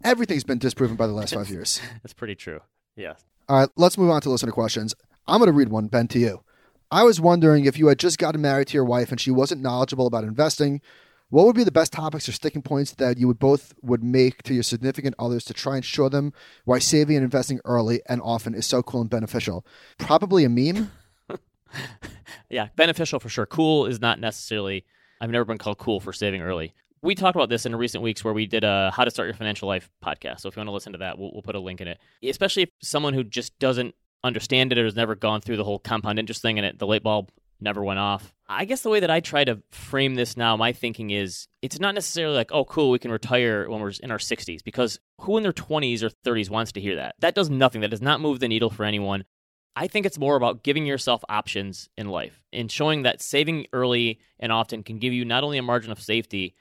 Everything's 0.04 0.44
been 0.44 0.58
disproven 0.58 0.96
by 0.96 1.06
the 1.06 1.12
last 1.12 1.34
five 1.34 1.48
years. 1.50 1.80
That's 2.02 2.12
pretty 2.12 2.34
true. 2.34 2.60
Yeah. 2.96 3.14
All 3.48 3.58
right, 3.60 3.68
let's 3.76 3.96
move 3.96 4.10
on 4.10 4.20
to 4.22 4.30
listener 4.30 4.52
questions. 4.52 4.94
I'm 5.26 5.38
going 5.38 5.46
to 5.46 5.52
read 5.52 5.68
one, 5.68 5.86
Ben, 5.86 6.08
to 6.08 6.18
you. 6.18 6.42
I 6.90 7.04
was 7.04 7.20
wondering 7.20 7.64
if 7.64 7.78
you 7.78 7.86
had 7.86 7.98
just 7.98 8.18
gotten 8.18 8.42
married 8.42 8.68
to 8.68 8.74
your 8.74 8.84
wife 8.84 9.10
and 9.10 9.20
she 9.20 9.30
wasn't 9.30 9.62
knowledgeable 9.62 10.06
about 10.06 10.24
investing, 10.24 10.82
what 11.30 11.46
would 11.46 11.56
be 11.56 11.64
the 11.64 11.72
best 11.72 11.94
topics 11.94 12.28
or 12.28 12.32
sticking 12.32 12.60
points 12.60 12.92
that 12.92 13.16
you 13.16 13.26
would 13.26 13.38
both 13.38 13.72
would 13.80 14.04
make 14.04 14.42
to 14.42 14.52
your 14.52 14.62
significant 14.62 15.14
others 15.18 15.44
to 15.44 15.54
try 15.54 15.76
and 15.76 15.84
show 15.86 16.10
them 16.10 16.34
why 16.66 16.78
saving 16.78 17.16
and 17.16 17.24
investing 17.24 17.60
early 17.64 18.02
and 18.06 18.20
often 18.20 18.54
is 18.54 18.66
so 18.66 18.82
cool 18.82 19.00
and 19.00 19.08
beneficial? 19.08 19.64
Probably 19.96 20.44
a 20.44 20.50
meme. 20.50 20.92
yeah, 22.50 22.68
beneficial 22.76 23.20
for 23.20 23.28
sure. 23.28 23.46
Cool 23.46 23.86
is 23.86 24.00
not 24.00 24.20
necessarily. 24.20 24.84
I've 25.20 25.30
never 25.30 25.44
been 25.44 25.58
called 25.58 25.78
cool 25.78 26.00
for 26.00 26.12
saving 26.12 26.42
early. 26.42 26.74
We 27.02 27.14
talked 27.14 27.36
about 27.36 27.48
this 27.48 27.66
in 27.66 27.74
recent 27.74 28.02
weeks 28.02 28.22
where 28.22 28.34
we 28.34 28.46
did 28.46 28.64
a 28.64 28.92
How 28.94 29.04
to 29.04 29.10
Start 29.10 29.26
Your 29.26 29.34
Financial 29.34 29.66
Life 29.66 29.90
podcast. 30.04 30.40
So 30.40 30.48
if 30.48 30.56
you 30.56 30.60
want 30.60 30.68
to 30.68 30.72
listen 30.72 30.92
to 30.92 30.98
that, 30.98 31.18
we'll, 31.18 31.32
we'll 31.32 31.42
put 31.42 31.56
a 31.56 31.60
link 31.60 31.80
in 31.80 31.88
it. 31.88 31.98
Especially 32.22 32.64
if 32.64 32.70
someone 32.80 33.12
who 33.14 33.24
just 33.24 33.58
doesn't 33.58 33.94
understand 34.22 34.70
it 34.70 34.78
or 34.78 34.84
has 34.84 34.94
never 34.94 35.16
gone 35.16 35.40
through 35.40 35.56
the 35.56 35.64
whole 35.64 35.80
compound 35.80 36.18
interest 36.18 36.42
thing 36.42 36.58
and 36.58 36.66
it, 36.66 36.78
the 36.78 36.86
light 36.86 37.02
bulb 37.02 37.30
never 37.62 37.82
went 37.82 37.98
off. 37.98 38.34
I 38.48 38.64
guess 38.64 38.82
the 38.82 38.90
way 38.90 39.00
that 39.00 39.10
I 39.10 39.20
try 39.20 39.44
to 39.44 39.62
frame 39.70 40.14
this 40.14 40.36
now, 40.36 40.56
my 40.56 40.72
thinking 40.72 41.10
is 41.10 41.48
it's 41.62 41.80
not 41.80 41.94
necessarily 41.94 42.36
like, 42.36 42.52
oh, 42.52 42.64
cool, 42.64 42.90
we 42.90 42.98
can 42.98 43.10
retire 43.10 43.68
when 43.68 43.80
we're 43.80 43.92
in 44.02 44.10
our 44.10 44.18
60s, 44.18 44.62
because 44.62 44.98
who 45.20 45.36
in 45.36 45.42
their 45.42 45.52
20s 45.52 46.02
or 46.02 46.10
30s 46.10 46.50
wants 46.50 46.72
to 46.72 46.80
hear 46.80 46.96
that? 46.96 47.14
That 47.20 47.34
does 47.34 47.48
nothing. 47.48 47.80
That 47.80 47.90
does 47.90 48.02
not 48.02 48.20
move 48.20 48.40
the 48.40 48.48
needle 48.48 48.70
for 48.70 48.84
anyone. 48.84 49.24
I 49.74 49.86
think 49.86 50.04
it's 50.04 50.18
more 50.18 50.36
about 50.36 50.62
giving 50.62 50.84
yourself 50.84 51.24
options 51.28 51.88
in 51.96 52.08
life 52.08 52.42
and 52.52 52.70
showing 52.70 53.02
that 53.02 53.22
saving 53.22 53.66
early 53.72 54.20
and 54.38 54.52
often 54.52 54.82
can 54.82 54.98
give 54.98 55.12
you 55.12 55.24
not 55.24 55.44
only 55.44 55.58
a 55.58 55.62
margin 55.62 55.90
of 55.90 56.00
safety 56.00 56.54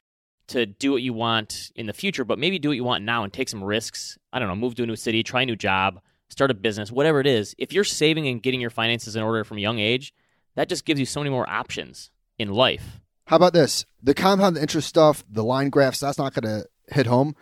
to 0.48 0.66
do 0.66 0.92
what 0.92 1.02
you 1.02 1.14
want 1.14 1.72
in 1.76 1.88
the 1.88 1.94
future, 1.94 2.24
but 2.24 2.40
maybe 2.40 2.60
do 2.60 2.70
what 2.70 2.78
you 2.78 2.84
want 2.84 3.04
now 3.04 3.24
and 3.24 3.34
take 3.34 3.50
some 3.50 3.64
risks. 3.64 4.18
I 4.32 4.40
don't 4.40 4.48
know, 4.48 4.56
move 4.56 4.76
to 4.76 4.84
a 4.84 4.86
new 4.86 4.96
city, 4.96 5.24
try 5.24 5.42
a 5.42 5.46
new 5.46 5.56
job, 5.56 6.02
start 6.30 6.52
a 6.52 6.54
business, 6.54 6.92
whatever 6.92 7.20
it 7.20 7.28
is. 7.28 7.54
If 7.58 7.74
you're 7.74 7.84
saving 7.84 8.28
and 8.28 8.42
getting 8.42 8.62
your 8.62 8.70
finances 8.70 9.16
in 9.16 9.24
order 9.24 9.44
from 9.44 9.58
a 9.58 9.62
young 9.62 9.80
age, 9.80 10.14
that 10.56 10.70
just 10.70 10.86
gives 10.86 11.00
you 11.00 11.06
so 11.06 11.20
many 11.20 11.30
more 11.30 11.50
options 11.50 12.12
in 12.38 12.50
life. 12.50 13.02
How 13.28 13.36
about 13.36 13.54
this? 13.54 13.86
The 14.02 14.14
compound 14.14 14.58
interest 14.58 14.88
stuff, 14.88 15.24
the 15.30 15.44
line 15.44 15.70
graphs, 15.70 16.00
that's 16.00 16.18
not 16.18 16.34
going 16.34 16.44
to 16.44 16.68
hit 16.94 17.06
home. 17.06 17.36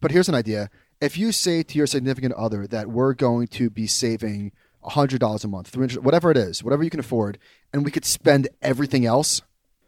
But 0.00 0.10
here's 0.10 0.28
an 0.28 0.34
idea. 0.34 0.70
If 1.00 1.16
you 1.16 1.30
say 1.30 1.62
to 1.62 1.78
your 1.78 1.86
significant 1.86 2.34
other 2.34 2.66
that 2.66 2.88
we're 2.88 3.14
going 3.14 3.46
to 3.48 3.70
be 3.70 3.86
saving 3.86 4.52
$100 4.88 5.44
a 5.44 5.48
month, 5.48 5.68
300 5.68 6.04
whatever 6.04 6.30
it 6.30 6.36
is, 6.36 6.62
whatever 6.62 6.82
you 6.82 6.90
can 6.90 7.00
afford, 7.00 7.38
and 7.72 7.84
we 7.84 7.90
could 7.90 8.04
spend 8.04 8.48
everything 8.62 9.04
else, 9.04 9.42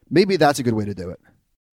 maybe 0.09 0.37
that's 0.37 0.59
a 0.59 0.63
good 0.63 0.75
way 0.75 0.85
to 0.85 0.95
do 0.95 1.11
it. 1.11 1.21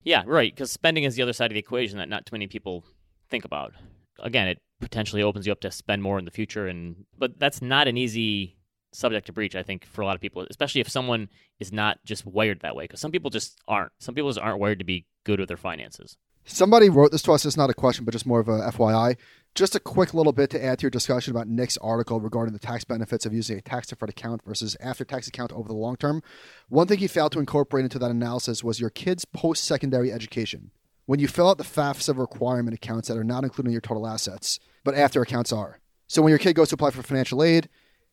Yeah, 0.04 0.22
right. 0.26 0.54
Because 0.54 0.70
spending 0.70 1.04
is 1.04 1.16
the 1.16 1.22
other 1.22 1.32
side 1.32 1.50
of 1.50 1.54
the 1.54 1.60
equation 1.60 1.98
that 1.98 2.08
not 2.08 2.26
too 2.26 2.34
many 2.34 2.46
people 2.46 2.84
think 3.28 3.44
about. 3.44 3.72
Again, 4.20 4.48
it 4.48 4.58
potentially 4.80 5.22
opens 5.22 5.46
you 5.46 5.52
up 5.52 5.60
to 5.60 5.70
spend 5.70 6.02
more 6.02 6.18
in 6.18 6.24
the 6.24 6.30
future, 6.30 6.68
and 6.68 7.04
but 7.18 7.38
that's 7.38 7.60
not 7.60 7.88
an 7.88 7.96
easy 7.96 8.56
subject 8.92 9.26
to 9.26 9.32
breach, 9.32 9.54
I 9.54 9.62
think, 9.62 9.84
for 9.84 10.02
a 10.02 10.06
lot 10.06 10.14
of 10.14 10.20
people, 10.20 10.46
especially 10.48 10.80
if 10.80 10.88
someone 10.88 11.28
is 11.58 11.72
not 11.72 11.98
just 12.04 12.24
wired 12.24 12.60
that 12.60 12.76
way. 12.76 12.84
Because 12.84 13.00
some 13.00 13.10
people 13.10 13.30
just 13.30 13.58
aren't. 13.68 13.92
Some 13.98 14.14
people 14.14 14.30
just 14.30 14.40
aren't 14.40 14.60
wired 14.60 14.78
to 14.78 14.84
be 14.84 15.06
good 15.24 15.40
with 15.40 15.48
their 15.48 15.56
finances. 15.56 16.16
Somebody 16.44 16.88
wrote 16.88 17.10
this 17.10 17.22
to 17.22 17.32
us. 17.32 17.44
It's 17.44 17.56
not 17.56 17.70
a 17.70 17.74
question, 17.74 18.04
but 18.04 18.12
just 18.12 18.26
more 18.26 18.40
of 18.40 18.48
a 18.48 18.70
FYI. 18.70 19.16
Just 19.56 19.74
a 19.74 19.80
quick 19.80 20.12
little 20.12 20.34
bit 20.34 20.50
to 20.50 20.62
add 20.62 20.80
to 20.80 20.82
your 20.82 20.90
discussion 20.90 21.30
about 21.30 21.48
Nick's 21.48 21.78
article 21.78 22.20
regarding 22.20 22.52
the 22.52 22.58
tax 22.58 22.84
benefits 22.84 23.24
of 23.24 23.32
using 23.32 23.56
a 23.56 23.62
tax 23.62 23.86
deferred 23.86 24.10
account 24.10 24.42
versus 24.44 24.76
after 24.80 25.02
tax 25.02 25.28
account 25.28 25.50
over 25.50 25.66
the 25.66 25.74
long 25.74 25.96
term. 25.96 26.22
One 26.68 26.86
thing 26.86 26.98
he 26.98 27.06
failed 27.06 27.32
to 27.32 27.38
incorporate 27.38 27.84
into 27.84 27.98
that 28.00 28.10
analysis 28.10 28.62
was 28.62 28.80
your 28.80 28.90
kid's 28.90 29.24
post 29.24 29.64
secondary 29.64 30.12
education. 30.12 30.72
When 31.06 31.20
you 31.20 31.26
fill 31.26 31.48
out 31.48 31.56
the 31.56 31.64
FAFSA 31.64 32.18
requirement 32.18 32.74
accounts 32.74 33.08
that 33.08 33.16
are 33.16 33.24
not 33.24 33.44
included 33.44 33.70
in 33.70 33.72
your 33.72 33.80
total 33.80 34.06
assets, 34.06 34.60
but 34.84 34.94
after 34.94 35.22
accounts 35.22 35.54
are. 35.54 35.80
So 36.06 36.20
when 36.20 36.28
your 36.28 36.38
kid 36.38 36.52
goes 36.52 36.68
to 36.68 36.74
apply 36.74 36.90
for 36.90 37.02
financial 37.02 37.42
aid, 37.42 37.70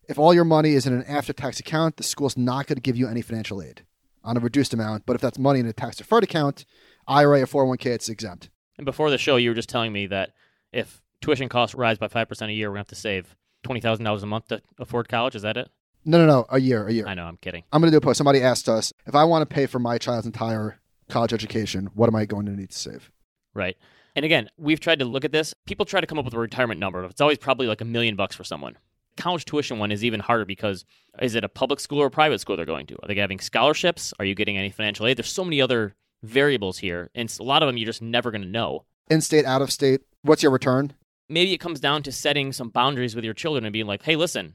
if 0.08 0.18
all 0.18 0.34
your 0.34 0.46
money 0.46 0.76
is 0.76 0.88
in 0.88 0.94
an 0.94 1.04
after 1.10 1.34
tax 1.34 1.60
account, 1.60 1.98
the 1.98 2.04
school's 2.04 2.38
not 2.38 2.68
going 2.68 2.78
to 2.78 2.82
give 2.82 2.96
you 2.96 3.10
any 3.10 3.22
financial 3.22 3.62
aid 3.62 3.84
on 4.24 4.38
a 4.38 4.40
reduced 4.40 4.74
amount. 4.74 5.06
But 5.06 5.18
if 5.18 5.22
that's 5.22 5.38
money 5.38 5.60
in 5.60 5.66
a 5.66 5.74
tax 5.74 5.98
deferred 5.98 6.24
account, 6.24 6.64
IRA 7.06 7.42
or 7.42 7.48
401k, 7.48 7.88
it's 7.88 8.08
exempt. 8.08 8.50
And 8.78 8.86
before 8.86 9.10
the 9.10 9.18
show, 9.18 9.36
you 9.36 9.50
were 9.50 9.56
just 9.56 9.68
telling 9.68 9.92
me 9.92 10.08
that 10.08 10.32
if 10.72 11.03
tuition 11.24 11.50
costs 11.50 11.76
rise 11.76 11.98
by 11.98 12.08
5% 12.08 12.50
a 12.50 12.54
year, 12.54 12.70
we're 12.70 12.76
going 12.76 12.86
to 12.86 12.90
have 12.90 12.96
to 12.96 12.96
save 12.96 13.36
$20,000 13.66 14.24
a 14.24 14.26
month 14.26 14.48
to 14.50 14.62
afford 14.80 15.10
college. 15.10 15.36
Is 15.36 15.42
that 15.42 15.58
it? 15.58 15.70
No, 16.06 16.18
no, 16.18 16.28
no. 16.28 16.46
A 16.50 16.60
year, 16.60 16.88
a 16.88 16.92
year. 16.92 17.08
I 17.08 17.14
know, 17.14 17.26
I'm 17.26 17.38
kidding. 17.38 17.64
I'm 17.72 17.82
going 17.82 17.92
to 17.92 17.94
do 17.94 17.98
a 17.98 18.02
post. 18.02 18.18
Somebody 18.18 18.42
asked 18.42 18.68
us 18.68 18.94
if 19.06 19.16
I 19.16 19.24
want 19.24 19.48
to 19.48 19.54
pay 19.54 19.66
for 19.66 19.80
my 19.80 19.98
child's 19.98 20.26
entire 20.26 20.80
college 21.10 21.34
education, 21.34 21.90
what 21.94 22.08
am 22.08 22.16
I 22.16 22.26
going 22.26 22.46
to 22.46 22.52
need 22.52 22.72
to 22.72 22.78
save? 22.78 23.12
Right. 23.54 23.78
And 24.16 24.26
again, 24.26 24.50
we've 24.58 24.80
tried 24.80 25.00
to 25.00 25.06
look 25.06 25.26
at 25.26 25.32
this. 25.32 25.54
People 25.66 25.86
try 25.86 26.02
to 26.02 26.08
come 26.08 26.20
up 26.20 26.26
with 26.26 26.34
a 26.34 26.40
retirement 26.40 26.80
number. 26.80 27.04
It's 27.06 27.22
always 27.22 27.38
probably 27.38 27.68
like 27.68 27.82
a 27.82 27.86
million 27.86 28.16
bucks 28.16 28.36
for 28.36 28.44
someone 28.44 28.78
college 29.18 29.46
tuition 29.46 29.80
one 29.80 29.92
is 29.92 30.04
even 30.04 30.20
harder 30.20 30.46
because 30.46 30.86
is 31.22 31.36
it 31.36 31.44
a 31.44 31.50
public 31.50 31.80
school 31.80 32.00
or 32.00 32.08
a 32.08 32.12
private 32.12 32.40
school 32.40 32.56
they're 32.56 32.66
going 32.66 32.88
to? 32.88 32.96
Are 32.96 33.08
they 33.08 33.16
having 33.16 33.40
scholarships? 33.40 34.14
Are 34.20 34.26
you 34.26 34.36
getting 34.36 34.58
any 34.58 34.70
financial 34.70 35.06
aid? 35.06 35.18
There's 35.18 35.32
so 35.32 35.44
many 35.44 35.62
other 35.62 35.96
variables 36.24 36.80
here, 36.80 37.10
and 37.14 37.34
a 37.40 37.44
lot 37.44 37.62
of 37.62 37.68
them 37.68 37.78
you're 37.78 37.86
just 37.86 38.02
never 38.02 38.32
going 38.32 38.42
to 38.42 38.48
know. 38.48 38.86
In 39.10 39.22
state, 39.22 39.46
out 39.46 39.62
of 39.62 39.72
state, 39.72 40.02
what's 40.22 40.42
your 40.42 40.52
return? 40.52 40.94
Maybe 41.30 41.54
it 41.54 41.60
comes 41.60 41.80
down 41.80 42.04
to 42.04 42.12
setting 42.12 42.52
some 42.52 42.70
boundaries 42.70 43.16
with 43.16 43.26
your 43.26 43.34
children 43.34 43.66
and 43.66 43.74
being 43.74 43.88
like, 43.88 44.04
hey, 44.04 44.16
listen, 44.16 44.54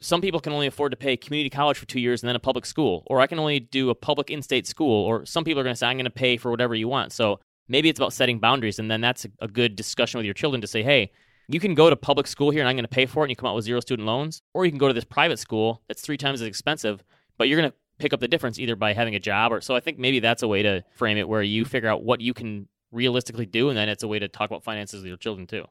some 0.00 0.20
people 0.20 0.40
can 0.40 0.52
only 0.52 0.66
afford 0.66 0.92
to 0.92 0.96
pay 0.96 1.16
community 1.16 1.50
college 1.50 1.78
for 1.78 1.86
two 1.86 2.00
years 2.00 2.22
and 2.22 2.28
then 2.28 2.36
a 2.36 2.40
public 2.40 2.66
school, 2.66 3.02
or 3.06 3.20
I 3.20 3.26
can 3.26 3.38
only 3.38 3.60
do 3.60 3.90
a 3.90 3.94
public 3.94 4.30
in 4.30 4.42
state 4.42 4.66
school, 4.66 5.04
or 5.04 5.26
some 5.26 5.44
people 5.44 5.60
are 5.60 5.64
going 5.64 5.74
to 5.74 5.78
say, 5.78 5.86
I'm 5.86 5.96
going 5.96 6.04
to 6.04 6.10
pay 6.10 6.36
for 6.36 6.50
whatever 6.50 6.74
you 6.74 6.88
want. 6.88 7.12
So 7.12 7.40
maybe 7.68 7.88
it's 7.88 7.98
about 7.98 8.12
setting 8.12 8.38
boundaries, 8.38 8.78
and 8.78 8.90
then 8.90 9.00
that's 9.00 9.26
a, 9.40 9.48
good 9.48 9.76
discussion 9.76 10.18
with 10.18 10.24
your 10.24 10.34
children 10.34 10.60
to 10.60 10.66
say, 10.66 10.82
hey, 10.82 11.10
you 11.48 11.60
can 11.60 11.74
go 11.74 11.90
to 11.90 11.96
public 11.96 12.26
school 12.26 12.50
here 12.50 12.60
and 12.60 12.68
I'm 12.68 12.76
going 12.76 12.84
to 12.84 12.88
pay 12.88 13.06
for 13.06 13.22
it 13.22 13.26
and 13.26 13.30
you 13.30 13.36
come 13.36 13.48
out 13.48 13.54
with 13.54 13.64
zero 13.64 13.80
student 13.80 14.06
loans, 14.06 14.42
or 14.54 14.64
you 14.64 14.70
can 14.70 14.78
go 14.78 14.88
to 14.88 14.94
this 14.94 15.04
private 15.04 15.38
school 15.38 15.82
that's 15.88 16.02
three 16.02 16.18
times 16.18 16.40
as 16.42 16.46
expensive, 16.46 17.02
but 17.38 17.48
you're 17.48 17.58
going 17.58 17.70
to 17.70 17.76
pick 17.98 18.12
up 18.12 18.20
the 18.20 18.28
difference 18.28 18.58
either 18.58 18.76
by 18.76 18.92
having 18.92 19.14
a 19.14 19.18
job 19.18 19.52
or 19.52 19.60
so 19.60 19.74
I 19.74 19.80
think 19.80 19.98
maybe 19.98 20.20
that's 20.20 20.42
a 20.42 20.48
way 20.48 20.62
to 20.62 20.84
frame 20.92 21.18
it 21.18 21.28
where 21.28 21.42
you 21.42 21.64
figure 21.64 21.88
out 21.88 22.04
what 22.04 22.20
you 22.20 22.32
can 22.32 22.68
realistically 22.92 23.46
do 23.46 23.68
and 23.68 23.76
then 23.76 23.88
it's 23.88 24.04
a 24.04 24.08
way 24.08 24.18
to 24.20 24.28
talk 24.28 24.48
about 24.50 24.62
finances 24.62 25.02
with 25.02 25.08
your 25.08 25.16
children 25.16 25.46
too. 25.46 25.64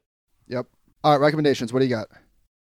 Yep. 0.48 0.66
All 1.04 1.12
right, 1.12 1.20
recommendations. 1.20 1.72
What 1.72 1.80
do 1.80 1.86
you 1.86 1.94
got? 1.94 2.08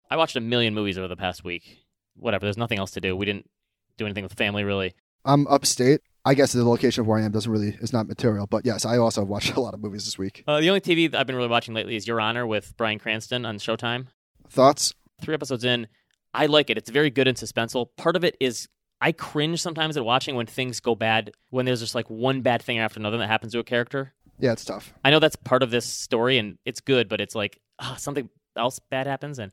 I 0.09 0.17
watched 0.17 0.35
a 0.35 0.41
million 0.41 0.73
movies 0.73 0.97
over 0.97 1.07
the 1.07 1.15
past 1.15 1.43
week. 1.43 1.79
Whatever, 2.15 2.45
there's 2.45 2.57
nothing 2.57 2.79
else 2.79 2.91
to 2.91 3.01
do. 3.01 3.15
We 3.15 3.25
didn't 3.25 3.49
do 3.97 4.05
anything 4.05 4.23
with 4.23 4.33
family 4.33 4.63
really. 4.63 4.93
I'm 5.25 5.47
upstate. 5.47 6.01
I 6.25 6.33
guess 6.33 6.53
the 6.53 6.63
location 6.63 7.01
of 7.01 7.07
where 7.07 7.19
I 7.19 7.23
am 7.23 7.31
doesn't 7.31 7.51
really 7.51 7.77
is 7.81 7.93
not 7.93 8.07
material, 8.07 8.47
but 8.47 8.65
yes, 8.65 8.85
I 8.85 8.97
also 8.97 9.23
watched 9.23 9.51
a 9.55 9.59
lot 9.59 9.73
of 9.73 9.81
movies 9.81 10.05
this 10.05 10.17
week. 10.17 10.43
Uh, 10.47 10.59
the 10.59 10.69
only 10.69 10.81
TV 10.81 11.09
that 11.11 11.19
I've 11.19 11.27
been 11.27 11.35
really 11.35 11.47
watching 11.47 11.73
lately 11.73 11.95
is 11.95 12.07
Your 12.07 12.19
Honor 12.21 12.45
with 12.45 12.75
Bryan 12.77 12.99
Cranston 12.99 13.45
on 13.45 13.57
Showtime. 13.57 14.07
Thoughts? 14.49 14.93
Three 15.21 15.33
episodes 15.33 15.63
in, 15.63 15.87
I 16.33 16.45
like 16.45 16.69
it. 16.69 16.77
It's 16.77 16.89
very 16.89 17.09
good 17.09 17.27
and 17.27 17.37
suspenseful. 17.37 17.87
Part 17.97 18.15
of 18.15 18.23
it 18.23 18.37
is 18.39 18.67
I 19.01 19.11
cringe 19.11 19.61
sometimes 19.61 19.97
at 19.97 20.05
watching 20.05 20.35
when 20.35 20.45
things 20.45 20.79
go 20.79 20.95
bad, 20.95 21.31
when 21.49 21.65
there's 21.65 21.79
just 21.79 21.95
like 21.95 22.09
one 22.09 22.41
bad 22.41 22.61
thing 22.61 22.77
after 22.79 22.99
another 22.99 23.17
that 23.17 23.27
happens 23.27 23.53
to 23.53 23.59
a 23.59 23.63
character. 23.63 24.13
Yeah, 24.39 24.51
it's 24.51 24.65
tough. 24.65 24.93
I 25.03 25.11
know 25.11 25.19
that's 25.19 25.35
part 25.35 25.63
of 25.63 25.71
this 25.71 25.85
story, 25.85 26.37
and 26.37 26.57
it's 26.65 26.79
good, 26.79 27.09
but 27.09 27.19
it's 27.21 27.35
like 27.35 27.59
oh, 27.79 27.95
something 27.97 28.29
else 28.55 28.79
bad 28.79 29.07
happens. 29.07 29.39
And 29.39 29.51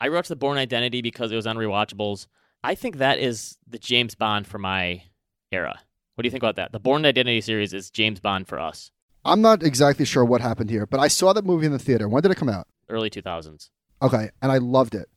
I 0.00 0.08
watched 0.08 0.28
The 0.28 0.36
Bourne 0.36 0.58
Identity 0.58 1.02
because 1.02 1.32
it 1.32 1.36
was 1.36 1.46
on 1.46 1.56
rewatchables. 1.56 2.26
I 2.64 2.74
think 2.74 2.98
that 2.98 3.18
is 3.18 3.56
the 3.68 3.78
James 3.78 4.14
Bond 4.14 4.46
for 4.46 4.58
my 4.58 5.02
era. 5.52 5.78
What 6.14 6.22
do 6.22 6.26
you 6.26 6.30
think 6.30 6.42
about 6.42 6.56
that? 6.56 6.72
The 6.72 6.80
Bourne 6.80 7.06
Identity 7.06 7.40
series 7.40 7.72
is 7.72 7.90
James 7.90 8.20
Bond 8.20 8.48
for 8.48 8.58
us. 8.58 8.90
I'm 9.24 9.40
not 9.40 9.62
exactly 9.62 10.04
sure 10.04 10.24
what 10.24 10.40
happened 10.40 10.70
here, 10.70 10.86
but 10.86 11.00
I 11.00 11.08
saw 11.08 11.32
that 11.32 11.44
movie 11.44 11.66
in 11.66 11.72
the 11.72 11.78
theater. 11.78 12.08
When 12.08 12.22
did 12.22 12.32
it 12.32 12.36
come 12.36 12.48
out? 12.48 12.66
Early 12.88 13.10
2000s. 13.10 13.70
Okay, 14.00 14.30
and 14.40 14.50
I 14.50 14.58
loved 14.58 14.94
it. 14.94 15.08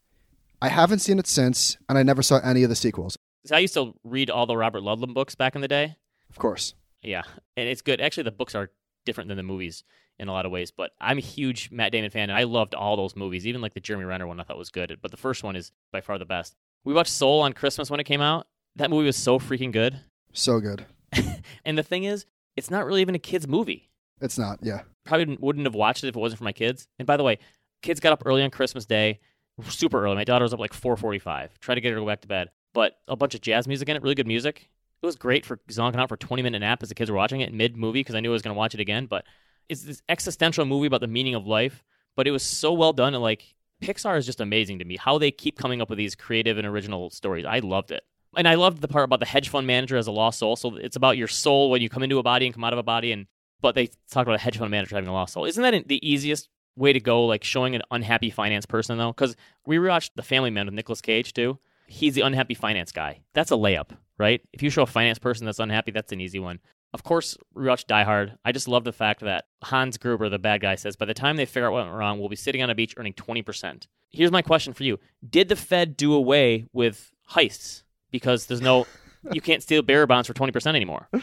I 0.62 0.70
haven't 0.70 1.00
seen 1.00 1.18
it 1.18 1.28
since, 1.28 1.78
and 1.90 1.98
I 1.98 2.04
never 2.04 2.22
saw 2.22 2.40
any 2.44 2.64
of 2.64 2.70
the 2.70 2.76
sequels. 2.76 3.18
So 3.46 3.56
I 3.56 3.60
used 3.60 3.74
to 3.74 3.94
read 4.04 4.30
all 4.30 4.46
the 4.46 4.58
Robert 4.58 4.84
Ludlum 4.84 5.14
books 5.14 5.34
back 5.34 5.56
in 5.56 5.62
the 5.62 5.68
day. 5.68 5.96
Of 6.30 6.38
course. 6.38 6.76
Yeah, 7.02 7.24
and 7.58 7.68
it's 7.68 7.82
good. 7.82 8.00
Actually, 8.00 8.24
the 8.24 8.32
books 8.32 8.54
are 8.54 8.70
different 9.06 9.28
than 9.28 9.38
the 9.38 9.44
movies 9.44 9.84
in 10.20 10.28
a 10.28 10.32
lot 10.32 10.46
of 10.46 10.52
ways, 10.52 10.72
but 10.72 10.92
I'm 11.00 11.18
a 11.18 11.22
huge 11.22 11.72
Matt 11.72 11.92
Damon 11.92 12.12
fan, 12.12 12.30
and 12.30 12.38
I 12.38 12.44
loved 12.44 12.76
all 12.76 12.96
those 12.96 13.16
movies. 13.16 13.48
Even 13.48 13.62
like 13.62 13.74
the 13.74 13.80
Jeremy 13.80 14.06
Renner 14.06 14.28
one, 14.28 14.40
I 14.40 14.44
thought 14.44 14.58
was 14.58 14.70
good, 14.70 14.98
but 15.02 15.12
the 15.12 15.18
first 15.18 15.44
one 15.44 15.56
is 15.56 15.72
by 15.92 16.02
far 16.02 16.18
the 16.18 16.26
best. 16.26 16.56
We 16.84 16.94
watched 16.94 17.12
Soul 17.12 17.42
on 17.42 17.54
Christmas 17.54 17.90
when 17.90 18.00
it 18.00 18.06
came 18.06 18.22
out. 18.22 18.48
That 18.76 18.90
movie 18.90 19.06
was 19.06 19.18
so 19.18 19.40
freaking 19.40 19.72
good. 19.72 20.00
So 20.34 20.60
good. 20.60 20.86
and 21.66 21.78
the 21.78 21.84
thing 21.84 22.04
is, 22.04 22.26
it's 22.56 22.70
not 22.70 22.86
really 22.86 23.02
even 23.02 23.16
a 23.16 23.20
kid's 23.20 23.48
movie. 23.48 23.90
It's 24.21 24.38
not, 24.38 24.60
yeah. 24.62 24.82
Probably 25.06 25.38
wouldn't 25.40 25.65
have 25.65 25.75
watched 25.75 26.04
it 26.04 26.08
if 26.10 26.15
it 26.15 26.19
wasn't 26.19 26.38
for 26.38 26.44
my 26.44 26.52
kids. 26.52 26.88
And 27.00 27.06
by 27.06 27.17
the 27.17 27.23
way, 27.23 27.40
kids 27.82 28.00
got 28.00 28.13
up 28.13 28.23
early 28.25 28.44
on 28.44 28.52
Christmas 28.52 28.86
Day, 28.86 29.19
super 29.67 30.04
early. 30.04 30.15
My 30.15 30.23
daughter 30.23 30.44
was 30.44 30.54
up 30.54 30.60
like 30.60 30.73
4:45. 30.73 31.60
Tried 31.60 31.75
to 31.75 31.82
get 31.82 31.90
her 31.90 31.96
to 31.96 32.02
go 32.02 32.08
back 32.08 32.21
to 32.21 32.28
bed, 32.28 32.50
but 32.73 32.94
a 33.08 33.15
bunch 33.15 33.36
of 33.36 33.42
jazz 33.42 33.67
music 33.67 33.90
in 33.90 33.96
it, 33.96 34.04
really 34.04 34.15
good 34.15 34.28
music. 34.28 34.69
It 35.02 35.06
was 35.06 35.15
great 35.15 35.45
for 35.45 35.58
zonking 35.69 35.97
out 35.97 36.10
for 36.10 36.17
20 36.17 36.43
minute 36.43 36.60
nap 36.60 36.83
as 36.83 36.89
the 36.89 36.95
kids 36.95 37.10
were 37.10 37.17
watching 37.17 37.41
it 37.41 37.54
mid 37.54 37.75
movie 37.75 38.02
because 38.02 38.15
I 38.15 38.19
knew 38.19 38.29
I 38.29 38.33
was 38.33 38.41
going 38.41 38.54
to 38.54 38.58
watch 38.58 38.73
it 38.73 38.79
again. 38.79 39.06
But 39.08 39.25
it's 39.67 39.83
this 39.83 40.02
existential 40.10 40.65
movie 40.65 40.87
about 40.87 41.02
the 41.02 41.08
meaning 41.08 41.35
of 41.35 41.47
life, 41.47 41.83
but 42.15 42.27
it 42.27 42.31
was 42.31 42.43
so 42.43 42.73
well 42.73 42.93
done 42.93 43.13
and 43.13 43.23
like 43.23 43.56
Pixar 43.81 44.17
is 44.17 44.27
just 44.27 44.41
amazing 44.41 44.79
to 44.79 44.85
me. 44.85 44.97
How 44.97 45.17
they 45.17 45.31
keep 45.31 45.58
coming 45.58 45.81
up 45.81 45.89
with 45.89 45.97
these 45.97 46.13
creative 46.13 46.58
and 46.58 46.67
original 46.67 47.10
stories. 47.10 47.45
I 47.45 47.60
loved 47.60 47.89
it 47.91 48.04
and 48.35 48.47
I 48.47 48.56
loved 48.56 48.81
the 48.81 48.87
part 48.87 49.06
about 49.06 49.19
the 49.19 49.25
hedge 49.25 49.49
fund 49.49 49.67
manager 49.67 49.97
as 49.97 50.08
a 50.08 50.12
lost 50.12 50.39
soul. 50.39 50.56
So 50.56 50.75
it's 50.75 50.95
about 50.95 51.17
your 51.17 51.27
soul 51.27 51.69
when 51.69 51.81
you 51.81 51.89
come 51.89 52.04
into 52.04 52.19
a 52.19 52.23
body 52.23 52.45
and 52.45 52.54
come 52.54 52.63
out 52.63 52.73
of 52.73 52.79
a 52.79 52.83
body, 52.83 53.12
and 53.12 53.27
but 53.62 53.75
they 53.75 53.87
talk 54.10 54.23
about 54.23 54.35
a 54.35 54.39
hedge 54.39 54.58
fund 54.58 54.71
manager 54.71 54.95
having 54.95 55.10
a 55.10 55.13
lost 55.13 55.33
soul. 55.33 55.45
Isn't 55.45 55.62
that 55.63 55.87
the 55.87 56.08
easiest 56.08 56.49
way 56.75 56.93
to 56.93 56.99
go, 56.99 57.25
like 57.25 57.43
showing 57.43 57.75
an 57.75 57.81
unhappy 57.91 58.29
finance 58.29 58.65
person 58.65 58.97
though, 58.97 59.12
because 59.12 59.35
we 59.65 59.77
rewatched 59.77 60.12
The 60.15 60.23
Family 60.23 60.49
Man 60.49 60.65
with 60.65 60.75
Nicolas 60.75 61.02
Cage 61.02 61.33
too. 61.33 61.60
He's 61.87 62.15
the 62.15 62.21
unhappy 62.21 62.54
finance 62.54 62.91
guy. 62.91 63.19
That's 63.33 63.52
a 63.52 63.56
layup, 63.56 63.89
right? 64.22 64.40
If 64.54 64.63
you 64.63 64.69
show 64.69 64.84
a 64.84 64.88
finance 64.88 65.19
person 65.19 65.46
that's 65.46 65.60
unhappy, 65.60 65.92
that's 65.92 66.13
an 66.13 66.22
easy 66.22 66.40
one. 66.40 66.60
Of 66.94 67.04
course, 67.04 67.38
rewatch 67.56 67.88
Die 67.88 68.04
Hard. 68.04 68.38
I 68.46 68.52
just 68.52 68.67
love 68.67 68.84
the 68.84 68.92
fact 68.94 69.22
that 69.22 69.46
Hans 69.63 69.98
Gruber, 69.98 70.30
the 70.30 70.40
bad 70.40 70.62
guy, 70.62 70.76
says 70.76 70.96
by 70.96 71.06
the 71.06 71.13
time 71.13 71.36
they 71.38 71.46
figure 71.46 71.67
out 71.67 71.74
what 71.74 71.86
went 71.86 71.96
wrong, 71.98 72.19
we'll 72.19 72.30
be 72.30 72.36
sitting 72.36 72.62
on 72.62 72.69
a 72.69 72.76
beach 72.76 72.94
earning 72.98 73.13
20%. 73.13 73.88
Here's 74.10 74.32
my 74.32 74.42
question 74.42 74.74
for 74.74 74.84
you 74.84 75.00
Did 75.28 75.50
the 75.50 75.56
Fed 75.56 75.98
do 75.98 76.13
away 76.13 76.65
with 76.72 77.12
heists? 77.32 77.84
Because 78.12 78.46
there's 78.46 78.62
no, 78.62 78.88
you 79.32 79.42
can't 79.42 79.63
steal 79.63 79.82
bearer 79.82 80.06
bonds 80.06 80.28
for 80.28 80.34
20% 80.34 80.76
anymore. 80.76 81.08
Uh, 81.13 81.19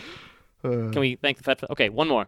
Can 0.62 1.00
we 1.00 1.16
thank 1.16 1.36
the 1.36 1.44
Fed? 1.44 1.60
For, 1.60 1.70
okay, 1.72 1.88
one 1.88 2.08
more. 2.08 2.26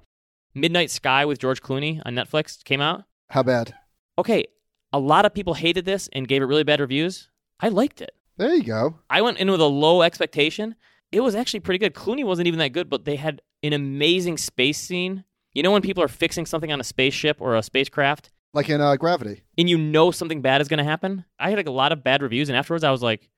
Midnight 0.55 0.91
Sky 0.91 1.25
with 1.25 1.39
George 1.39 1.63
Clooney 1.63 2.01
on 2.05 2.15
Netflix 2.15 2.63
came 2.63 2.81
out. 2.81 3.05
how 3.31 3.43
bad? 3.43 3.75
Okay, 4.19 4.45
a 4.93 4.99
lot 4.99 5.25
of 5.25 5.33
people 5.33 5.55
hated 5.55 5.85
this 5.85 6.09
and 6.13 6.29
gave 6.29 6.43
it 6.43 6.47
really 6.47 6.65
bad 6.65 6.81
reviews. 6.81 7.31
I 7.59 7.69
liked 7.69 8.01
it. 8.03 8.11
There 8.41 8.55
you 8.55 8.63
go. 8.63 8.99
I 9.11 9.21
went 9.21 9.37
in 9.37 9.51
with 9.51 9.61
a 9.61 9.67
low 9.67 10.01
expectation. 10.01 10.75
It 11.13 11.21
was 11.21 11.35
actually 11.35 11.61
pretty 11.61 11.77
good. 11.79 11.93
Clooney 11.93 12.25
wasn't 12.25 12.49
even 12.49 12.59
that 12.61 12.73
good, 12.73 12.89
but 12.89 13.05
they 13.05 13.17
had 13.17 13.43
an 13.63 13.75
amazing 13.75 14.39
space 14.39 14.79
scene. 14.79 15.25
You 15.53 15.63
know 15.63 15.73
when 15.73 15.83
people 15.83 16.03
are 16.03 16.09
fixing 16.09 16.47
something 16.47 16.73
on 16.73 16.81
a 16.81 16.85
spaceship 16.85 17.37
or 17.39 17.55
a 17.55 17.63
spacecraft 17.63 18.31
Like 18.55 18.71
in 18.71 18.81
uh, 18.81 18.97
Gravity. 18.97 19.43
and 19.59 19.69
you 19.69 19.77
know 19.77 20.11
something 20.11 20.41
bad 20.41 20.63
is 20.63 20.69
going 20.69 20.79
to 20.79 20.85
happen? 20.85 21.27
I 21.39 21.51
had 21.51 21.59
like, 21.59 21.69
a 21.69 21.71
lot 21.71 21.93
of 21.93 22.03
bad 22.03 22.23
reviews 22.23 22.49
and 22.49 22.57
afterwards 22.57 22.83
I 22.83 22.91
was 22.91 23.03
like, 23.03 23.29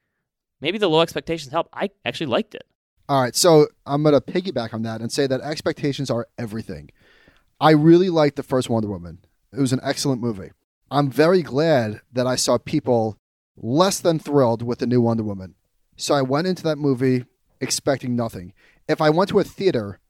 maybe 0.61 0.79
the 0.79 0.89
low 0.89 1.01
expectations 1.01 1.51
help. 1.51 1.69
I 1.73 1.91
actually 2.05 2.27
liked 2.27 2.55
it. 2.55 2.63
All 3.09 3.21
right, 3.21 3.35
so 3.35 3.67
I'm 3.85 4.05
going 4.05 4.15
to 4.15 4.21
piggyback 4.21 4.73
on 4.73 4.83
that 4.83 5.01
and 5.01 5.11
say 5.11 5.27
that 5.27 5.41
expectations 5.41 6.11
are 6.11 6.29
everything. 6.39 6.91
I 7.61 7.73
really 7.73 8.09
liked 8.09 8.37
the 8.37 8.45
first 8.45 8.71
Wonder 8.71 8.89
Woman. 8.89 9.19
It 9.53 9.59
was 9.59 9.73
an 9.73 9.81
excellent 9.83 10.21
movie. 10.21 10.53
I'm 10.93 11.11
very 11.11 11.43
glad 11.43 12.03
that 12.13 12.29
I 12.29 12.37
saw 12.37 12.59
people 12.59 13.19
less 13.63 14.01
than 14.01 14.19
thrilled 14.19 14.63
with 14.63 14.81
the 14.81 14.87
new 14.87 15.01
Wonder 15.01 15.23
Woman. 15.23 15.55
So 15.97 16.15
I 16.15 16.23
went 16.23 16.47
into 16.47 16.65
that 16.65 16.77
movie 16.77 17.25
expecting 17.61 18.17
nothing. 18.17 18.53
If 18.89 19.01
I 19.01 19.11
went 19.11 19.31
to 19.31 19.39
a 19.39 19.45
theater 19.45 20.01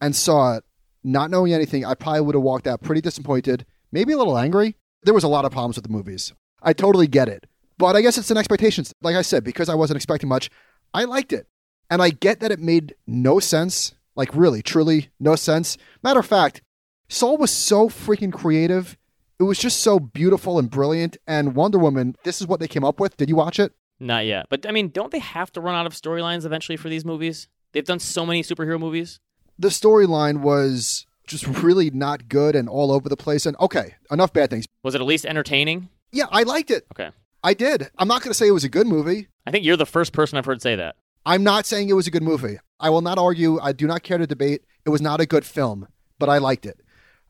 and 0.00 0.14
saw 0.14 0.56
it 0.56 0.64
not 1.02 1.30
knowing 1.30 1.52
anything, 1.52 1.84
I 1.84 1.94
probably 1.94 2.20
would 2.20 2.34
have 2.34 2.42
walked 2.42 2.66
out 2.66 2.82
pretty 2.82 3.00
disappointed, 3.00 3.64
maybe 3.90 4.12
a 4.12 4.18
little 4.18 4.38
angry. 4.38 4.76
There 5.02 5.14
was 5.14 5.24
a 5.24 5.28
lot 5.28 5.44
of 5.44 5.52
problems 5.52 5.76
with 5.76 5.84
the 5.84 5.92
movies. 5.92 6.32
I 6.62 6.72
totally 6.72 7.06
get 7.06 7.28
it. 7.28 7.46
But 7.78 7.96
I 7.96 8.02
guess 8.02 8.18
it's 8.18 8.30
an 8.30 8.36
expectations. 8.36 8.92
Like 9.00 9.16
I 9.16 9.22
said, 9.22 9.44
because 9.44 9.68
I 9.68 9.74
wasn't 9.74 9.96
expecting 9.96 10.28
much, 10.28 10.50
I 10.92 11.04
liked 11.04 11.32
it. 11.32 11.46
And 11.88 12.02
I 12.02 12.10
get 12.10 12.40
that 12.40 12.50
it 12.50 12.58
made 12.58 12.94
no 13.06 13.38
sense, 13.38 13.94
like 14.16 14.34
really, 14.34 14.62
truly 14.62 15.08
no 15.18 15.36
sense. 15.36 15.78
Matter 16.02 16.20
of 16.20 16.26
fact, 16.26 16.60
Soul 17.08 17.38
was 17.38 17.50
so 17.50 17.88
freaking 17.88 18.32
creative. 18.32 18.98
It 19.38 19.44
was 19.44 19.58
just 19.58 19.80
so 19.80 20.00
beautiful 20.00 20.58
and 20.58 20.68
brilliant. 20.68 21.16
And 21.26 21.54
Wonder 21.54 21.78
Woman, 21.78 22.16
this 22.24 22.40
is 22.40 22.46
what 22.46 22.60
they 22.60 22.68
came 22.68 22.84
up 22.84 22.98
with. 22.98 23.16
Did 23.16 23.28
you 23.28 23.36
watch 23.36 23.58
it? 23.60 23.72
Not 24.00 24.26
yet. 24.26 24.46
But 24.50 24.66
I 24.66 24.72
mean, 24.72 24.88
don't 24.88 25.12
they 25.12 25.18
have 25.18 25.52
to 25.52 25.60
run 25.60 25.74
out 25.74 25.86
of 25.86 25.92
storylines 25.92 26.44
eventually 26.44 26.76
for 26.76 26.88
these 26.88 27.04
movies? 27.04 27.48
They've 27.72 27.84
done 27.84 27.98
so 28.00 28.24
many 28.26 28.42
superhero 28.42 28.78
movies. 28.78 29.20
The 29.58 29.68
storyline 29.68 30.40
was 30.40 31.06
just 31.26 31.46
really 31.46 31.90
not 31.90 32.28
good 32.28 32.56
and 32.56 32.68
all 32.68 32.90
over 32.90 33.08
the 33.08 33.16
place. 33.16 33.46
And 33.46 33.56
okay, 33.60 33.94
enough 34.10 34.32
bad 34.32 34.50
things. 34.50 34.66
Was 34.82 34.94
it 34.94 35.00
at 35.00 35.06
least 35.06 35.26
entertaining? 35.26 35.88
Yeah, 36.10 36.26
I 36.30 36.42
liked 36.44 36.70
it. 36.70 36.86
Okay. 36.92 37.10
I 37.44 37.54
did. 37.54 37.90
I'm 37.98 38.08
not 38.08 38.22
going 38.22 38.30
to 38.30 38.34
say 38.34 38.48
it 38.48 38.52
was 38.52 38.64
a 38.64 38.68
good 38.68 38.86
movie. 38.86 39.28
I 39.46 39.50
think 39.50 39.64
you're 39.64 39.76
the 39.76 39.86
first 39.86 40.12
person 40.12 40.38
I've 40.38 40.46
heard 40.46 40.62
say 40.62 40.74
that. 40.76 40.96
I'm 41.24 41.44
not 41.44 41.66
saying 41.66 41.88
it 41.88 41.94
was 41.94 42.06
a 42.06 42.10
good 42.10 42.22
movie. 42.22 42.58
I 42.80 42.90
will 42.90 43.02
not 43.02 43.18
argue. 43.18 43.60
I 43.60 43.72
do 43.72 43.86
not 43.86 44.02
care 44.02 44.18
to 44.18 44.26
debate. 44.26 44.64
It 44.84 44.90
was 44.90 45.02
not 45.02 45.20
a 45.20 45.26
good 45.26 45.44
film, 45.44 45.86
but 46.18 46.28
I 46.28 46.38
liked 46.38 46.66
it. 46.66 46.80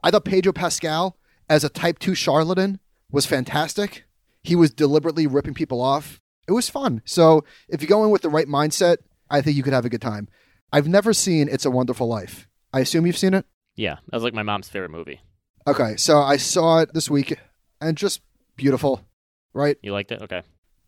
I 0.03 0.11
thought 0.11 0.25
Pedro 0.25 0.53
Pascal 0.53 1.18
as 1.49 1.65
a 1.65 1.69
type 1.69 1.99
2 1.99 2.15
charlatan 2.15 2.81
was 3.11 3.27
fantastic. 3.27 4.05
He 4.43 4.57
was 4.57 4.71
deliberately 4.71 5.27
ripping 5.27 5.55
people 5.55 5.81
off. 5.81 6.21
It 6.47 6.53
was 6.53 6.69
fun. 6.69 7.03
So, 7.05 7.45
if 7.69 7.83
you 7.83 7.89
go 7.89 8.05
in 8.05 8.11
with 8.11 8.23
the 8.23 8.31
right 8.31 8.47
mindset, 8.47 8.99
I 9.31 9.43
think 9.43 9.57
you 9.57 9.63
could 9.63 9.73
have 9.73 9.85
a 9.85 9.91
good 9.91 10.01
time. 10.01 10.29
I've 10.73 10.89
never 10.89 11.13
seen 11.13 11.49
It's 11.49 11.65
a 11.65 11.71
Wonderful 11.71 12.09
Life. 12.09 12.49
I 12.73 12.81
assume 12.81 13.07
you've 13.07 13.19
seen 13.19 13.35
it? 13.35 13.47
Yeah, 13.77 13.97
that 14.07 14.17
was 14.17 14.23
like 14.23 14.35
my 14.35 14.43
mom's 14.43 14.69
favorite 14.69 14.91
movie. 14.91 15.21
Okay, 15.67 15.97
so 15.97 16.19
I 16.19 16.37
saw 16.37 16.81
it 16.81 16.95
this 16.95 17.11
week 17.11 17.39
and 17.81 17.97
just 17.97 18.23
beautiful, 18.57 19.05
right? 19.53 19.77
You 19.83 19.93
liked 19.93 20.13
it? 20.13 20.23
Okay. 20.23 20.43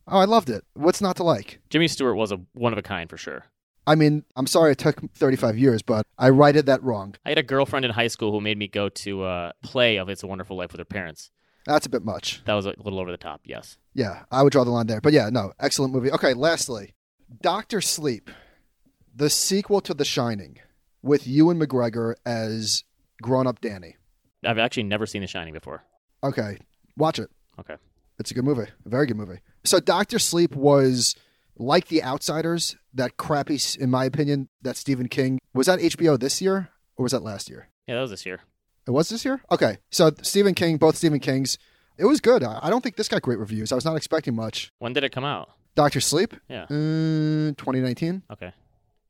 Oh, 0.09 0.19
I 0.19 0.25
loved 0.25 0.51
it. 0.51 0.65
What's 0.75 1.01
not 1.01 1.17
to 1.17 1.23
like? 1.23 1.61
Jimmy 1.71 1.89
Stewart 1.89 2.17
was 2.17 2.33
a 2.33 2.41
one 2.55 2.73
of 2.73 2.79
a 2.79 2.83
kind 2.83 3.09
for 3.09 3.17
sure. 3.17 3.45
I 3.91 3.97
mean, 3.97 4.22
I'm 4.36 4.47
sorry 4.47 4.70
it 4.70 4.78
took 4.78 5.01
35 5.14 5.59
years, 5.59 5.82
but 5.82 6.07
I 6.16 6.30
righted 6.30 6.66
that 6.66 6.80
wrong. 6.80 7.16
I 7.26 7.30
had 7.30 7.38
a 7.38 7.43
girlfriend 7.43 7.84
in 7.84 7.91
high 7.91 8.07
school 8.07 8.30
who 8.30 8.41
made 8.41 8.57
me 8.57 8.68
go 8.68 8.88
to 8.88 9.24
a 9.24 9.53
play 9.64 9.97
of 9.97 10.09
It's 10.09 10.22
a 10.22 10.28
Wonderful 10.28 10.57
Life 10.57 10.70
with 10.70 10.78
her 10.78 10.84
parents. 10.84 11.32
That's 11.66 11.86
a 11.86 11.88
bit 11.88 12.05
much. 12.05 12.41
That 12.45 12.55
was 12.55 12.66
a 12.66 12.74
little 12.78 13.01
over 13.01 13.11
the 13.11 13.16
top, 13.16 13.41
yes. 13.43 13.78
Yeah, 13.93 14.22
I 14.30 14.45
would 14.45 14.53
draw 14.53 14.62
the 14.62 14.70
line 14.70 14.86
there. 14.86 15.01
But 15.01 15.12
yeah, 15.12 15.28
no, 15.28 15.55
excellent 15.59 15.93
movie. 15.93 16.12
Okay, 16.12 16.34
lastly, 16.34 16.95
Doctor 17.43 17.80
Sleep, 17.80 18.30
the 19.12 19.28
sequel 19.28 19.80
to 19.80 19.93
The 19.93 20.05
Shining, 20.05 20.59
with 21.03 21.26
Ewan 21.26 21.59
McGregor 21.59 22.14
as 22.24 22.84
grown-up 23.20 23.61
Danny. 23.61 23.97
I've 24.47 24.59
actually 24.59 24.84
never 24.84 25.05
seen 25.05 25.22
The 25.22 25.26
Shining 25.26 25.53
before. 25.53 25.82
Okay, 26.22 26.59
watch 26.97 27.18
it. 27.18 27.28
Okay. 27.59 27.74
It's 28.20 28.30
a 28.30 28.34
good 28.34 28.45
movie, 28.45 28.68
a 28.86 28.88
very 28.88 29.07
good 29.07 29.16
movie. 29.16 29.41
So 29.64 29.80
Doctor 29.80 30.20
Sleep 30.20 30.55
was 30.55 31.16
like 31.61 31.87
The 31.89 32.03
Outsiders, 32.03 32.77
that 32.95 33.17
crappy, 33.17 33.59
in 33.79 33.91
my 33.91 34.05
opinion, 34.05 34.49
that 34.63 34.77
Stephen 34.77 35.09
King 35.09 35.39
was 35.55 35.67
that 35.67 35.79
HBO 35.79 36.19
this 36.19 36.41
year 36.41 36.71
or 36.97 37.03
was 37.05 37.13
that 37.13 37.23
last 37.23 37.49
year? 37.51 37.69
Yeah, 37.87 37.97
that 37.97 38.01
was 38.01 38.11
this 38.11 38.25
year. 38.27 38.41
It 38.87 38.91
was 38.93 39.09
this 39.11 39.25
year. 39.25 39.41
Okay, 39.53 39.77
so 39.91 40.11
Stephen 40.23 40.55
King, 40.55 40.79
both 40.79 40.97
Stephen 40.97 41.21
Kings, 41.21 41.59
it 41.99 42.07
was 42.07 42.21
good. 42.21 42.43
I 42.43 42.59
I 42.63 42.71
don't 42.71 42.83
think 42.83 42.97
this 42.97 43.09
got 43.09 43.23
great 43.23 43.39
reviews. 43.39 43.71
I 43.73 43.75
was 43.75 43.85
not 43.85 43.97
expecting 43.97 44.35
much. 44.35 44.73
When 44.79 44.93
did 44.95 45.05
it 45.05 45.13
come 45.13 45.25
out? 45.25 45.51
Doctor 45.77 46.01
Sleep, 46.01 46.35
Yeah. 46.49 46.65
uh, 46.65 47.53
2019. 47.57 48.23
Okay. 48.33 48.47
I 48.47 48.53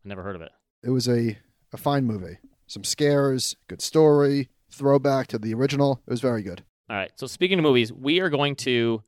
never 0.05 0.23
heard 0.23 0.37
of 0.37 0.43
it. 0.43 0.51
It 0.83 0.91
was 0.91 1.09
a, 1.09 1.39
a 1.73 1.77
fine 1.77 2.05
movie. 2.05 2.39
Some 2.67 2.85
scares, 2.85 3.55
good 3.69 3.81
story, 3.81 4.49
throwback 4.71 5.29
to 5.29 5.39
the 5.39 5.55
original. 5.55 6.01
It 6.07 6.11
was 6.11 6.21
very 6.21 6.43
good. 6.43 6.63
All 6.89 6.97
right. 6.97 7.13
So 7.17 7.27
speaking 7.27 7.59
of 7.59 7.63
movies, 7.63 7.93
we 7.93 8.21
are 8.21 8.29
going 8.31 8.57
to 8.57 9.03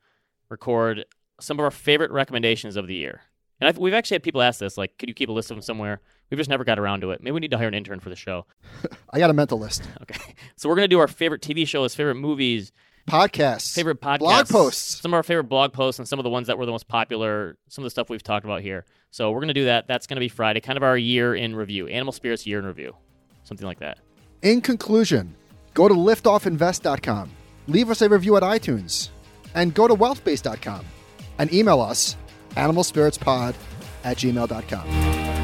record 0.48 1.04
some 1.40 1.58
of 1.58 1.64
our 1.64 1.70
favorite 1.70 2.10
recommendations 2.10 2.76
of 2.76 2.86
the 2.86 2.94
year. 2.94 3.22
And 3.62 3.68
I've, 3.68 3.78
we've 3.78 3.94
actually 3.94 4.16
had 4.16 4.24
people 4.24 4.42
ask 4.42 4.58
this, 4.58 4.76
like, 4.76 4.98
could 4.98 5.08
you 5.08 5.14
keep 5.14 5.28
a 5.28 5.32
list 5.32 5.52
of 5.52 5.56
them 5.56 5.62
somewhere? 5.62 6.00
We've 6.28 6.36
just 6.36 6.50
never 6.50 6.64
got 6.64 6.80
around 6.80 7.02
to 7.02 7.12
it. 7.12 7.22
Maybe 7.22 7.30
we 7.30 7.38
need 7.38 7.52
to 7.52 7.58
hire 7.58 7.68
an 7.68 7.74
intern 7.74 8.00
for 8.00 8.08
the 8.08 8.16
show. 8.16 8.44
I 9.10 9.20
got 9.20 9.30
a 9.30 9.32
mental 9.32 9.56
list. 9.56 9.84
Okay. 10.02 10.34
So 10.56 10.68
we're 10.68 10.74
going 10.74 10.84
to 10.84 10.88
do 10.88 10.98
our 10.98 11.06
favorite 11.06 11.42
TV 11.42 11.66
shows, 11.66 11.94
favorite 11.94 12.16
movies, 12.16 12.72
Podcasts, 13.08 13.74
favorite 13.74 14.00
podcasts, 14.00 14.18
blog 14.18 14.48
posts. 14.48 15.00
some 15.00 15.12
of 15.12 15.14
our 15.14 15.22
favorite 15.22 15.44
blog 15.44 15.72
posts, 15.72 15.98
and 15.98 16.06
some 16.06 16.18
of 16.20 16.24
the 16.24 16.30
ones 16.30 16.46
that 16.46 16.58
were 16.58 16.66
the 16.66 16.72
most 16.72 16.86
popular, 16.88 17.56
some 17.68 17.82
of 17.82 17.86
the 17.86 17.90
stuff 17.90 18.08
we've 18.10 18.22
talked 18.22 18.44
about 18.44 18.62
here. 18.62 18.84
So 19.10 19.30
we're 19.30 19.38
going 19.38 19.48
to 19.48 19.54
do 19.54 19.64
that. 19.64 19.86
That's 19.88 20.06
going 20.06 20.16
to 20.16 20.20
be 20.20 20.28
Friday, 20.28 20.60
kind 20.60 20.76
of 20.76 20.82
our 20.82 20.96
year 20.96 21.34
in 21.34 21.54
review, 21.56 21.86
Animal 21.88 22.12
Spirits 22.12 22.46
year 22.46 22.58
in 22.58 22.66
review, 22.66 22.94
something 23.44 23.66
like 23.66 23.80
that. 23.80 23.98
In 24.42 24.60
conclusion, 24.60 25.34
go 25.74 25.88
to 25.88 25.94
liftoffinvest.com, 25.94 27.30
leave 27.68 27.90
us 27.90 28.02
a 28.02 28.08
review 28.08 28.36
at 28.36 28.42
iTunes, 28.42 29.08
and 29.54 29.74
go 29.74 29.88
to 29.88 29.94
wealthbase.com 29.94 30.84
and 31.38 31.52
email 31.52 31.80
us 31.80 32.16
animalspiritspod 32.56 33.54
at 34.04 34.16
gmail.com. 34.16 35.41